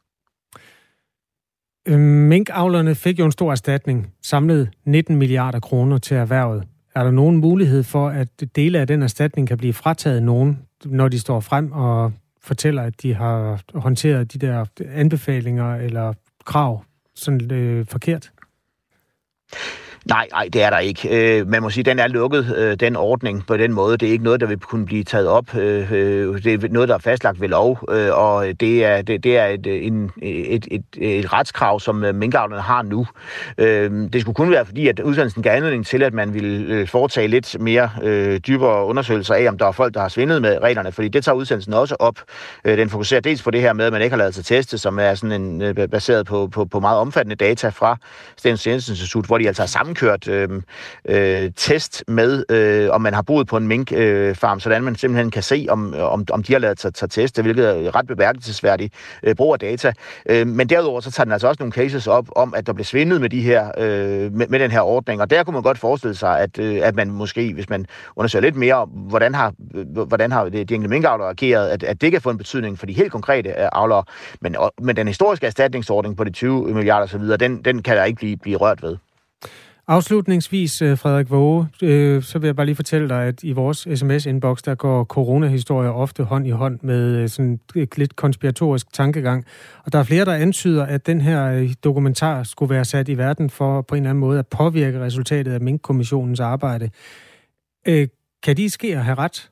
Øhm, 1.88 2.00
minkavlerne 2.00 2.94
fik 2.94 3.18
jo 3.18 3.24
en 3.24 3.32
stor 3.32 3.50
erstatning, 3.50 4.12
samlet 4.22 4.70
19 4.86 5.16
milliarder 5.16 5.60
kroner 5.60 5.98
til 5.98 6.16
erhvervet. 6.16 6.64
Er 6.94 7.04
der 7.04 7.10
nogen 7.10 7.36
mulighed 7.36 7.82
for, 7.82 8.08
at 8.08 8.28
dele 8.56 8.78
af 8.78 8.86
den 8.86 9.02
erstatning 9.02 9.48
kan 9.48 9.58
blive 9.58 9.72
frataget 9.72 10.22
nogen, 10.22 10.58
når 10.84 11.08
de 11.08 11.18
står 11.18 11.40
frem 11.40 11.72
og 11.72 12.12
fortæller, 12.40 12.82
at 12.82 13.02
de 13.02 13.14
har 13.14 13.60
håndteret 13.74 14.32
de 14.32 14.38
der 14.38 14.64
anbefalinger 14.88 15.74
eller 15.74 16.12
krav 16.44 16.84
sådan 17.14 17.52
øh, 17.52 17.86
forkert? 17.86 18.32
Nej, 20.04 20.28
nej, 20.32 20.48
det 20.52 20.62
er 20.62 20.70
der 20.70 20.78
ikke. 20.78 21.38
Øh, 21.38 21.48
man 21.48 21.62
må 21.62 21.70
sige, 21.70 21.84
den 21.84 21.98
er 21.98 22.06
lukket, 22.06 22.54
øh, 22.56 22.76
den 22.80 22.96
ordning 22.96 23.46
på 23.46 23.56
den 23.56 23.72
måde. 23.72 23.96
Det 23.96 24.08
er 24.08 24.12
ikke 24.12 24.24
noget, 24.24 24.40
der 24.40 24.46
vil 24.46 24.58
kunne 24.58 24.86
blive 24.86 25.04
taget 25.04 25.28
op. 25.28 25.54
Øh, 25.54 25.92
øh 25.92 26.42
det 26.44 26.64
er 26.64 26.68
noget, 26.68 26.88
der 26.88 26.94
er 26.94 26.98
fastlagt 26.98 27.40
ved 27.40 27.48
lov, 27.48 27.78
øh, 27.90 28.08
og 28.12 28.60
det 28.60 28.84
er, 28.84 29.02
det, 29.02 29.24
det 29.24 29.38
er 29.38 29.46
et, 29.46 29.66
en, 29.66 30.10
et, 30.22 30.66
et, 30.70 30.82
et 30.98 31.32
retskrav, 31.32 31.80
som 31.80 32.04
øh, 32.04 32.14
minkavlerne 32.14 32.62
har 32.62 32.82
nu. 32.82 33.06
Øh, 33.58 33.90
det 34.12 34.20
skulle 34.20 34.34
kun 34.34 34.50
være 34.50 34.64
fordi, 34.64 34.88
at 34.88 35.00
udsendelsen 35.00 35.42
gav 35.42 35.56
anledning 35.56 35.86
til, 35.86 36.02
at 36.02 36.14
man 36.14 36.34
ville 36.34 36.74
øh, 36.74 36.88
foretage 36.88 37.28
lidt 37.28 37.60
mere 37.60 37.90
øh, 38.02 38.40
dybere 38.46 38.86
undersøgelser 38.86 39.34
af, 39.34 39.48
om 39.48 39.58
der 39.58 39.66
er 39.66 39.72
folk, 39.72 39.94
der 39.94 40.00
har 40.00 40.08
svindet 40.08 40.42
med 40.42 40.58
reglerne, 40.62 40.92
fordi 40.92 41.08
det 41.08 41.24
tager 41.24 41.36
udsendelsen 41.36 41.74
også 41.74 41.96
op. 41.98 42.18
Øh, 42.64 42.78
den 42.78 42.90
fokuserer 42.90 43.20
dels 43.20 43.42
på 43.42 43.50
det 43.50 43.60
her 43.60 43.72
med, 43.72 43.84
at 43.84 43.92
man 43.92 44.02
ikke 44.02 44.12
har 44.12 44.18
lavet 44.18 44.34
sig 44.34 44.44
teste, 44.44 44.78
som 44.78 44.98
er 44.98 45.14
sådan 45.14 45.42
en, 45.42 45.74
baseret 45.90 46.26
på, 46.26 46.46
på, 46.46 46.64
på 46.64 46.80
meget 46.80 46.98
omfattende 46.98 47.36
data 47.36 47.68
fra 47.68 47.96
Statens 48.36 48.66
Institut, 48.66 49.26
hvor 49.26 49.38
de 49.38 49.46
altså 49.46 49.62
har 49.62 49.66
gennemkørt 49.92 50.28
øh, 50.28 50.62
øh, 51.04 51.50
test 51.56 52.04
med, 52.08 52.44
øh, 52.50 52.90
om 52.90 53.00
man 53.00 53.14
har 53.14 53.22
boet 53.22 53.46
på 53.46 53.56
en 53.56 53.68
minkfarm, 53.68 54.56
øh, 54.56 54.60
sådan 54.60 54.84
man 54.84 54.94
simpelthen 54.94 55.30
kan 55.30 55.42
se, 55.42 55.66
om, 55.68 55.94
om, 55.98 56.24
om 56.30 56.42
de 56.42 56.52
har 56.52 56.60
lavet 56.60 56.80
sig, 56.80 57.10
teste, 57.10 57.42
hvilket 57.42 57.66
er 57.66 57.96
ret 57.96 58.06
bemærkelsesværdigt 58.06 58.94
øh, 59.22 59.34
brug 59.34 59.52
af 59.52 59.58
data. 59.58 59.92
Øh, 60.26 60.46
men 60.46 60.68
derudover 60.68 61.00
så 61.00 61.10
tager 61.10 61.24
den 61.24 61.32
altså 61.32 61.48
også 61.48 61.62
nogle 61.62 61.72
cases 61.72 62.06
op 62.06 62.28
om, 62.36 62.54
at 62.56 62.66
der 62.66 62.72
blev 62.72 62.84
svindlet 62.84 63.20
med, 63.20 63.30
de 63.30 63.40
her, 63.40 63.70
øh, 63.78 64.32
med, 64.32 64.46
med 64.48 64.58
den 64.58 64.70
her 64.70 64.80
ordning, 64.80 65.20
og 65.20 65.30
der 65.30 65.44
kunne 65.44 65.54
man 65.54 65.62
godt 65.62 65.78
forestille 65.78 66.14
sig, 66.14 66.40
at, 66.40 66.58
øh, 66.58 66.80
at 66.82 66.94
man 66.94 67.10
måske, 67.10 67.54
hvis 67.54 67.68
man 67.68 67.86
undersøger 68.16 68.42
lidt 68.42 68.56
mere, 68.56 68.88
hvordan 68.92 69.34
har, 69.34 69.52
øh, 69.74 69.86
hvordan 70.06 70.32
har 70.32 70.48
de 70.48 70.60
enkelte 70.60 70.88
minkavlere 70.88 71.28
ageret, 71.28 71.68
at, 71.68 71.82
at 71.82 72.00
det 72.00 72.12
kan 72.12 72.20
få 72.20 72.30
en 72.30 72.38
betydning 72.38 72.78
for 72.78 72.86
de 72.86 72.92
helt 72.92 73.12
konkrete 73.12 73.48
øh, 73.48 73.68
avlere. 73.72 74.04
Men, 74.40 74.56
men 74.82 74.96
den 74.96 75.06
historiske 75.08 75.46
erstatningsordning 75.46 76.16
på 76.16 76.24
de 76.24 76.30
20 76.30 76.74
milliarder 76.74 77.06
osv., 77.06 77.22
den, 77.40 77.64
den 77.64 77.82
kan 77.82 77.96
der 77.96 78.04
ikke 78.04 78.16
blive, 78.16 78.36
blive 78.36 78.56
rørt 78.56 78.82
ved. 78.82 78.96
Afslutningsvis, 79.88 80.82
øh, 80.82 80.98
Frederik 80.98 81.30
Våge, 81.30 81.68
øh, 81.82 82.22
så 82.22 82.38
vil 82.38 82.48
jeg 82.48 82.56
bare 82.56 82.66
lige 82.66 82.76
fortælle 82.76 83.08
dig, 83.08 83.24
at 83.24 83.42
i 83.42 83.52
vores 83.52 83.88
sms-inbox, 83.94 84.62
der 84.64 84.74
går 84.74 85.04
coronahistorier 85.04 85.90
ofte 85.90 86.24
hånd 86.24 86.46
i 86.46 86.50
hånd 86.50 86.78
med 86.82 87.16
øh, 87.16 87.28
sådan 87.28 87.60
lidt 87.96 88.16
konspiratorisk 88.16 88.92
tankegang. 88.92 89.44
Og 89.84 89.92
der 89.92 89.98
er 89.98 90.02
flere, 90.02 90.24
der 90.24 90.34
antyder, 90.34 90.86
at 90.86 91.06
den 91.06 91.20
her 91.20 91.44
øh, 91.44 91.74
dokumentar 91.84 92.42
skulle 92.42 92.74
være 92.74 92.84
sat 92.84 93.08
i 93.08 93.18
verden 93.18 93.50
for 93.50 93.82
på 93.82 93.94
en 93.94 94.02
eller 94.02 94.10
anden 94.10 94.20
måde 94.20 94.38
at 94.38 94.46
påvirke 94.46 95.00
resultatet 95.00 95.52
af 95.52 95.60
Mink-kommissionens 95.60 96.40
arbejde. 96.40 96.90
Øh, 97.88 98.08
kan 98.42 98.56
de 98.56 98.70
ske 98.70 98.96
at 98.96 99.04
have 99.04 99.18
ret? 99.18 99.51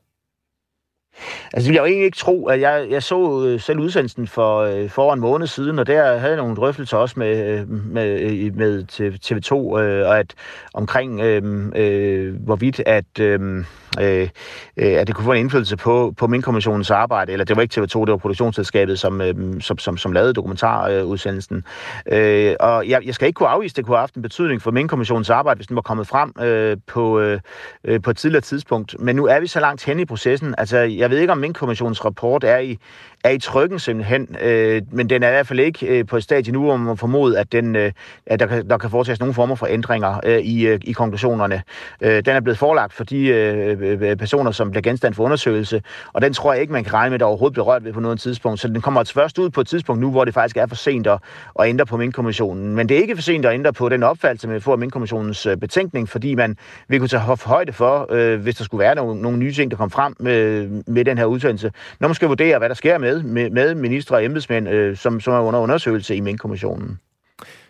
Altså, 1.53 1.67
det 1.67 1.67
vil 1.67 1.73
jeg 1.73 1.81
jo 1.81 1.85
egentlig 1.85 2.05
ikke 2.05 2.17
tro. 2.17 2.47
At 2.47 2.61
jeg, 2.61 2.87
jeg 2.89 3.03
så 3.03 3.45
øh, 3.45 3.59
selv 3.59 3.79
udsendelsen 3.79 4.27
for, 4.27 4.59
øh, 4.59 4.89
for 4.89 5.13
en 5.13 5.19
måned 5.19 5.47
siden, 5.47 5.79
og 5.79 5.87
der 5.87 6.17
havde 6.17 6.31
jeg 6.31 6.37
nogle 6.37 6.55
drøftelser 6.55 6.97
også 6.97 7.15
med, 7.17 7.59
øh, 7.59 7.69
med, 7.69 8.19
øh, 8.21 8.55
med 8.55 8.83
TV2, 9.23 9.79
øh, 9.79 10.07
og 10.07 10.19
at 10.19 10.33
omkring 10.73 11.21
øh, 11.21 11.71
øh, 11.75 12.35
hvorvidt, 12.35 12.81
at, 12.85 13.19
øh, 13.19 13.65
øh, 13.99 14.29
at 14.77 15.07
det 15.07 15.15
kunne 15.15 15.25
få 15.25 15.31
en 15.31 15.39
indflydelse 15.39 15.77
på, 15.77 16.13
på 16.17 16.27
min 16.27 16.41
kommissionens 16.41 16.91
arbejde, 16.91 17.31
eller 17.31 17.45
det 17.45 17.55
var 17.55 17.61
ikke 17.61 17.81
TV2, 17.81 17.99
det 17.99 18.11
var 18.11 18.17
produktionsselskabet, 18.17 18.99
som, 18.99 19.21
øh, 19.21 19.61
som, 19.61 19.77
som, 19.77 19.97
som 19.97 20.11
lavede 20.11 20.33
dokumentarudsendelsen. 20.33 21.63
Øh, 22.11 22.55
og 22.59 22.89
jeg, 22.89 23.05
jeg 23.05 23.15
skal 23.15 23.27
ikke 23.27 23.37
kunne 23.37 23.49
afvise, 23.49 23.73
at 23.73 23.77
det 23.77 23.85
kunne 23.85 23.95
have 23.95 24.01
haft 24.01 24.15
en 24.15 24.21
betydning 24.21 24.61
for 24.61 24.71
min 24.71 24.87
kommissionens 24.87 25.29
arbejde, 25.29 25.57
hvis 25.57 25.67
den 25.67 25.75
var 25.75 25.81
kommet 25.81 26.07
frem 26.07 26.33
øh, 26.41 26.77
på, 26.87 27.19
øh, 27.19 27.39
øh, 27.83 28.01
på 28.01 28.09
et 28.11 28.17
tidligere 28.17 28.41
tidspunkt. 28.41 28.95
Men 28.99 29.15
nu 29.15 29.25
er 29.25 29.39
vi 29.39 29.47
så 29.47 29.59
langt 29.59 29.85
hen 29.85 29.99
i 29.99 30.05
processen. 30.05 30.55
Altså, 30.57 30.77
jeg 30.77 31.10
ved 31.11 31.19
ikke, 31.19 31.31
om 31.31 31.37
min 31.37 31.53
kommissionens 31.53 32.05
rapport 32.05 32.43
er 32.43 32.57
i, 32.57 32.77
er 33.23 33.29
i 33.29 33.37
trykken 33.37 33.79
simpelthen, 33.79 34.35
øh, 34.41 34.81
men 34.91 35.09
den 35.09 35.23
er 35.23 35.27
i 35.27 35.31
hvert 35.31 35.47
fald 35.47 35.59
ikke 35.59 35.85
øh, 35.87 36.05
på 36.05 36.17
et 36.17 36.23
stadie 36.23 36.53
nu, 36.53 36.63
hvor 36.63 36.77
man 36.77 36.97
formoder, 36.97 37.39
at, 37.39 37.51
den, 37.51 37.75
øh, 37.75 37.91
at 38.25 38.39
der, 38.39 38.45
kan, 38.45 38.69
der 38.69 38.77
kan 38.77 38.89
foretages 38.89 39.19
nogle 39.19 39.33
former 39.33 39.55
for 39.55 39.67
ændringer 39.69 40.19
øh, 40.23 40.39
i, 40.39 40.67
øh, 40.67 40.79
i 40.83 40.91
konklusionerne. 40.91 41.61
Øh, 42.01 42.25
den 42.25 42.35
er 42.35 42.39
blevet 42.39 42.57
forelagt 42.57 42.93
for 42.93 43.03
de 43.03 43.27
øh, 43.27 43.77
øh, 44.01 44.15
personer, 44.15 44.51
som 44.51 44.71
bliver 44.71 44.81
genstand 44.81 45.13
for 45.13 45.23
undersøgelse, 45.23 45.81
og 46.13 46.21
den 46.21 46.33
tror 46.33 46.53
jeg 46.53 46.61
ikke, 46.61 46.73
man 46.73 46.83
kan 46.83 46.93
regne 46.93 47.09
med, 47.09 47.15
at 47.15 47.19
der 47.19 47.25
overhovedet 47.25 47.53
bliver 47.53 47.65
rørt 47.65 47.85
ved 47.85 47.93
på 47.93 47.99
noget 47.99 48.19
tidspunkt. 48.19 48.59
Så 48.59 48.67
den 48.67 48.81
kommer 48.81 49.03
først 49.03 49.39
ud 49.39 49.49
på 49.49 49.61
et 49.61 49.67
tidspunkt 49.67 50.01
nu, 50.01 50.11
hvor 50.11 50.25
det 50.25 50.33
faktisk 50.33 50.57
er 50.57 50.65
for 50.67 50.75
sent 50.75 51.07
at, 51.07 51.19
at 51.59 51.67
ændre 51.67 51.85
på 51.85 51.97
Mink-kommissionen. 51.97 52.75
Men 52.75 52.89
det 52.89 52.97
er 52.97 53.01
ikke 53.01 53.15
for 53.15 53.21
sent 53.21 53.45
at 53.45 53.53
ændre 53.53 53.73
på 53.73 53.89
den 53.89 54.03
opfattelse, 54.03 54.47
man 54.47 54.61
får 54.61 54.71
af 54.71 54.77
Mink-kommissionens 54.77 55.45
øh, 55.45 55.57
betænkning, 55.57 56.09
fordi 56.09 56.35
man 56.35 56.57
vil 56.87 56.99
kunne 56.99 57.09
tage 57.09 57.37
højde 57.45 57.73
for, 57.73 58.07
øh, 58.09 58.41
hvis 58.41 58.55
der 58.55 58.63
skulle 58.63 58.83
være 58.83 58.95
nogle, 58.95 59.21
nogle 59.21 59.37
nye 59.37 59.53
ting, 59.53 59.71
der 59.71 59.77
kom 59.77 59.89
frem 59.89 60.15
øh, 60.27 60.69
med 60.91 61.05
den 61.05 61.17
her 61.17 61.25
udsendelse, 61.25 61.71
når 61.99 62.07
man 62.07 62.15
skal 62.15 62.27
vurdere, 62.27 62.57
hvad 62.57 62.69
der 62.69 62.75
sker 62.75 62.97
med, 62.97 63.23
med, 63.23 63.49
med 63.49 63.75
ministre 63.75 64.15
og 64.15 64.25
embedsmænd, 64.25 64.69
øh, 64.69 64.97
som, 64.97 65.19
som 65.19 65.33
er 65.33 65.39
under 65.39 65.59
undersøgelse 65.59 66.15
i 66.15 66.19
Mink-kommissionen. 66.19 66.99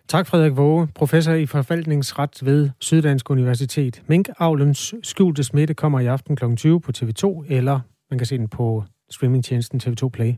Tak, 0.08 0.28
Frederik 0.28 0.58
Våge, 0.58 0.88
professor 0.96 1.34
i 1.34 1.46
forvaltningsret 1.46 2.46
ved 2.46 2.70
Syddansk 2.80 3.30
Universitet. 3.30 4.02
Mink-avlens 4.08 4.94
skjulte 5.04 5.44
smitte 5.44 5.74
kommer 5.74 6.00
i 6.00 6.06
aften 6.06 6.36
kl. 6.36 6.56
20 6.56 6.82
på 6.82 6.92
TV2, 6.98 7.46
eller 7.50 7.80
man 8.10 8.18
kan 8.18 8.28
se 8.28 8.38
den 8.38 8.48
på 8.48 8.84
streamingtjenesten 9.10 9.82
TV2 9.84 10.10
Play. 10.10 10.34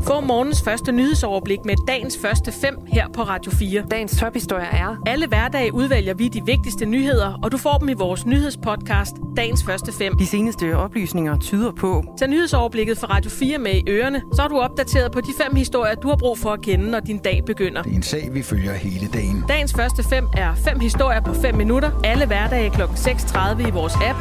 Få 0.00 0.20
morgens 0.20 0.62
første 0.62 0.92
nyhedsoverblik 0.92 1.58
med 1.64 1.74
dagens 1.86 2.18
første 2.22 2.52
fem 2.52 2.78
her 2.86 3.08
på 3.08 3.22
Radio 3.22 3.50
4. 3.50 3.84
Dagens 3.90 4.16
tophistorie 4.16 4.64
er... 4.64 4.96
Alle 5.06 5.26
hverdage 5.26 5.74
udvælger 5.74 6.14
vi 6.14 6.28
de 6.28 6.42
vigtigste 6.46 6.86
nyheder, 6.86 7.38
og 7.42 7.52
du 7.52 7.56
får 7.56 7.78
dem 7.78 7.88
i 7.88 7.92
vores 7.92 8.26
nyhedspodcast, 8.26 9.16
dagens 9.36 9.64
første 9.64 9.92
fem. 9.92 10.16
De 10.16 10.26
seneste 10.26 10.76
oplysninger 10.76 11.38
tyder 11.38 11.72
på... 11.72 12.04
Tag 12.18 12.28
nyhedsoverblikket 12.28 12.98
fra 12.98 13.06
Radio 13.06 13.30
4 13.30 13.58
med 13.58 13.74
i 13.74 13.82
ørerne, 13.88 14.22
så 14.34 14.42
er 14.42 14.48
du 14.48 14.58
opdateret 14.58 15.12
på 15.12 15.20
de 15.20 15.32
fem 15.40 15.56
historier, 15.56 15.94
du 15.94 16.08
har 16.08 16.16
brug 16.16 16.38
for 16.38 16.50
at 16.50 16.62
kende, 16.62 16.90
når 16.90 17.00
din 17.00 17.18
dag 17.18 17.42
begynder. 17.46 17.82
Det 17.82 17.92
er 17.92 17.96
en 17.96 18.02
sag, 18.02 18.30
vi 18.32 18.42
følger 18.42 18.72
hele 18.72 19.08
dagen. 19.12 19.44
Dagens 19.48 19.74
første 19.74 20.02
fem 20.02 20.26
er 20.36 20.54
fem 20.54 20.80
historier 20.80 21.20
på 21.20 21.34
5 21.34 21.54
minutter. 21.54 21.90
Alle 22.04 22.26
hverdage 22.26 22.70
kl. 22.70 22.82
6.30 22.82 23.68
i 23.68 23.70
vores 23.70 23.94
app. 23.94 24.18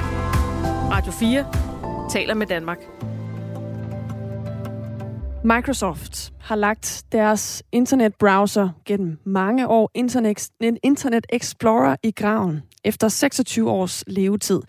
Radio 0.91 1.11
4 1.11 1.45
taler 2.09 2.33
med 2.33 2.47
Danmark. 2.47 2.77
Microsoft 5.43 6.33
har 6.39 6.55
lagt 6.55 7.03
deres 7.11 7.63
internetbrowser 7.71 8.69
gennem 8.85 9.17
mange 9.23 9.67
år, 9.67 9.91
Internet, 10.83 11.25
Explorer, 11.29 11.95
i 12.03 12.11
graven 12.11 12.61
efter 12.83 13.07
26 13.07 13.69
års 13.69 14.03
levetid. 14.07 14.61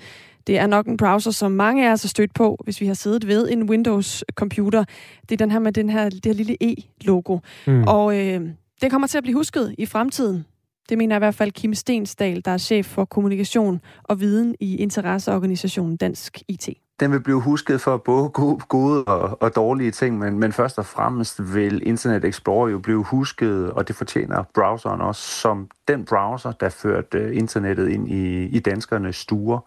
Det 0.46 0.58
er 0.58 0.66
nok 0.66 0.86
en 0.86 0.96
browser, 0.96 1.30
som 1.30 1.52
mange 1.52 1.88
af 1.88 1.92
os 1.92 2.02
har 2.02 2.08
stødt 2.08 2.34
på, 2.34 2.58
hvis 2.64 2.80
vi 2.80 2.86
har 2.86 2.94
siddet 2.94 3.26
ved 3.26 3.50
en 3.50 3.70
Windows-computer. 3.70 4.84
Det 5.22 5.32
er 5.32 5.36
den 5.36 5.50
her 5.50 5.58
med 5.58 5.72
den 5.72 5.90
her, 5.90 6.08
det 6.08 6.26
her 6.26 6.32
lille 6.32 6.56
E-logo. 6.60 7.38
Mm. 7.66 7.84
Og 7.86 8.18
øh, 8.18 8.40
det 8.80 8.90
kommer 8.90 9.08
til 9.08 9.18
at 9.18 9.24
blive 9.24 9.36
husket 9.36 9.74
i 9.78 9.86
fremtiden. 9.86 10.44
Det 10.88 10.98
mener 10.98 11.16
i 11.16 11.18
hvert 11.18 11.34
fald 11.34 11.52
Kim 11.52 11.74
Stensdal, 11.74 12.44
der 12.44 12.50
er 12.50 12.58
chef 12.58 12.86
for 12.86 13.04
kommunikation 13.04 13.80
og 14.02 14.20
viden 14.20 14.54
i 14.60 14.76
interesseorganisationen 14.76 15.96
Dansk 15.96 16.42
IT 16.48 16.68
den 17.02 17.12
vil 17.12 17.20
blive 17.20 17.40
husket 17.40 17.80
for 17.80 17.96
både 17.96 18.28
gode 18.68 19.04
og, 19.04 19.42
og 19.42 19.56
dårlige 19.56 19.90
ting, 19.90 20.18
men, 20.18 20.38
men 20.38 20.52
først 20.52 20.78
og 20.78 20.86
fremmest 20.86 21.54
vil 21.54 21.88
Internet 21.88 22.24
Explorer 22.24 22.68
jo 22.68 22.78
blive 22.78 23.04
husket, 23.04 23.70
og 23.70 23.88
det 23.88 23.96
fortjener 23.96 24.44
browseren 24.54 25.00
også, 25.00 25.22
som 25.22 25.68
den 25.88 26.04
browser, 26.04 26.52
der 26.52 26.68
førte 26.68 27.18
øh, 27.18 27.36
internettet 27.36 27.88
ind 27.88 28.08
i, 28.08 28.44
i 28.44 28.58
danskernes 28.58 29.16
stuer 29.16 29.58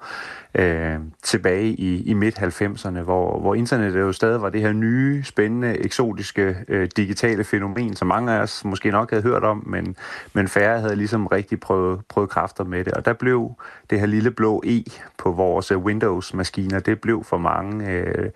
øh, 0.55 0.99
tilbage 1.23 1.67
i, 1.67 2.03
i 2.03 2.13
midt-90'erne, 2.13 2.99
hvor, 2.99 3.39
hvor 3.39 3.55
internettet 3.55 3.99
jo 3.99 4.11
stadig 4.11 4.41
var 4.41 4.49
det 4.49 4.61
her 4.61 4.71
nye, 4.71 5.23
spændende, 5.23 5.77
eksotiske 5.77 6.55
øh, 6.67 6.87
digitale 6.97 7.43
fænomen, 7.43 7.95
som 7.95 8.07
mange 8.07 8.33
af 8.33 8.39
os 8.39 8.65
måske 8.65 8.91
nok 8.91 9.09
havde 9.09 9.23
hørt 9.23 9.43
om, 9.43 9.63
men, 9.67 9.95
men 10.33 10.47
færre 10.47 10.79
havde 10.79 10.95
ligesom 10.95 11.27
rigtig 11.27 11.59
prøvet, 11.59 12.01
prøvet 12.09 12.29
kræfter 12.29 12.63
med 12.63 12.83
det. 12.83 12.93
Og 12.93 13.05
der 13.05 13.13
blev 13.13 13.51
det 13.89 13.99
her 13.99 14.05
lille 14.07 14.31
blå 14.31 14.63
E 14.65 14.83
på 15.17 15.31
vores 15.31 15.71
øh, 15.71 15.77
Windows-maskiner, 15.77 16.79
det 16.79 17.01
blev 17.01 17.23
for 17.23 17.37
mange 17.37 17.91
øh, 17.91 18.29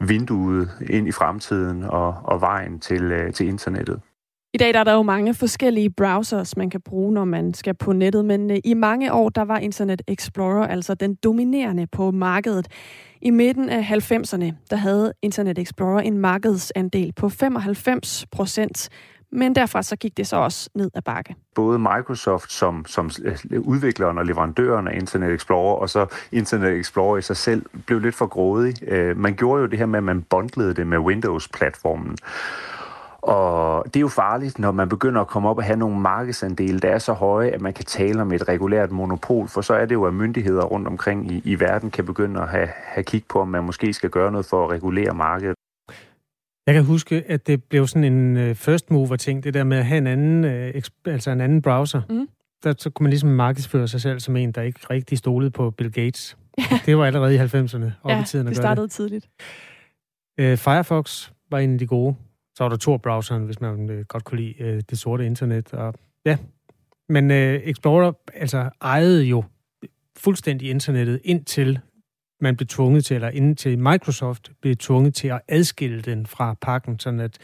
vinduet 0.00 0.70
ind 0.90 1.08
i 1.08 1.12
fremtiden 1.12 1.82
og, 1.82 2.14
og 2.24 2.40
vejen 2.40 2.80
til, 2.80 3.02
øh, 3.02 3.32
til 3.32 3.48
internettet. 3.48 4.00
I 4.56 4.58
dag 4.58 4.74
der 4.74 4.80
er 4.80 4.84
der 4.84 4.92
jo 4.92 5.02
mange 5.02 5.34
forskellige 5.34 5.90
browsers, 5.90 6.56
man 6.56 6.70
kan 6.70 6.80
bruge, 6.80 7.12
når 7.12 7.24
man 7.24 7.54
skal 7.54 7.74
på 7.74 7.92
nettet, 7.92 8.24
men 8.24 8.50
øh, 8.50 8.56
i 8.64 8.74
mange 8.74 9.12
år 9.12 9.28
der 9.28 9.42
var 9.42 9.58
Internet 9.58 10.02
Explorer 10.08 10.66
altså 10.66 10.94
den 10.94 11.14
dominerende 11.14 11.86
på 11.86 12.10
markedet. 12.10 12.68
I 13.22 13.30
midten 13.30 13.68
af 13.68 13.80
90'erne 13.80 14.52
der 14.70 14.76
havde 14.76 15.12
Internet 15.22 15.58
Explorer 15.58 16.00
en 16.00 16.18
markedsandel 16.18 17.12
på 17.12 17.28
95 17.28 18.26
procent, 18.32 18.88
men 19.32 19.54
derfra 19.54 19.82
så 19.82 19.96
gik 19.96 20.16
det 20.16 20.26
så 20.26 20.36
også 20.36 20.70
ned 20.74 20.90
ad 20.94 21.02
bakke. 21.02 21.34
Både 21.54 21.78
Microsoft 21.78 22.52
som, 22.52 22.84
som 22.86 23.10
øh, 23.24 23.60
udvikleren 23.60 24.18
og 24.18 24.26
leverandøren 24.26 24.88
af 24.88 24.94
Internet 24.94 25.34
Explorer, 25.34 25.76
og 25.76 25.90
så 25.90 26.06
Internet 26.32 26.78
Explorer 26.78 27.18
i 27.18 27.22
sig 27.22 27.36
selv, 27.36 27.66
blev 27.86 28.00
lidt 28.00 28.14
for 28.14 28.26
grådig. 28.26 28.92
Øh, 28.92 29.16
man 29.16 29.34
gjorde 29.34 29.60
jo 29.60 29.66
det 29.66 29.78
her 29.78 29.86
med, 29.86 29.98
at 29.98 30.04
man 30.04 30.22
bundlede 30.22 30.74
det 30.74 30.86
med 30.86 30.98
Windows-platformen. 30.98 32.16
Og 33.26 33.84
det 33.84 33.96
er 33.96 34.00
jo 34.00 34.08
farligt, 34.08 34.58
når 34.58 34.72
man 34.72 34.88
begynder 34.88 35.20
at 35.20 35.26
komme 35.26 35.48
op 35.48 35.58
og 35.58 35.64
have 35.64 35.76
nogle 35.76 36.00
markedsandele, 36.00 36.78
der 36.78 36.88
er 36.88 36.98
så 36.98 37.12
høje, 37.12 37.50
at 37.50 37.60
man 37.60 37.72
kan 37.72 37.84
tale 37.84 38.22
om 38.22 38.32
et 38.32 38.48
regulært 38.48 38.90
monopol, 38.90 39.48
for 39.48 39.60
så 39.60 39.74
er 39.74 39.86
det 39.86 39.94
jo, 39.94 40.04
at 40.04 40.14
myndigheder 40.14 40.64
rundt 40.64 40.88
omkring 40.88 41.32
i, 41.32 41.42
i 41.44 41.60
verden 41.60 41.90
kan 41.90 42.06
begynde 42.06 42.40
at 42.40 42.48
have, 42.48 42.68
have 42.84 43.04
kig 43.04 43.22
på, 43.28 43.40
om 43.40 43.48
man 43.48 43.64
måske 43.64 43.92
skal 43.92 44.10
gøre 44.10 44.30
noget 44.32 44.46
for 44.46 44.64
at 44.64 44.70
regulere 44.70 45.14
markedet. 45.14 45.54
Jeg 46.66 46.74
kan 46.74 46.84
huske, 46.84 47.24
at 47.26 47.46
det 47.46 47.64
blev 47.64 47.86
sådan 47.86 48.12
en 48.12 48.50
uh, 48.50 48.56
first 48.56 48.90
mover 48.90 49.16
ting, 49.16 49.44
det 49.44 49.54
der 49.54 49.64
med 49.64 49.78
at 49.78 49.84
have 49.84 49.98
en 49.98 50.06
anden, 50.06 50.44
uh, 50.44 50.82
altså 51.06 51.30
en 51.30 51.40
anden 51.40 51.62
browser. 51.62 52.02
Mm. 52.08 52.28
der 52.64 52.74
så 52.78 52.90
kunne 52.90 53.04
man 53.04 53.10
ligesom 53.10 53.28
markedsføre 53.28 53.88
sig 53.88 54.00
selv 54.00 54.20
som 54.20 54.36
en, 54.36 54.52
der 54.52 54.62
ikke 54.62 54.80
rigtig 54.90 55.18
stolede 55.18 55.50
på 55.50 55.70
Bill 55.70 55.92
Gates. 55.92 56.36
det 56.86 56.98
var 56.98 57.06
allerede 57.06 57.34
i 57.34 57.38
90'erne, 57.38 57.90
op 58.02 58.10
ja, 58.10 58.22
i 58.22 58.24
tiden 58.24 58.46
at 58.46 58.50
det 58.50 58.56
startede 58.56 58.88
tidligt. 58.88 59.28
Uh, 60.40 60.56
Firefox 60.56 61.30
var 61.50 61.58
en 61.58 61.72
af 61.72 61.78
de 61.78 61.86
gode. 61.86 62.16
Så 62.56 62.64
var 62.64 62.68
der 62.68 62.76
Tor-browseren, 62.76 63.44
hvis 63.44 63.60
man 63.60 63.90
øh, 63.90 64.04
godt 64.04 64.24
kunne 64.24 64.40
lide 64.40 64.62
øh, 64.62 64.82
det 64.90 64.98
sorte 64.98 65.26
internet. 65.26 65.74
Og, 65.74 65.94
ja. 66.24 66.38
Men 67.08 67.30
øh, 67.30 67.60
Explorer 67.64 68.12
altså, 68.34 68.70
ejede 68.82 69.24
jo 69.24 69.44
fuldstændig 70.16 70.70
internettet 70.70 71.20
indtil 71.24 71.78
man 72.40 72.56
blev 72.56 72.66
tvunget 72.66 73.04
til, 73.04 73.14
eller 73.14 73.28
indtil 73.28 73.78
Microsoft 73.78 74.52
blev 74.60 74.76
tvunget 74.76 75.14
til 75.14 75.28
at 75.28 75.40
adskille 75.48 76.02
den 76.02 76.26
fra 76.26 76.54
pakken, 76.60 76.98
sådan 76.98 77.20
at 77.20 77.38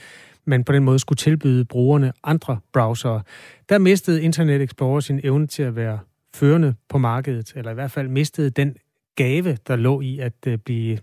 man 0.45 0.65
på 0.65 0.73
den 0.73 0.85
måde 0.85 0.99
skulle 0.99 1.17
tilbyde 1.17 1.65
brugerne 1.65 2.13
andre 2.25 2.59
browsere. 2.73 3.23
Der 3.69 3.79
mistede 3.79 4.23
Internet 4.23 4.63
Explorer 4.63 5.01
sin 5.01 5.21
evne 5.25 5.47
til 5.47 5.63
at 5.63 5.77
være 5.77 5.99
førende 6.35 6.75
på 6.89 6.99
markedet, 6.99 7.53
eller 7.57 7.71
i 7.71 7.75
hvert 7.75 7.91
fald 7.91 8.09
mistede 8.09 8.51
den 8.51 8.77
gave, 9.17 9.59
der 9.67 9.77
lå 9.77 10.01
i 10.01 10.19
at 10.19 10.33
øh, 10.47 10.59
blive 10.59 10.99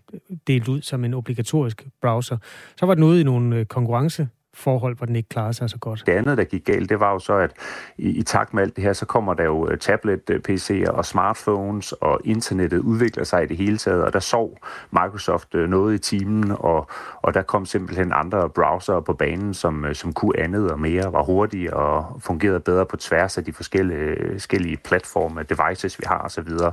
delt 0.48 0.68
ud 0.68 0.82
som 0.82 1.06
en 1.06 1.14
obligatorisk 1.14 1.88
browser. 2.02 2.38
Så 2.78 2.86
var 2.86 2.94
den 2.94 3.04
ude 3.04 3.22
i 3.22 3.24
nogle 3.24 3.56
øh, 3.56 3.66
konkurrence 3.66 4.28
forhold, 4.60 4.98
hvor 4.98 5.06
den 5.06 5.16
ikke 5.16 5.30
klarede 5.30 5.54
sig 5.54 5.70
så 5.70 5.78
godt. 5.78 6.04
Det 6.06 6.12
andet, 6.12 6.38
der 6.38 6.44
gik 6.44 6.66
galt, 6.66 6.90
det 6.90 7.00
var 7.00 7.12
jo 7.12 7.20
så, 7.20 7.34
at 7.34 7.52
i, 7.98 8.10
i 8.10 8.22
takt 8.22 8.54
med 8.54 8.64
alt 8.64 8.76
det 8.76 8.84
her, 8.84 8.94
så 8.94 9.06
kommer 9.06 9.34
der 9.34 9.44
jo 9.44 9.68
øh, 9.70 9.78
tablet-PC'er 9.78 10.92
og 10.92 11.06
smartphones, 11.06 11.92
og 11.92 12.20
internettet 12.26 12.80
udvikler 12.80 13.24
sig 13.24 13.44
i 13.44 13.46
det 13.46 13.58
hele 13.58 13.78
taget, 13.78 14.04
og 14.04 14.14
der 14.14 14.20
sov 14.20 14.58
Microsoft 14.92 15.56
øh, 15.56 15.70
noget 15.70 15.96
i 15.96 15.98
timen, 15.98 16.52
og, 16.60 16.88
og 17.22 17.34
der 17.34 17.42
kom 17.42 17.66
simpelthen 17.66 18.12
andre 18.16 18.50
browsere 18.50 19.02
på 19.02 19.14
banen, 19.14 19.54
som, 19.54 19.86
øh, 19.86 19.96
som 19.96 20.14
kunne 20.14 20.40
andet 20.40 20.72
og 20.72 20.80
mere, 20.80 21.14
var 21.14 21.24
hurtige 21.24 21.74
og 21.74 22.22
fungerede 22.22 22.60
bedre 22.60 22.86
på 22.86 22.98
tværs 22.98 23.38
af 23.38 23.44
de 23.44 23.54
forskellige, 23.54 24.16
forskellige 24.32 24.78
platforme, 24.78 25.44
devices, 25.44 26.00
vi 26.00 26.04
har 26.08 26.20
osv. 26.20 26.50
Så, 26.50 26.72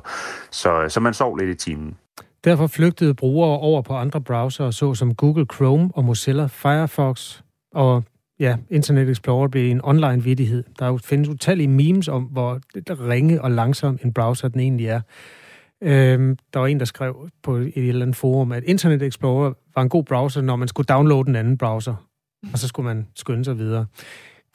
så, 0.50 0.88
så 0.88 1.00
man 1.00 1.14
sov 1.14 1.36
lidt 1.36 1.50
i 1.50 1.54
timen. 1.54 1.96
Derfor 2.44 2.66
flygtede 2.66 3.14
brugere 3.14 3.58
over 3.58 3.82
på 3.82 3.94
andre 3.94 4.20
browsere, 4.20 4.72
såsom 4.72 5.14
Google 5.14 5.46
Chrome 5.54 5.90
og 5.94 6.04
Mozilla 6.04 6.46
Firefox, 6.46 7.40
og 7.76 8.04
ja, 8.40 8.56
Internet 8.70 9.08
Explorer 9.08 9.48
blev 9.48 9.70
en 9.70 9.80
online 9.84 10.22
vidighed. 10.22 10.64
Der 10.78 10.86
jo 10.86 10.96
findes 10.96 11.28
utallige 11.28 11.68
memes 11.68 12.08
om, 12.08 12.22
hvor 12.22 12.60
ringe 13.08 13.42
og 13.42 13.50
langsom 13.50 13.98
en 14.04 14.12
browser 14.12 14.48
den 14.48 14.60
egentlig 14.60 14.86
er. 14.86 15.00
Øhm, 15.82 16.38
der 16.52 16.60
var 16.60 16.66
en, 16.66 16.78
der 16.78 16.84
skrev 16.84 17.28
på 17.42 17.56
et 17.56 17.72
eller 17.76 18.02
andet 18.02 18.16
forum, 18.16 18.52
at 18.52 18.64
Internet 18.64 19.02
Explorer 19.02 19.52
var 19.74 19.82
en 19.82 19.88
god 19.88 20.04
browser, 20.04 20.40
når 20.40 20.56
man 20.56 20.68
skulle 20.68 20.86
downloade 20.86 21.28
en 21.28 21.36
anden 21.36 21.58
browser. 21.58 21.94
Og 22.52 22.58
så 22.58 22.68
skulle 22.68 22.84
man 22.84 23.06
skynde 23.14 23.44
sig 23.44 23.58
videre. 23.58 23.86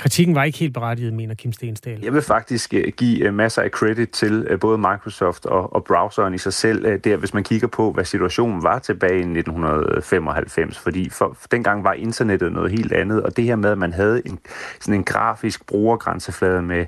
Kritikken 0.01 0.35
var 0.35 0.43
ikke 0.43 0.57
helt 0.57 0.73
berettiget, 0.73 1.13
mener 1.13 1.35
Kim 1.35 1.53
Stensdal. 1.53 1.99
Jeg 2.03 2.13
vil 2.13 2.21
faktisk 2.21 2.73
øh, 2.73 2.91
give 2.97 3.25
øh, 3.25 3.33
masser 3.33 3.61
af 3.61 3.69
credit 3.69 4.09
til 4.09 4.47
øh, 4.49 4.59
både 4.59 4.77
Microsoft 4.77 5.45
og, 5.45 5.73
og 5.73 5.83
browseren 5.83 6.33
i 6.33 6.37
sig 6.37 6.53
selv, 6.53 6.99
der, 6.99 7.17
hvis 7.17 7.33
man 7.33 7.43
kigger 7.43 7.67
på, 7.67 7.91
hvad 7.91 8.05
situationen 8.05 8.63
var 8.63 8.79
tilbage 8.79 9.15
i 9.15 9.39
1995. 9.39 10.79
Fordi 10.79 11.09
for, 11.09 11.37
for 11.39 11.47
dengang 11.47 11.83
var 11.83 11.93
internettet 11.93 12.51
noget 12.51 12.71
helt 12.71 12.93
andet, 12.93 13.23
og 13.23 13.37
det 13.37 13.43
her 13.43 13.55
med, 13.55 13.69
at 13.69 13.77
man 13.77 13.93
havde 13.93 14.21
en, 14.25 14.39
sådan 14.79 14.93
en 14.93 15.03
grafisk 15.03 15.65
brugergrænseflade 15.67 16.61
med, 16.61 16.85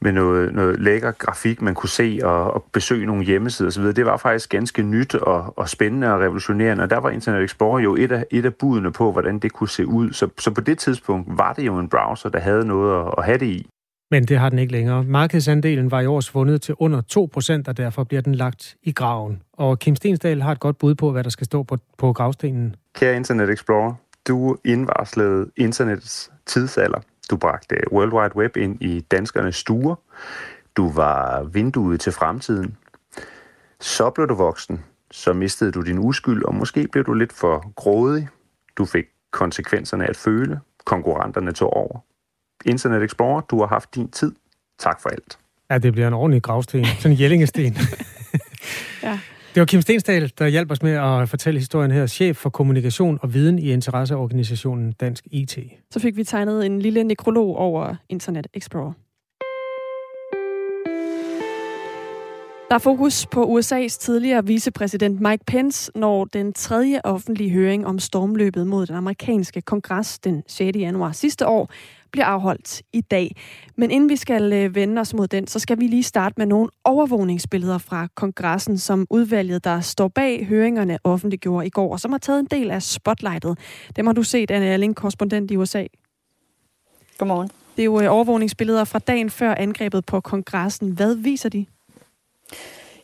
med 0.00 0.12
noget, 0.12 0.54
noget 0.54 0.80
lækker 0.80 1.10
grafik, 1.10 1.62
man 1.62 1.74
kunne 1.74 1.88
se 1.88 2.20
og, 2.22 2.54
og 2.54 2.64
besøge 2.72 3.06
nogle 3.06 3.24
hjemmesider 3.24 3.68
osv., 3.68 3.84
det 3.84 4.06
var 4.06 4.16
faktisk 4.16 4.50
ganske 4.50 4.82
nyt 4.82 5.14
og, 5.14 5.58
og 5.58 5.68
spændende 5.68 6.14
og 6.14 6.20
revolutionerende, 6.20 6.82
og 6.82 6.90
der 6.90 6.98
var 6.98 7.10
Internet 7.10 7.44
Explorer 7.44 7.80
jo 7.80 7.96
et 7.96 8.12
af, 8.12 8.24
et 8.30 8.44
af 8.44 8.54
budene 8.54 8.92
på, 8.92 9.12
hvordan 9.12 9.38
det 9.38 9.52
kunne 9.52 9.68
se 9.68 9.86
ud. 9.86 10.12
Så, 10.12 10.28
så 10.38 10.50
på 10.50 10.60
det 10.60 10.78
tidspunkt 10.78 11.28
var 11.38 11.52
det 11.52 11.66
jo 11.66 11.78
en 11.78 11.88
browser, 11.88 12.29
der 12.32 12.38
havde 12.38 12.66
noget 12.66 13.12
at 13.18 13.24
have 13.24 13.38
det 13.38 13.46
i. 13.46 13.68
Men 14.10 14.24
det 14.24 14.38
har 14.38 14.48
den 14.48 14.58
ikke 14.58 14.72
længere. 14.72 15.04
Markedsandelen 15.04 15.90
var 15.90 16.00
i 16.00 16.06
år 16.06 16.20
svundet 16.20 16.62
til 16.62 16.74
under 16.78 17.00
2 17.00 17.30
procent, 17.32 17.68
og 17.68 17.76
derfor 17.76 18.04
bliver 18.04 18.20
den 18.22 18.34
lagt 18.34 18.76
i 18.82 18.92
graven. 18.92 19.42
Og 19.52 19.78
Kim 19.78 19.96
Stensdal 19.96 20.42
har 20.42 20.52
et 20.52 20.60
godt 20.60 20.78
bud 20.78 20.94
på, 20.94 21.12
hvad 21.12 21.24
der 21.24 21.30
skal 21.30 21.44
stå 21.44 21.62
på, 21.62 21.76
på 21.98 22.12
gravstenen. 22.12 22.76
Kære 22.94 23.16
Internet 23.16 23.50
Explorer, 23.50 23.94
du 24.28 24.56
indvarslede 24.64 25.50
internets 25.56 26.32
tidsalder. 26.46 27.00
Du 27.30 27.36
bragte 27.36 27.76
World 27.92 28.12
Wide 28.12 28.36
Web 28.36 28.56
ind 28.56 28.82
i 28.82 29.00
danskernes 29.00 29.56
stuer. 29.56 29.94
Du 30.76 30.92
var 30.92 31.42
vinduet 31.42 32.00
til 32.00 32.12
fremtiden. 32.12 32.76
Så 33.80 34.10
blev 34.10 34.28
du 34.28 34.34
voksen. 34.34 34.84
Så 35.10 35.32
mistede 35.32 35.72
du 35.72 35.80
din 35.80 35.98
uskyld, 35.98 36.44
og 36.44 36.54
måske 36.54 36.88
blev 36.92 37.04
du 37.04 37.12
lidt 37.12 37.32
for 37.32 37.72
grådig. 37.74 38.28
Du 38.78 38.84
fik 38.84 39.04
konsekvenserne 39.30 40.04
af 40.04 40.08
at 40.08 40.16
føle. 40.16 40.60
Konkurrenterne 40.84 41.52
tog 41.52 41.72
over. 41.72 41.98
Internet 42.66 43.02
Explorer, 43.02 43.40
du 43.40 43.60
har 43.60 43.66
haft 43.66 43.94
din 43.94 44.08
tid. 44.08 44.32
Tak 44.78 45.00
for 45.02 45.08
alt. 45.08 45.38
Ja, 45.70 45.78
det 45.78 45.92
bliver 45.92 46.08
en 46.08 46.14
ordentlig 46.14 46.42
gravsten. 46.42 46.84
Sådan 46.84 47.12
en 47.12 47.18
jællingesten. 47.18 47.62
ja. 49.02 49.18
Det 49.54 49.60
var 49.60 49.64
Kim 49.64 49.82
Stensdal, 49.82 50.32
der 50.38 50.46
hjalp 50.46 50.70
os 50.70 50.82
med 50.82 50.92
at 50.92 51.28
fortælle 51.28 51.60
historien 51.60 51.90
her. 51.90 52.06
Chef 52.06 52.36
for 52.36 52.50
kommunikation 52.50 53.18
og 53.22 53.34
viden 53.34 53.58
i 53.58 53.72
interesseorganisationen 53.72 54.92
Dansk 54.92 55.26
IT. 55.30 55.58
Så 55.90 56.00
fik 56.00 56.16
vi 56.16 56.24
tegnet 56.24 56.66
en 56.66 56.82
lille 56.82 57.04
nekrolog 57.04 57.56
over 57.56 57.94
Internet 58.08 58.46
Explorer. 58.54 58.92
Der 62.70 62.74
er 62.74 62.78
fokus 62.78 63.26
på 63.26 63.58
USA's 63.58 63.98
tidligere 63.98 64.46
vicepræsident 64.46 65.20
Mike 65.20 65.44
Pence, 65.46 65.92
når 65.94 66.24
den 66.24 66.52
tredje 66.52 67.00
offentlige 67.04 67.50
høring 67.50 67.86
om 67.86 67.98
stormløbet 67.98 68.66
mod 68.66 68.86
den 68.86 68.96
amerikanske 68.96 69.60
kongres 69.60 70.18
den 70.18 70.42
6. 70.46 70.78
januar 70.78 71.12
sidste 71.12 71.46
år 71.46 71.70
bliver 72.12 72.24
afholdt 72.24 72.82
i 72.92 73.00
dag. 73.00 73.36
Men 73.76 73.90
inden 73.90 74.08
vi 74.08 74.16
skal 74.16 74.52
øh, 74.52 74.74
vende 74.74 75.00
os 75.00 75.14
mod 75.14 75.26
den, 75.26 75.46
så 75.46 75.58
skal 75.58 75.80
vi 75.80 75.86
lige 75.86 76.02
starte 76.02 76.34
med 76.38 76.46
nogle 76.46 76.68
overvågningsbilleder 76.84 77.78
fra 77.78 78.08
kongressen, 78.14 78.78
som 78.78 79.06
udvalget, 79.10 79.64
der 79.64 79.80
står 79.80 80.08
bag 80.08 80.46
høringerne, 80.46 80.98
offentliggjorde 81.04 81.66
i 81.66 81.70
går, 81.70 81.92
og 81.92 82.00
som 82.00 82.10
har 82.10 82.18
taget 82.18 82.40
en 82.40 82.46
del 82.50 82.70
af 82.70 82.82
spotlightet. 82.82 83.58
Dem 83.96 84.06
har 84.06 84.12
du 84.12 84.22
set, 84.22 84.50
Anne 84.50 84.66
Erling, 84.66 84.96
korrespondent 84.96 85.50
i 85.50 85.56
USA. 85.56 85.84
Godmorgen. 87.18 87.50
Det 87.76 87.82
er 87.82 87.84
jo 87.84 88.00
øh, 88.00 88.12
overvågningsbilleder 88.12 88.84
fra 88.84 88.98
dagen 88.98 89.30
før 89.30 89.54
angrebet 89.54 90.06
på 90.06 90.20
kongressen. 90.20 90.90
Hvad 90.90 91.14
viser 91.14 91.48
de? 91.48 91.66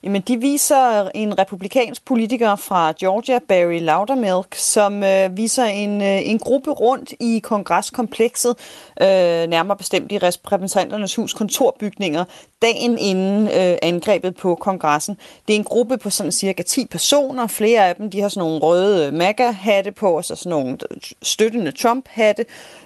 Jamen, 0.07 0.23
de 0.23 0.41
viser 0.41 1.11
en 1.15 1.39
republikansk 1.39 2.05
politiker 2.05 2.57
fra 2.57 2.93
Georgia, 3.01 3.39
Barry 3.49 3.81
Loudermilk, 3.81 4.55
som 4.55 5.05
øh, 5.05 5.37
viser 5.37 5.65
en, 5.65 6.03
øh, 6.03 6.31
en 6.31 6.39
gruppe 6.39 6.71
rundt 6.71 7.13
i 7.21 7.39
kongreskomplekset, 7.39 8.55
øh, 9.01 9.07
nærmere 9.49 9.77
bestemt 9.77 10.13
i 10.13 10.19
repræsentanternes 10.19 11.15
hus 11.15 11.35
kontorbygninger, 11.35 12.25
dagen 12.63 12.99
inden 12.99 13.49
øh, 13.49 13.79
angrebet 13.83 14.37
på 14.37 14.55
kongressen. 14.55 15.19
Det 15.49 15.55
er 15.55 15.59
en 15.59 15.65
gruppe 15.65 15.99
på 15.99 16.11
sådan 16.11 16.33
cirka 16.33 16.63
10 16.63 16.87
personer. 16.87 17.47
Flere 17.47 17.89
af 17.89 17.97
dem 17.97 18.11
de 18.11 18.21
har 18.21 18.29
sådan 18.29 18.49
nogle 18.49 18.59
røde 18.59 19.07
øh, 19.07 19.15
MAGA-hatte 19.15 19.93
på, 19.93 20.17
og 20.17 20.25
så 20.25 20.35
sådan 20.35 20.51
nogle 20.51 20.79
øh, 20.91 20.97
støttende 21.23 21.73
Trump-hatte. 21.73 22.45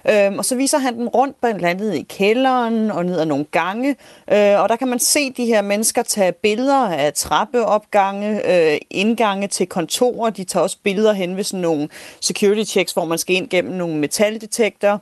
Øh, 0.09 0.31
og 0.37 0.45
så 0.45 0.55
viser 0.55 0.77
han 0.77 0.97
dem 0.97 1.07
rundt 1.07 1.41
blandt 1.41 1.65
andet 1.65 1.95
i 1.95 2.01
kælderen 2.01 2.91
og 2.91 3.05
ned 3.05 3.19
ad 3.19 3.25
nogle 3.25 3.45
gange. 3.51 3.89
Øh, 4.31 4.61
og 4.61 4.69
der 4.69 4.75
kan 4.75 4.87
man 4.87 4.99
se 4.99 5.31
de 5.31 5.45
her 5.45 5.61
mennesker 5.61 6.03
tage 6.03 6.31
billeder 6.31 6.87
af 6.87 7.10
trappeopgange, 7.11 8.51
øh, 8.53 8.77
indgange 8.89 9.47
til 9.47 9.67
kontorer. 9.67 10.29
De 10.29 10.43
tager 10.43 10.63
også 10.63 10.77
billeder 10.83 11.13
hen 11.13 11.37
ved 11.37 11.43
sådan 11.43 11.59
nogle 11.59 11.89
security 12.21 12.71
checks, 12.71 12.93
hvor 12.93 13.05
man 13.05 13.17
skal 13.17 13.35
ind 13.35 13.49
gennem 13.49 13.73
nogle 13.73 13.97
metaldetektorer. 13.97 14.97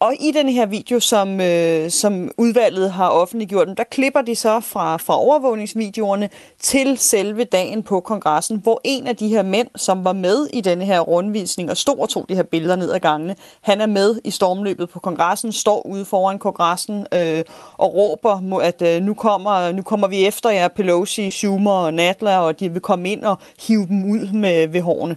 Og 0.00 0.14
i 0.20 0.30
den 0.30 0.48
her 0.48 0.66
video, 0.66 1.00
som, 1.00 1.40
øh, 1.40 1.90
som 1.90 2.30
udvalget 2.38 2.92
har 2.92 3.08
offentliggjort, 3.08 3.68
der 3.76 3.84
klipper 3.84 4.22
de 4.22 4.34
så 4.34 4.60
fra, 4.60 4.96
fra 4.96 5.20
overvågningsvideoerne 5.20 6.28
til 6.58 6.98
selve 6.98 7.44
dagen 7.44 7.82
på 7.82 8.00
kongressen, 8.00 8.60
hvor 8.62 8.80
en 8.84 9.06
af 9.06 9.16
de 9.16 9.28
her 9.28 9.42
mænd, 9.42 9.68
som 9.76 10.04
var 10.04 10.12
med 10.12 10.46
i 10.52 10.60
denne 10.60 10.84
her 10.84 11.00
rundvisning 11.00 11.70
og 11.70 11.76
stod 11.76 11.98
og 11.98 12.08
tog 12.08 12.26
de 12.28 12.34
her 12.34 12.42
billeder 12.42 12.76
ned 12.76 12.92
ad 12.92 13.00
gangene, 13.00 13.36
han 13.60 13.80
er 13.80 13.86
med 13.86 14.20
i 14.24 14.30
stormløbet 14.30 14.90
på 14.90 15.00
kongressen, 15.00 15.52
står 15.52 15.86
ude 15.86 16.04
foran 16.04 16.38
kongressen 16.38 17.06
øh, 17.14 17.44
og 17.74 17.94
råber, 17.94 18.60
at 18.60 18.82
øh, 18.82 19.02
nu, 19.02 19.14
kommer, 19.14 19.72
nu 19.72 19.82
kommer 19.82 20.08
vi 20.08 20.26
efter 20.26 20.50
jer, 20.50 20.68
Pelosi, 20.68 21.30
Schumer 21.30 21.72
og 21.72 21.94
Nadler, 21.94 22.36
og 22.36 22.60
de 22.60 22.72
vil 22.72 22.80
komme 22.80 23.10
ind 23.12 23.24
og 23.24 23.38
hive 23.66 23.86
dem 23.86 24.10
ud 24.10 24.32
med 24.32 24.68
ved 24.68 24.80
hårene. 24.80 25.16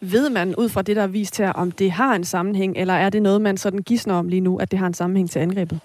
Ved 0.00 0.30
man 0.30 0.56
ud 0.56 0.68
fra 0.68 0.82
det, 0.82 0.96
der 0.96 1.02
er 1.02 1.06
vist 1.06 1.38
her, 1.38 1.52
om 1.52 1.70
det 1.72 1.92
har 1.92 2.14
en 2.14 2.24
sammenhæng, 2.24 2.76
eller 2.76 2.94
er 2.94 3.10
det 3.10 3.22
noget, 3.22 3.40
man 3.40 3.56
sådan 3.56 3.82
gissner 3.82 4.14
om 4.14 4.28
lige 4.28 4.40
nu, 4.40 4.58
at 4.58 4.70
det 4.70 4.78
har 4.78 4.86
en 4.86 4.94
sammenhæng 4.94 5.30
til 5.30 5.38
angrebet? 5.38 5.80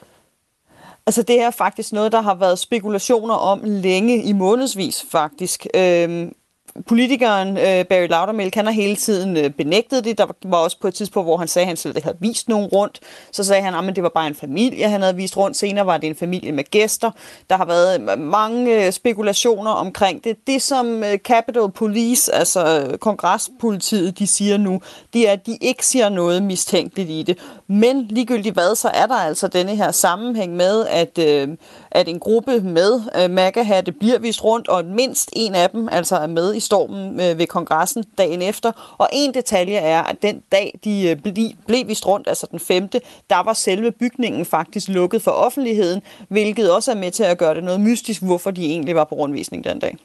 Altså 1.05 1.23
det 1.23 1.41
er 1.41 1.51
faktisk 1.51 1.93
noget, 1.93 2.11
der 2.11 2.21
har 2.21 2.35
været 2.35 2.59
spekulationer 2.59 3.33
om 3.33 3.61
længe, 3.63 4.23
i 4.23 4.33
månedsvis 4.33 5.05
faktisk. 5.11 5.67
Øhm, 5.75 6.33
politikeren 6.87 7.57
øh, 7.57 7.85
Barry 7.85 8.07
Laudermilk, 8.07 8.55
han 8.55 8.65
har 8.65 8.73
hele 8.73 8.95
tiden 8.95 9.37
øh, 9.37 9.49
benægtet 9.49 10.03
det. 10.03 10.17
Der 10.17 10.25
var 10.45 10.57
også 10.57 10.77
på 10.81 10.87
et 10.87 10.93
tidspunkt, 10.93 11.27
hvor 11.27 11.37
han 11.37 11.47
sagde, 11.47 11.63
at 11.63 11.67
han 11.67 11.77
slet 11.77 11.95
ikke 11.95 12.05
havde 12.05 12.17
vist 12.19 12.49
nogen 12.49 12.65
rundt. 12.65 12.99
Så 13.31 13.43
sagde 13.43 13.61
han, 13.61 13.73
ah, 13.73 13.87
at 13.87 13.95
det 13.95 14.03
var 14.03 14.11
bare 14.15 14.27
en 14.27 14.35
familie, 14.35 14.89
han 14.89 15.01
havde 15.01 15.15
vist 15.15 15.37
rundt. 15.37 15.57
Senere 15.57 15.85
var 15.85 15.97
det 15.97 16.07
en 16.07 16.15
familie 16.15 16.51
med 16.51 16.63
gæster. 16.63 17.11
Der 17.49 17.57
har 17.57 17.65
været 17.65 18.01
øh, 18.01 18.19
mange 18.19 18.85
øh, 18.85 18.91
spekulationer 18.91 19.71
omkring 19.71 20.23
det. 20.23 20.47
Det, 20.47 20.61
som 20.61 21.03
øh, 21.03 21.17
Capitol 21.17 21.71
Police, 21.71 22.33
altså 22.33 22.87
øh, 22.91 22.97
kongresspolitiet, 22.97 24.19
de 24.19 24.27
siger 24.27 24.57
nu, 24.57 24.81
det 25.13 25.29
er, 25.29 25.33
at 25.33 25.45
de 25.45 25.57
ikke 25.61 25.85
siger 25.85 26.09
noget 26.09 26.43
mistænkeligt 26.43 27.09
i 27.09 27.23
det. 27.23 27.37
Men 27.67 28.05
ligegyldigt 28.09 28.55
hvad, 28.55 28.75
så 28.75 28.89
er 28.93 29.05
der 29.05 29.15
altså 29.15 29.47
denne 29.47 29.75
her 29.75 29.91
sammenhæng 29.91 30.55
med, 30.55 30.85
at, 30.85 31.17
øh, 31.17 31.47
at 31.91 32.07
en 32.07 32.19
gruppe 32.19 32.61
med 32.61 33.01
øh, 33.17 33.29
MAGA-hatte 33.29 33.91
bliver 33.91 34.19
vist 34.19 34.43
rundt, 34.43 34.67
og 34.67 34.85
mindst 34.85 35.29
en 35.33 35.55
af 35.55 35.69
dem 35.69 35.89
altså 35.91 36.15
er 36.15 36.27
med 36.27 36.55
i 36.55 36.59
stormen 36.59 37.19
øh, 37.19 37.37
ved 37.37 37.47
kongressen 37.47 38.03
dagen 38.17 38.41
efter. 38.41 38.95
Og 38.97 39.09
en 39.13 39.33
detalje 39.33 39.75
er, 39.75 40.03
at 40.03 40.21
den 40.21 40.41
dag, 40.51 40.79
de 40.83 41.09
øh, 41.09 41.15
ble, 41.15 41.53
blev 41.67 41.87
vist 41.87 42.07
rundt, 42.07 42.27
altså 42.27 42.47
den 42.51 42.59
5., 42.59 42.87
der 43.29 43.43
var 43.43 43.53
selve 43.53 43.91
bygningen 43.91 44.45
faktisk 44.45 44.87
lukket 44.87 45.21
for 45.21 45.31
offentligheden, 45.31 46.01
hvilket 46.29 46.71
også 46.71 46.91
er 46.91 46.95
med 46.95 47.11
til 47.11 47.23
at 47.23 47.37
gøre 47.37 47.55
det 47.55 47.63
noget 47.63 47.81
mystisk, 47.81 48.21
hvorfor 48.21 48.51
de 48.51 48.65
egentlig 48.65 48.95
var 48.95 49.03
på 49.03 49.15
rundvisning 49.15 49.63
den 49.63 49.79
dag. 49.79 49.97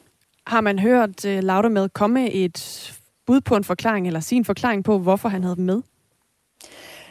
Har 0.47 0.61
man 0.61 0.79
hørt 0.79 1.25
øh, 1.25 1.39
uh, 1.39 1.45
Lauder 1.45 1.69
med 1.69 1.89
komme 1.89 2.31
et 2.31 2.93
bud 3.27 3.41
på 3.41 3.57
en 3.57 3.65
forklaring, 3.65 4.07
eller 4.07 4.21
sin 4.21 4.45
forklaring 4.45 4.85
på, 4.85 4.99
hvorfor 4.99 5.29
han 5.29 5.43
havde 5.43 5.57
dem 5.57 5.65
med? 5.65 5.83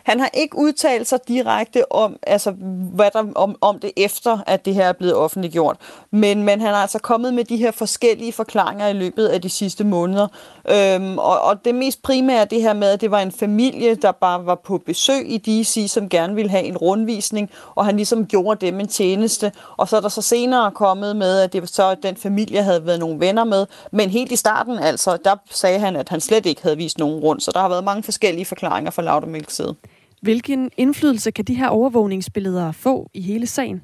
Han 0.05 0.19
har 0.19 0.29
ikke 0.33 0.57
udtalt 0.57 1.07
sig 1.07 1.19
direkte 1.27 1.91
om, 1.91 2.15
altså, 2.23 2.51
hvad 2.93 3.11
der, 3.13 3.25
om, 3.35 3.55
om 3.61 3.79
det 3.79 3.91
efter, 3.97 4.37
at 4.47 4.65
det 4.65 4.73
her 4.73 4.85
er 4.85 4.93
blevet 4.93 5.15
offentliggjort. 5.15 5.77
Men, 6.11 6.43
men 6.43 6.61
han 6.61 6.73
har 6.73 6.81
altså 6.81 6.99
kommet 6.99 7.33
med 7.33 7.43
de 7.43 7.57
her 7.57 7.71
forskellige 7.71 8.33
forklaringer 8.33 8.87
i 8.87 8.93
løbet 8.93 9.27
af 9.27 9.41
de 9.41 9.49
sidste 9.49 9.83
måneder. 9.83 10.27
Øhm, 10.69 11.17
og, 11.17 11.41
og 11.41 11.65
det 11.65 11.75
mest 11.75 12.01
primære 12.01 12.41
er 12.41 12.45
det 12.45 12.61
her 12.61 12.73
med, 12.73 12.87
at 12.87 13.01
det 13.01 13.11
var 13.11 13.19
en 13.19 13.31
familie, 13.31 13.95
der 13.95 14.11
bare 14.11 14.45
var 14.45 14.55
på 14.55 14.77
besøg 14.85 15.31
i 15.31 15.37
DC, 15.37 15.85
som 15.89 16.09
gerne 16.09 16.35
ville 16.35 16.51
have 16.51 16.63
en 16.63 16.77
rundvisning, 16.77 17.49
og 17.75 17.85
han 17.85 17.95
ligesom 17.95 18.25
gjorde 18.25 18.65
dem 18.65 18.79
en 18.79 18.87
tjeneste. 18.87 19.51
Og 19.77 19.87
så 19.87 19.97
er 19.97 20.01
der 20.01 20.09
så 20.09 20.21
senere 20.21 20.71
kommet 20.71 21.15
med, 21.15 21.39
at 21.39 21.53
det 21.53 21.61
var 21.61 21.67
så, 21.67 21.89
at 21.89 21.97
den 22.03 22.15
familie 22.15 22.63
havde 22.63 22.85
været 22.85 22.99
nogle 22.99 23.19
venner 23.19 23.43
med. 23.43 23.65
Men 23.91 24.09
helt 24.09 24.31
i 24.31 24.35
starten, 24.35 24.79
altså, 24.79 25.17
der 25.25 25.35
sagde 25.49 25.79
han, 25.79 25.95
at 25.95 26.09
han 26.09 26.21
slet 26.21 26.45
ikke 26.45 26.63
havde 26.63 26.77
vist 26.77 26.97
nogen 26.97 27.19
rundt. 27.19 27.43
Så 27.43 27.51
der 27.51 27.59
har 27.59 27.69
været 27.69 27.83
mange 27.83 28.03
forskellige 28.03 28.45
forklaringer 28.45 28.91
fra 28.91 29.01
Laudermilks 29.01 29.55
side. 29.55 29.75
Hvilken 30.21 30.71
indflydelse 30.77 31.31
kan 31.31 31.45
de 31.45 31.55
her 31.55 31.67
overvågningsbilleder 31.67 32.71
få 32.71 33.09
i 33.13 33.21
hele 33.21 33.47
sagen? 33.47 33.81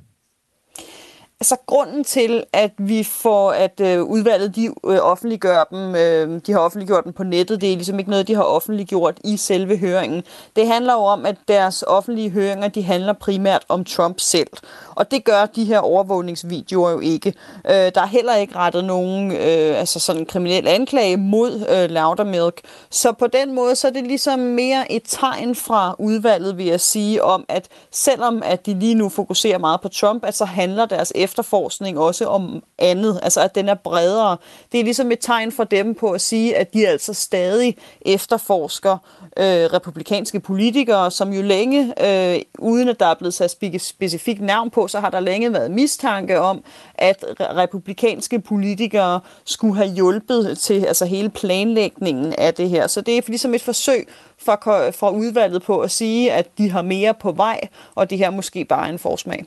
Altså 1.41 1.55
grunden 1.65 2.03
til, 2.03 2.43
at 2.53 2.71
vi 2.77 3.03
får, 3.03 3.51
at 3.51 3.81
øh, 3.83 4.03
udvalget 4.03 4.55
de 4.55 4.65
øh, 4.65 4.97
offentliggør 5.01 5.63
dem, 5.63 5.95
øh, 5.95 6.41
de 6.47 6.51
har 6.51 6.59
offentliggjort 6.59 7.03
dem 7.03 7.13
på 7.13 7.23
nettet, 7.23 7.61
det 7.61 7.71
er 7.71 7.75
ligesom 7.75 7.99
ikke 7.99 8.11
noget, 8.11 8.27
de 8.27 8.35
har 8.35 8.43
offentliggjort 8.43 9.19
i 9.23 9.37
selve 9.37 9.77
høringen. 9.77 10.23
Det 10.55 10.67
handler 10.67 10.93
jo 10.93 10.99
om, 10.99 11.25
at 11.25 11.37
deres 11.47 11.83
offentlige 11.87 12.29
høringer, 12.29 12.67
de 12.67 12.83
handler 12.83 13.13
primært 13.13 13.65
om 13.69 13.83
Trump 13.83 14.19
selv. 14.19 14.49
Og 14.95 15.11
det 15.11 15.23
gør 15.23 15.45
de 15.45 15.65
her 15.65 15.79
overvågningsvideoer 15.79 16.91
jo 16.91 16.99
ikke. 16.99 17.33
Øh, 17.65 17.73
der 17.73 18.01
er 18.01 18.05
heller 18.05 18.35
ikke 18.35 18.55
rettet 18.55 18.85
nogen 18.85 19.31
øh, 19.31 19.79
altså 19.79 19.99
sådan 19.99 20.25
kriminel 20.25 20.67
anklage 20.67 21.17
mod 21.17 21.65
øh, 21.69 21.89
Loudermilk. 21.89 22.61
Så 22.89 23.11
på 23.11 23.27
den 23.27 23.55
måde, 23.55 23.75
så 23.75 23.87
er 23.87 23.91
det 23.91 24.03
ligesom 24.03 24.39
mere 24.39 24.91
et 24.91 25.03
tegn 25.05 25.55
fra 25.55 25.95
udvalget, 25.99 26.57
vil 26.57 26.65
jeg 26.65 26.81
sige, 26.81 27.23
om 27.23 27.45
at 27.47 27.67
selvom 27.91 28.41
at 28.45 28.65
de 28.65 28.79
lige 28.79 28.95
nu 28.95 29.09
fokuserer 29.09 29.57
meget 29.57 29.81
på 29.81 29.89
Trump, 29.89 30.25
at 30.25 30.35
så 30.35 30.45
handler 30.45 30.85
deres 30.85 31.11
efterforskning 31.15 31.99
også 31.99 32.25
om 32.25 32.63
andet, 32.79 33.19
altså 33.23 33.41
at 33.41 33.55
den 33.55 33.69
er 33.69 33.75
bredere. 33.75 34.37
Det 34.71 34.79
er 34.79 34.83
ligesom 34.83 35.11
et 35.11 35.19
tegn 35.19 35.51
for 35.51 35.63
dem 35.63 35.95
på 35.95 36.11
at 36.11 36.21
sige, 36.21 36.57
at 36.57 36.73
de 36.73 36.87
altså 36.87 37.13
stadig 37.13 37.77
efterforsker 38.01 38.97
øh, 39.37 39.45
republikanske 39.45 40.39
politikere, 40.39 41.11
som 41.11 41.33
jo 41.33 41.41
længe, 41.41 41.93
øh, 42.07 42.41
uden 42.59 42.89
at 42.89 42.99
der 42.99 43.05
er 43.05 43.13
blevet 43.13 43.33
sat 43.33 43.51
specifikt 43.77 44.41
navn 44.41 44.69
på, 44.69 44.80
så 44.87 44.99
har 44.99 45.09
der 45.09 45.19
længe 45.19 45.53
været 45.53 45.71
mistanke 45.71 46.39
om, 46.39 46.63
at 46.95 47.25
republikanske 47.39 48.39
politikere 48.39 49.19
skulle 49.45 49.75
have 49.75 49.89
hjulpet 49.89 50.57
til 50.57 50.85
altså 50.85 51.05
hele 51.05 51.29
planlægningen 51.29 52.33
af 52.37 52.53
det 52.53 52.69
her. 52.69 52.87
Så 52.87 53.01
det 53.01 53.17
er 53.17 53.21
ligesom 53.27 53.53
et 53.53 53.61
forsøg 53.61 54.07
fra, 54.37 54.89
fra 54.89 55.09
udvalget 55.09 55.63
på 55.63 55.79
at 55.79 55.91
sige, 55.91 56.31
at 56.31 56.57
de 56.57 56.69
har 56.69 56.81
mere 56.81 57.13
på 57.13 57.31
vej, 57.31 57.59
og 57.95 58.09
det 58.09 58.17
her 58.17 58.29
måske 58.29 58.65
bare 58.65 58.89
en 58.89 58.99
forsmag. 58.99 59.45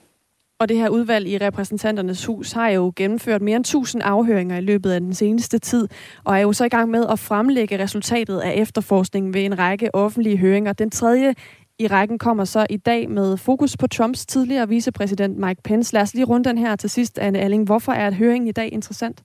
Og 0.58 0.68
det 0.68 0.76
her 0.76 0.88
udvalg 0.88 1.28
i 1.28 1.38
repræsentanternes 1.38 2.24
hus 2.24 2.52
har 2.52 2.68
jo 2.68 2.92
gennemført 2.96 3.42
mere 3.42 3.56
end 3.56 3.64
1000 3.64 4.02
afhøringer 4.02 4.56
i 4.56 4.60
løbet 4.60 4.90
af 4.90 5.00
den 5.00 5.14
seneste 5.14 5.58
tid, 5.58 5.88
og 6.24 6.36
er 6.36 6.40
jo 6.40 6.52
så 6.52 6.64
i 6.64 6.68
gang 6.68 6.90
med 6.90 7.06
at 7.06 7.18
fremlægge 7.18 7.82
resultatet 7.82 8.40
af 8.40 8.52
efterforskningen 8.56 9.34
ved 9.34 9.44
en 9.44 9.58
række 9.58 9.94
offentlige 9.94 10.36
høringer. 10.36 10.72
Den 10.72 10.90
tredje 10.90 11.34
i 11.78 11.86
rækken 11.86 12.18
kommer 12.18 12.44
så 12.44 12.66
i 12.70 12.76
dag 12.76 13.10
med 13.10 13.36
fokus 13.36 13.76
på 13.76 13.86
Trumps 13.86 14.26
tidligere 14.26 14.68
vicepræsident 14.68 15.38
Mike 15.38 15.62
Pence. 15.62 15.94
Lad 15.94 16.02
os 16.02 16.14
lige 16.14 16.24
runde 16.24 16.48
den 16.48 16.58
her 16.58 16.76
til 16.76 16.90
sidst, 16.90 17.18
Anne 17.18 17.38
Alling. 17.38 17.64
Hvorfor 17.64 17.92
er 17.92 18.14
høringen 18.14 18.48
i 18.48 18.52
dag 18.52 18.72
interessant? 18.72 19.22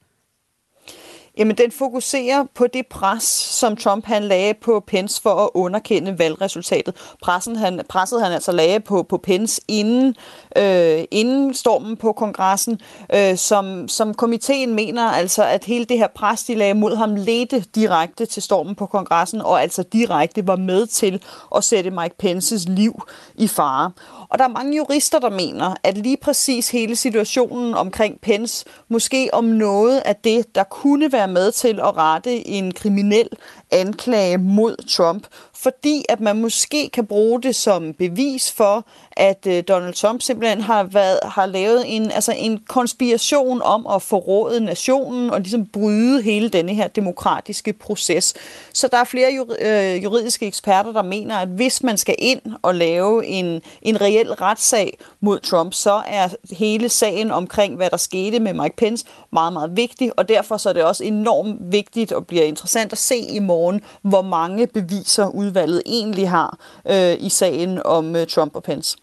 Jamen, 1.39 1.57
den 1.57 1.71
fokuserer 1.71 2.43
på 2.55 2.67
det 2.67 2.87
pres, 2.87 3.23
som 3.23 3.75
Trump 3.75 4.05
han 4.05 4.23
lagde 4.23 4.53
på 4.53 4.83
Pence 4.87 5.21
for 5.21 5.29
at 5.29 5.49
underkende 5.53 6.19
valgresultatet. 6.19 6.95
Pressen, 7.21 7.55
han, 7.55 7.81
presset 7.89 8.21
han 8.21 8.31
altså 8.31 8.51
lagde 8.51 8.79
på, 8.79 9.03
på 9.03 9.17
Pence 9.17 9.61
inden, 9.67 10.15
øh, 10.57 11.03
inden 11.11 11.53
stormen 11.53 11.97
på 11.97 12.11
kongressen, 12.11 12.79
øh, 13.13 13.37
som, 13.37 13.87
som 13.87 14.13
komiteen 14.13 14.73
mener 14.73 15.03
altså, 15.03 15.43
at 15.43 15.63
hele 15.63 15.85
det 15.85 15.97
her 15.97 16.07
pres, 16.15 16.43
de 16.43 16.55
lagde 16.55 16.73
mod 16.73 16.95
ham, 16.95 17.15
ledte 17.15 17.59
direkte 17.75 18.25
til 18.25 18.43
stormen 18.43 18.75
på 18.75 18.85
kongressen, 18.85 19.41
og 19.41 19.61
altså 19.61 19.83
direkte 19.83 20.47
var 20.47 20.55
med 20.55 20.87
til 20.87 21.23
at 21.55 21.63
sætte 21.63 21.91
Mike 21.91 22.15
Pences 22.19 22.65
liv 22.67 23.01
i 23.35 23.47
fare. 23.47 23.91
Og 24.29 24.39
der 24.39 24.45
er 24.45 24.49
mange 24.49 24.77
jurister, 24.77 25.19
der 25.19 25.29
mener, 25.29 25.75
at 25.83 25.97
lige 25.97 26.17
præcis 26.17 26.71
hele 26.71 26.95
situationen 26.95 27.73
omkring 27.73 28.21
Pence, 28.21 28.65
måske 28.89 29.29
om 29.33 29.43
noget 29.43 30.01
af 30.05 30.15
det, 30.15 30.55
der 30.55 30.63
kunne 30.63 31.11
være 31.11 31.27
med 31.27 31.51
til 31.51 31.79
at 31.79 31.97
rette 31.97 32.47
en 32.47 32.71
kriminel 32.71 33.29
anklage 33.71 34.37
mod 34.37 34.75
Trump, 34.89 35.27
fordi 35.61 36.05
at 36.09 36.19
man 36.19 36.41
måske 36.41 36.89
kan 36.89 37.05
bruge 37.05 37.41
det 37.41 37.55
som 37.55 37.93
bevis 37.93 38.51
for, 38.51 38.85
at 39.11 39.47
øh, 39.47 39.63
Donald 39.67 39.93
Trump 39.93 40.21
simpelthen 40.21 40.61
har, 40.61 40.83
været, 40.83 41.19
har 41.23 41.45
lavet 41.45 41.83
en, 41.95 42.11
altså 42.11 42.33
en 42.37 42.59
konspiration 42.67 43.61
om 43.61 43.87
at 43.87 44.01
forråde 44.01 44.59
nationen 44.59 45.29
og 45.29 45.41
ligesom 45.41 45.65
bryde 45.65 46.21
hele 46.21 46.49
denne 46.49 46.73
her 46.73 46.87
demokratiske 46.87 47.73
proces. 47.73 48.33
Så 48.73 48.87
der 48.87 48.97
er 48.97 49.03
flere 49.03 49.45
øh, 49.61 50.03
juridiske 50.03 50.47
eksperter, 50.47 50.91
der 50.91 51.01
mener, 51.01 51.37
at 51.37 51.47
hvis 51.47 51.83
man 51.83 51.97
skal 51.97 52.15
ind 52.17 52.41
og 52.61 52.75
lave 52.75 53.25
en, 53.25 53.61
en 53.81 54.01
reel 54.01 54.33
retssag 54.33 54.97
mod 55.21 55.39
Trump, 55.39 55.73
så 55.73 56.01
er 56.07 56.27
hele 56.51 56.89
sagen 56.89 57.31
omkring, 57.31 57.75
hvad 57.75 57.89
der 57.89 57.97
skete 57.97 58.39
med 58.39 58.53
Mike 58.53 58.75
Pence, 58.75 59.05
meget, 59.31 59.53
meget 59.53 59.77
vigtig, 59.77 60.11
og 60.17 60.29
derfor 60.29 60.57
så 60.57 60.69
er 60.69 60.73
det 60.73 60.83
også 60.83 61.03
enormt 61.03 61.71
vigtigt 61.71 62.11
og 62.11 62.27
bliver 62.27 62.43
interessant 62.43 62.91
at 62.91 62.97
se 62.97 63.17
i 63.17 63.39
morgen, 63.39 63.81
hvor 64.01 64.21
mange 64.21 64.67
beviser 64.67 65.25
udvalget 65.49 65.81
egentlig 65.85 66.29
har 66.29 66.59
øh, 66.87 67.25
i 67.25 67.29
sagen 67.29 67.81
om 67.85 68.15
øh, 68.15 68.27
Trump 68.27 68.55
og 68.55 68.63
Pence. 68.63 68.97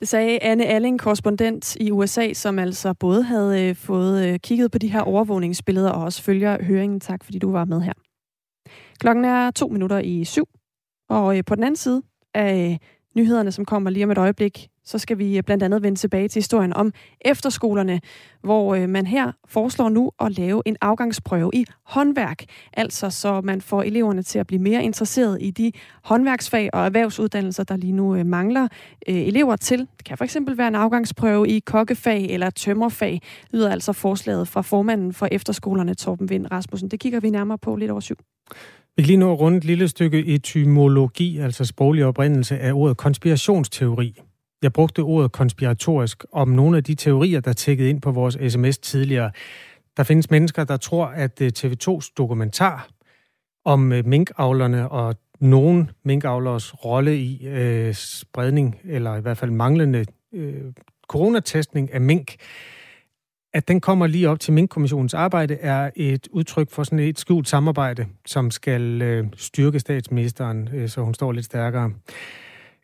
Det 0.00 0.08
sagde 0.08 0.38
Anne 0.42 0.66
Alling, 0.66 1.00
korrespondent 1.00 1.76
i 1.76 1.90
USA, 1.90 2.32
som 2.32 2.58
altså 2.58 2.94
både 2.94 3.22
havde 3.22 3.62
øh, 3.62 3.76
fået 3.76 4.26
øh, 4.26 4.38
kigget 4.38 4.70
på 4.70 4.78
de 4.78 4.88
her 4.88 5.00
overvågningsbilleder 5.00 5.90
og 5.90 6.02
også 6.02 6.22
følger 6.22 6.64
høringen. 6.64 7.00
Tak 7.00 7.24
fordi 7.24 7.38
du 7.38 7.52
var 7.52 7.64
med 7.64 7.80
her. 7.80 7.92
Klokken 9.00 9.24
er 9.24 9.50
to 9.50 9.68
minutter 9.68 9.98
i 9.98 10.24
syv, 10.24 10.48
og 11.08 11.38
øh, 11.38 11.44
på 11.44 11.54
den 11.54 11.64
anden 11.64 11.76
side 11.76 12.02
af 12.34 12.70
øh, 12.70 12.78
nyhederne, 13.16 13.52
som 13.52 13.64
kommer 13.64 13.90
lige 13.90 14.04
om 14.04 14.10
et 14.10 14.18
øjeblik, 14.18 14.68
så 14.86 14.98
skal 14.98 15.18
vi 15.18 15.36
øh, 15.36 15.42
blandt 15.42 15.62
andet 15.62 15.82
vende 15.82 15.98
tilbage 15.98 16.28
til 16.28 16.40
historien 16.40 16.72
om 16.72 16.92
efterskolerne, 17.20 18.00
hvor 18.42 18.74
øh, 18.74 18.88
man 18.88 19.06
her 19.06 19.32
foreslår 19.48 19.88
nu 19.88 20.12
at 20.20 20.38
lave 20.38 20.62
en 20.66 20.76
afgangsprøve 20.80 21.50
i 21.54 21.64
håndværk. 21.84 22.44
Altså 22.72 23.10
så 23.10 23.40
man 23.40 23.60
får 23.60 23.82
eleverne 23.82 24.22
til 24.22 24.38
at 24.38 24.46
blive 24.46 24.62
mere 24.62 24.84
interesseret 24.84 25.38
i 25.40 25.50
de 25.50 25.72
håndværksfag 26.02 26.70
og 26.72 26.84
erhvervsuddannelser, 26.84 27.64
der 27.64 27.76
lige 27.76 27.92
nu 27.92 28.16
øh, 28.16 28.26
mangler 28.26 28.68
elever 29.06 29.56
til. 29.56 29.78
Det 29.78 30.04
kan 30.04 30.18
for 30.18 30.24
eksempel 30.24 30.58
være 30.58 30.68
en 30.68 30.74
afgangsprøve 30.74 31.48
i 31.48 31.58
kokkefag 31.58 32.26
eller 32.30 32.50
tømmerfag, 32.50 33.20
lyder 33.52 33.70
altså 33.70 33.92
forslaget 33.92 34.48
fra 34.48 34.62
formanden 34.62 35.12
for 35.12 35.28
efterskolerne, 35.32 35.94
Torben 35.94 36.30
Vind 36.30 36.46
Rasmussen. 36.52 36.90
Det 36.90 37.00
kigger 37.00 37.20
vi 37.20 37.30
nærmere 37.30 37.58
på 37.58 37.76
lidt 37.76 37.90
over 37.90 38.00
syv. 38.00 38.16
Vi 38.96 39.02
kan 39.02 39.06
lige 39.06 39.16
nå 39.16 39.34
rundt 39.34 39.58
et 39.58 39.64
lille 39.64 39.88
stykke 39.88 40.26
etymologi, 40.26 41.38
altså 41.38 41.64
sproglig 41.64 42.04
oprindelse 42.04 42.58
af 42.58 42.72
ordet 42.72 42.96
konspirationsteori. 42.96 44.20
Jeg 44.66 44.72
brugte 44.72 45.00
ordet 45.00 45.32
konspiratorisk 45.32 46.24
om 46.32 46.48
nogle 46.48 46.76
af 46.76 46.84
de 46.84 46.94
teorier, 46.94 47.40
der 47.40 47.52
tækkede 47.52 47.90
ind 47.90 48.00
på 48.00 48.10
vores 48.10 48.52
sms 48.52 48.78
tidligere. 48.78 49.30
Der 49.96 50.02
findes 50.02 50.30
mennesker, 50.30 50.64
der 50.64 50.76
tror, 50.76 51.06
at 51.06 51.40
øh, 51.40 51.52
TV2's 51.58 52.12
dokumentar 52.18 52.88
om 53.64 53.92
øh, 53.92 54.06
minkavlerne 54.06 54.88
og 54.88 55.14
nogen 55.40 55.90
minkavlers 56.04 56.84
rolle 56.84 57.16
i 57.16 57.46
øh, 57.46 57.94
spredning, 57.94 58.80
eller 58.84 59.16
i 59.16 59.20
hvert 59.20 59.38
fald 59.38 59.50
manglende 59.50 60.04
øh, 60.32 60.72
coronatestning 61.08 61.92
af 61.92 62.00
mink, 62.00 62.36
At 63.54 63.68
den 63.68 63.80
kommer 63.80 64.06
lige 64.06 64.28
op 64.28 64.40
til 64.40 64.52
Mink-kommissionens 64.52 65.14
arbejde, 65.14 65.54
er 65.54 65.90
et 65.96 66.28
udtryk 66.30 66.70
for 66.70 66.82
sådan 66.82 66.98
et 66.98 67.18
skjult 67.18 67.48
samarbejde, 67.48 68.06
som 68.26 68.50
skal 68.50 69.02
øh, 69.02 69.26
styrke 69.36 69.80
statsministeren, 69.80 70.68
øh, 70.74 70.88
så 70.88 71.00
hun 71.00 71.14
står 71.14 71.32
lidt 71.32 71.44
stærkere. 71.44 71.92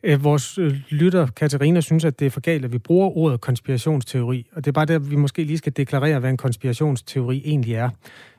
Øh, 0.03 0.23
vores 0.23 0.57
øh, 0.57 0.75
lytter, 0.89 1.27
Katarina, 1.27 1.81
synes, 1.81 2.05
at 2.05 2.19
det 2.19 2.25
er 2.25 2.29
for 2.29 2.41
galt, 2.41 2.65
at 2.65 2.73
vi 2.73 2.77
bruger 2.77 3.17
ordet 3.17 3.41
konspirationsteori. 3.41 4.47
Og 4.51 4.65
det 4.65 4.71
er 4.71 4.73
bare 4.73 4.85
der, 4.85 4.99
vi 4.99 5.15
måske 5.15 5.43
lige 5.43 5.57
skal 5.57 5.73
deklarere, 5.77 6.19
hvad 6.19 6.29
en 6.29 6.37
konspirationsteori 6.37 7.41
egentlig 7.45 7.73
er. 7.73 7.89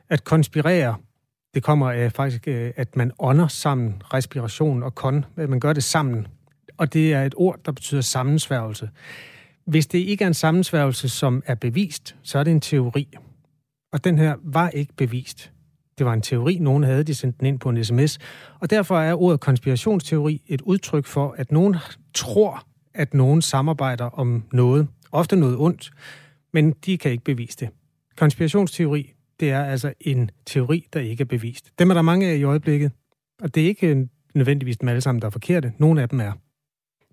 At 0.08 0.24
konspirere, 0.24 0.96
det 1.54 1.62
kommer 1.62 1.90
af 1.90 2.12
faktisk, 2.12 2.48
øh, 2.48 2.72
at 2.76 2.96
man 2.96 3.12
ånder 3.18 3.48
sammen, 3.48 4.02
respiration 4.14 4.82
og 4.82 4.94
kon, 4.94 5.24
at 5.36 5.48
man 5.48 5.60
gør 5.60 5.72
det 5.72 5.84
sammen. 5.84 6.26
Og 6.76 6.92
det 6.92 7.12
er 7.12 7.24
et 7.24 7.34
ord, 7.36 7.60
der 7.66 7.72
betyder 7.72 8.00
sammensværgelse. 8.00 8.90
Hvis 9.66 9.86
det 9.86 9.98
ikke 9.98 10.24
er 10.24 10.28
en 10.28 10.34
sammensværgelse, 10.34 11.08
som 11.08 11.42
er 11.46 11.54
bevist, 11.54 12.16
så 12.22 12.38
er 12.38 12.44
det 12.44 12.50
en 12.50 12.60
teori. 12.60 13.08
Og 13.92 14.04
den 14.04 14.18
her 14.18 14.36
var 14.42 14.68
ikke 14.68 14.92
bevist. 14.96 15.53
Det 15.98 16.06
var 16.06 16.12
en 16.12 16.22
teori, 16.22 16.58
nogen 16.58 16.82
havde, 16.82 17.04
de 17.04 17.14
sendte 17.14 17.38
den 17.38 17.46
ind 17.46 17.58
på 17.58 17.68
en 17.68 17.84
sms. 17.84 18.18
Og 18.60 18.70
derfor 18.70 18.98
er 18.98 19.14
ordet 19.14 19.40
konspirationsteori 19.40 20.42
et 20.46 20.60
udtryk 20.60 21.06
for, 21.06 21.34
at 21.38 21.52
nogen 21.52 21.76
tror, 22.14 22.66
at 22.94 23.14
nogen 23.14 23.42
samarbejder 23.42 24.04
om 24.04 24.44
noget. 24.52 24.88
Ofte 25.12 25.36
noget 25.36 25.56
ondt, 25.58 25.90
men 26.52 26.70
de 26.86 26.98
kan 26.98 27.12
ikke 27.12 27.24
bevise 27.24 27.56
det. 27.60 27.68
Konspirationsteori, 28.16 29.12
det 29.40 29.50
er 29.50 29.64
altså 29.64 29.92
en 30.00 30.30
teori, 30.46 30.86
der 30.92 31.00
ikke 31.00 31.20
er 31.20 31.24
bevist. 31.26 31.70
Dem 31.78 31.90
er 31.90 31.94
der 31.94 32.02
mange 32.02 32.26
af 32.28 32.36
i 32.36 32.42
øjeblikket, 32.42 32.92
og 33.42 33.54
det 33.54 33.62
er 33.62 33.66
ikke 33.66 34.08
nødvendigvis 34.34 34.76
dem 34.76 34.88
alle 34.88 35.00
sammen, 35.00 35.22
der 35.22 35.26
er 35.26 35.30
forkerte. 35.30 35.72
Nogle 35.78 36.02
af 36.02 36.08
dem 36.08 36.20
er. 36.20 36.32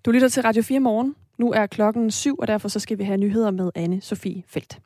Du 0.04 0.10
lytter 0.10 0.28
til 0.28 0.42
Radio 0.42 0.62
4 0.62 0.80
morgen. 0.80 1.14
Nu 1.38 1.52
er 1.52 1.66
klokken 1.66 2.10
syv, 2.10 2.36
og 2.38 2.48
derfor 2.48 2.68
så 2.68 2.80
skal 2.80 2.98
vi 2.98 3.04
have 3.04 3.16
nyheder 3.16 3.50
med 3.50 3.70
anne 3.74 4.00
Sofie 4.00 4.42
Felt. 4.46 4.80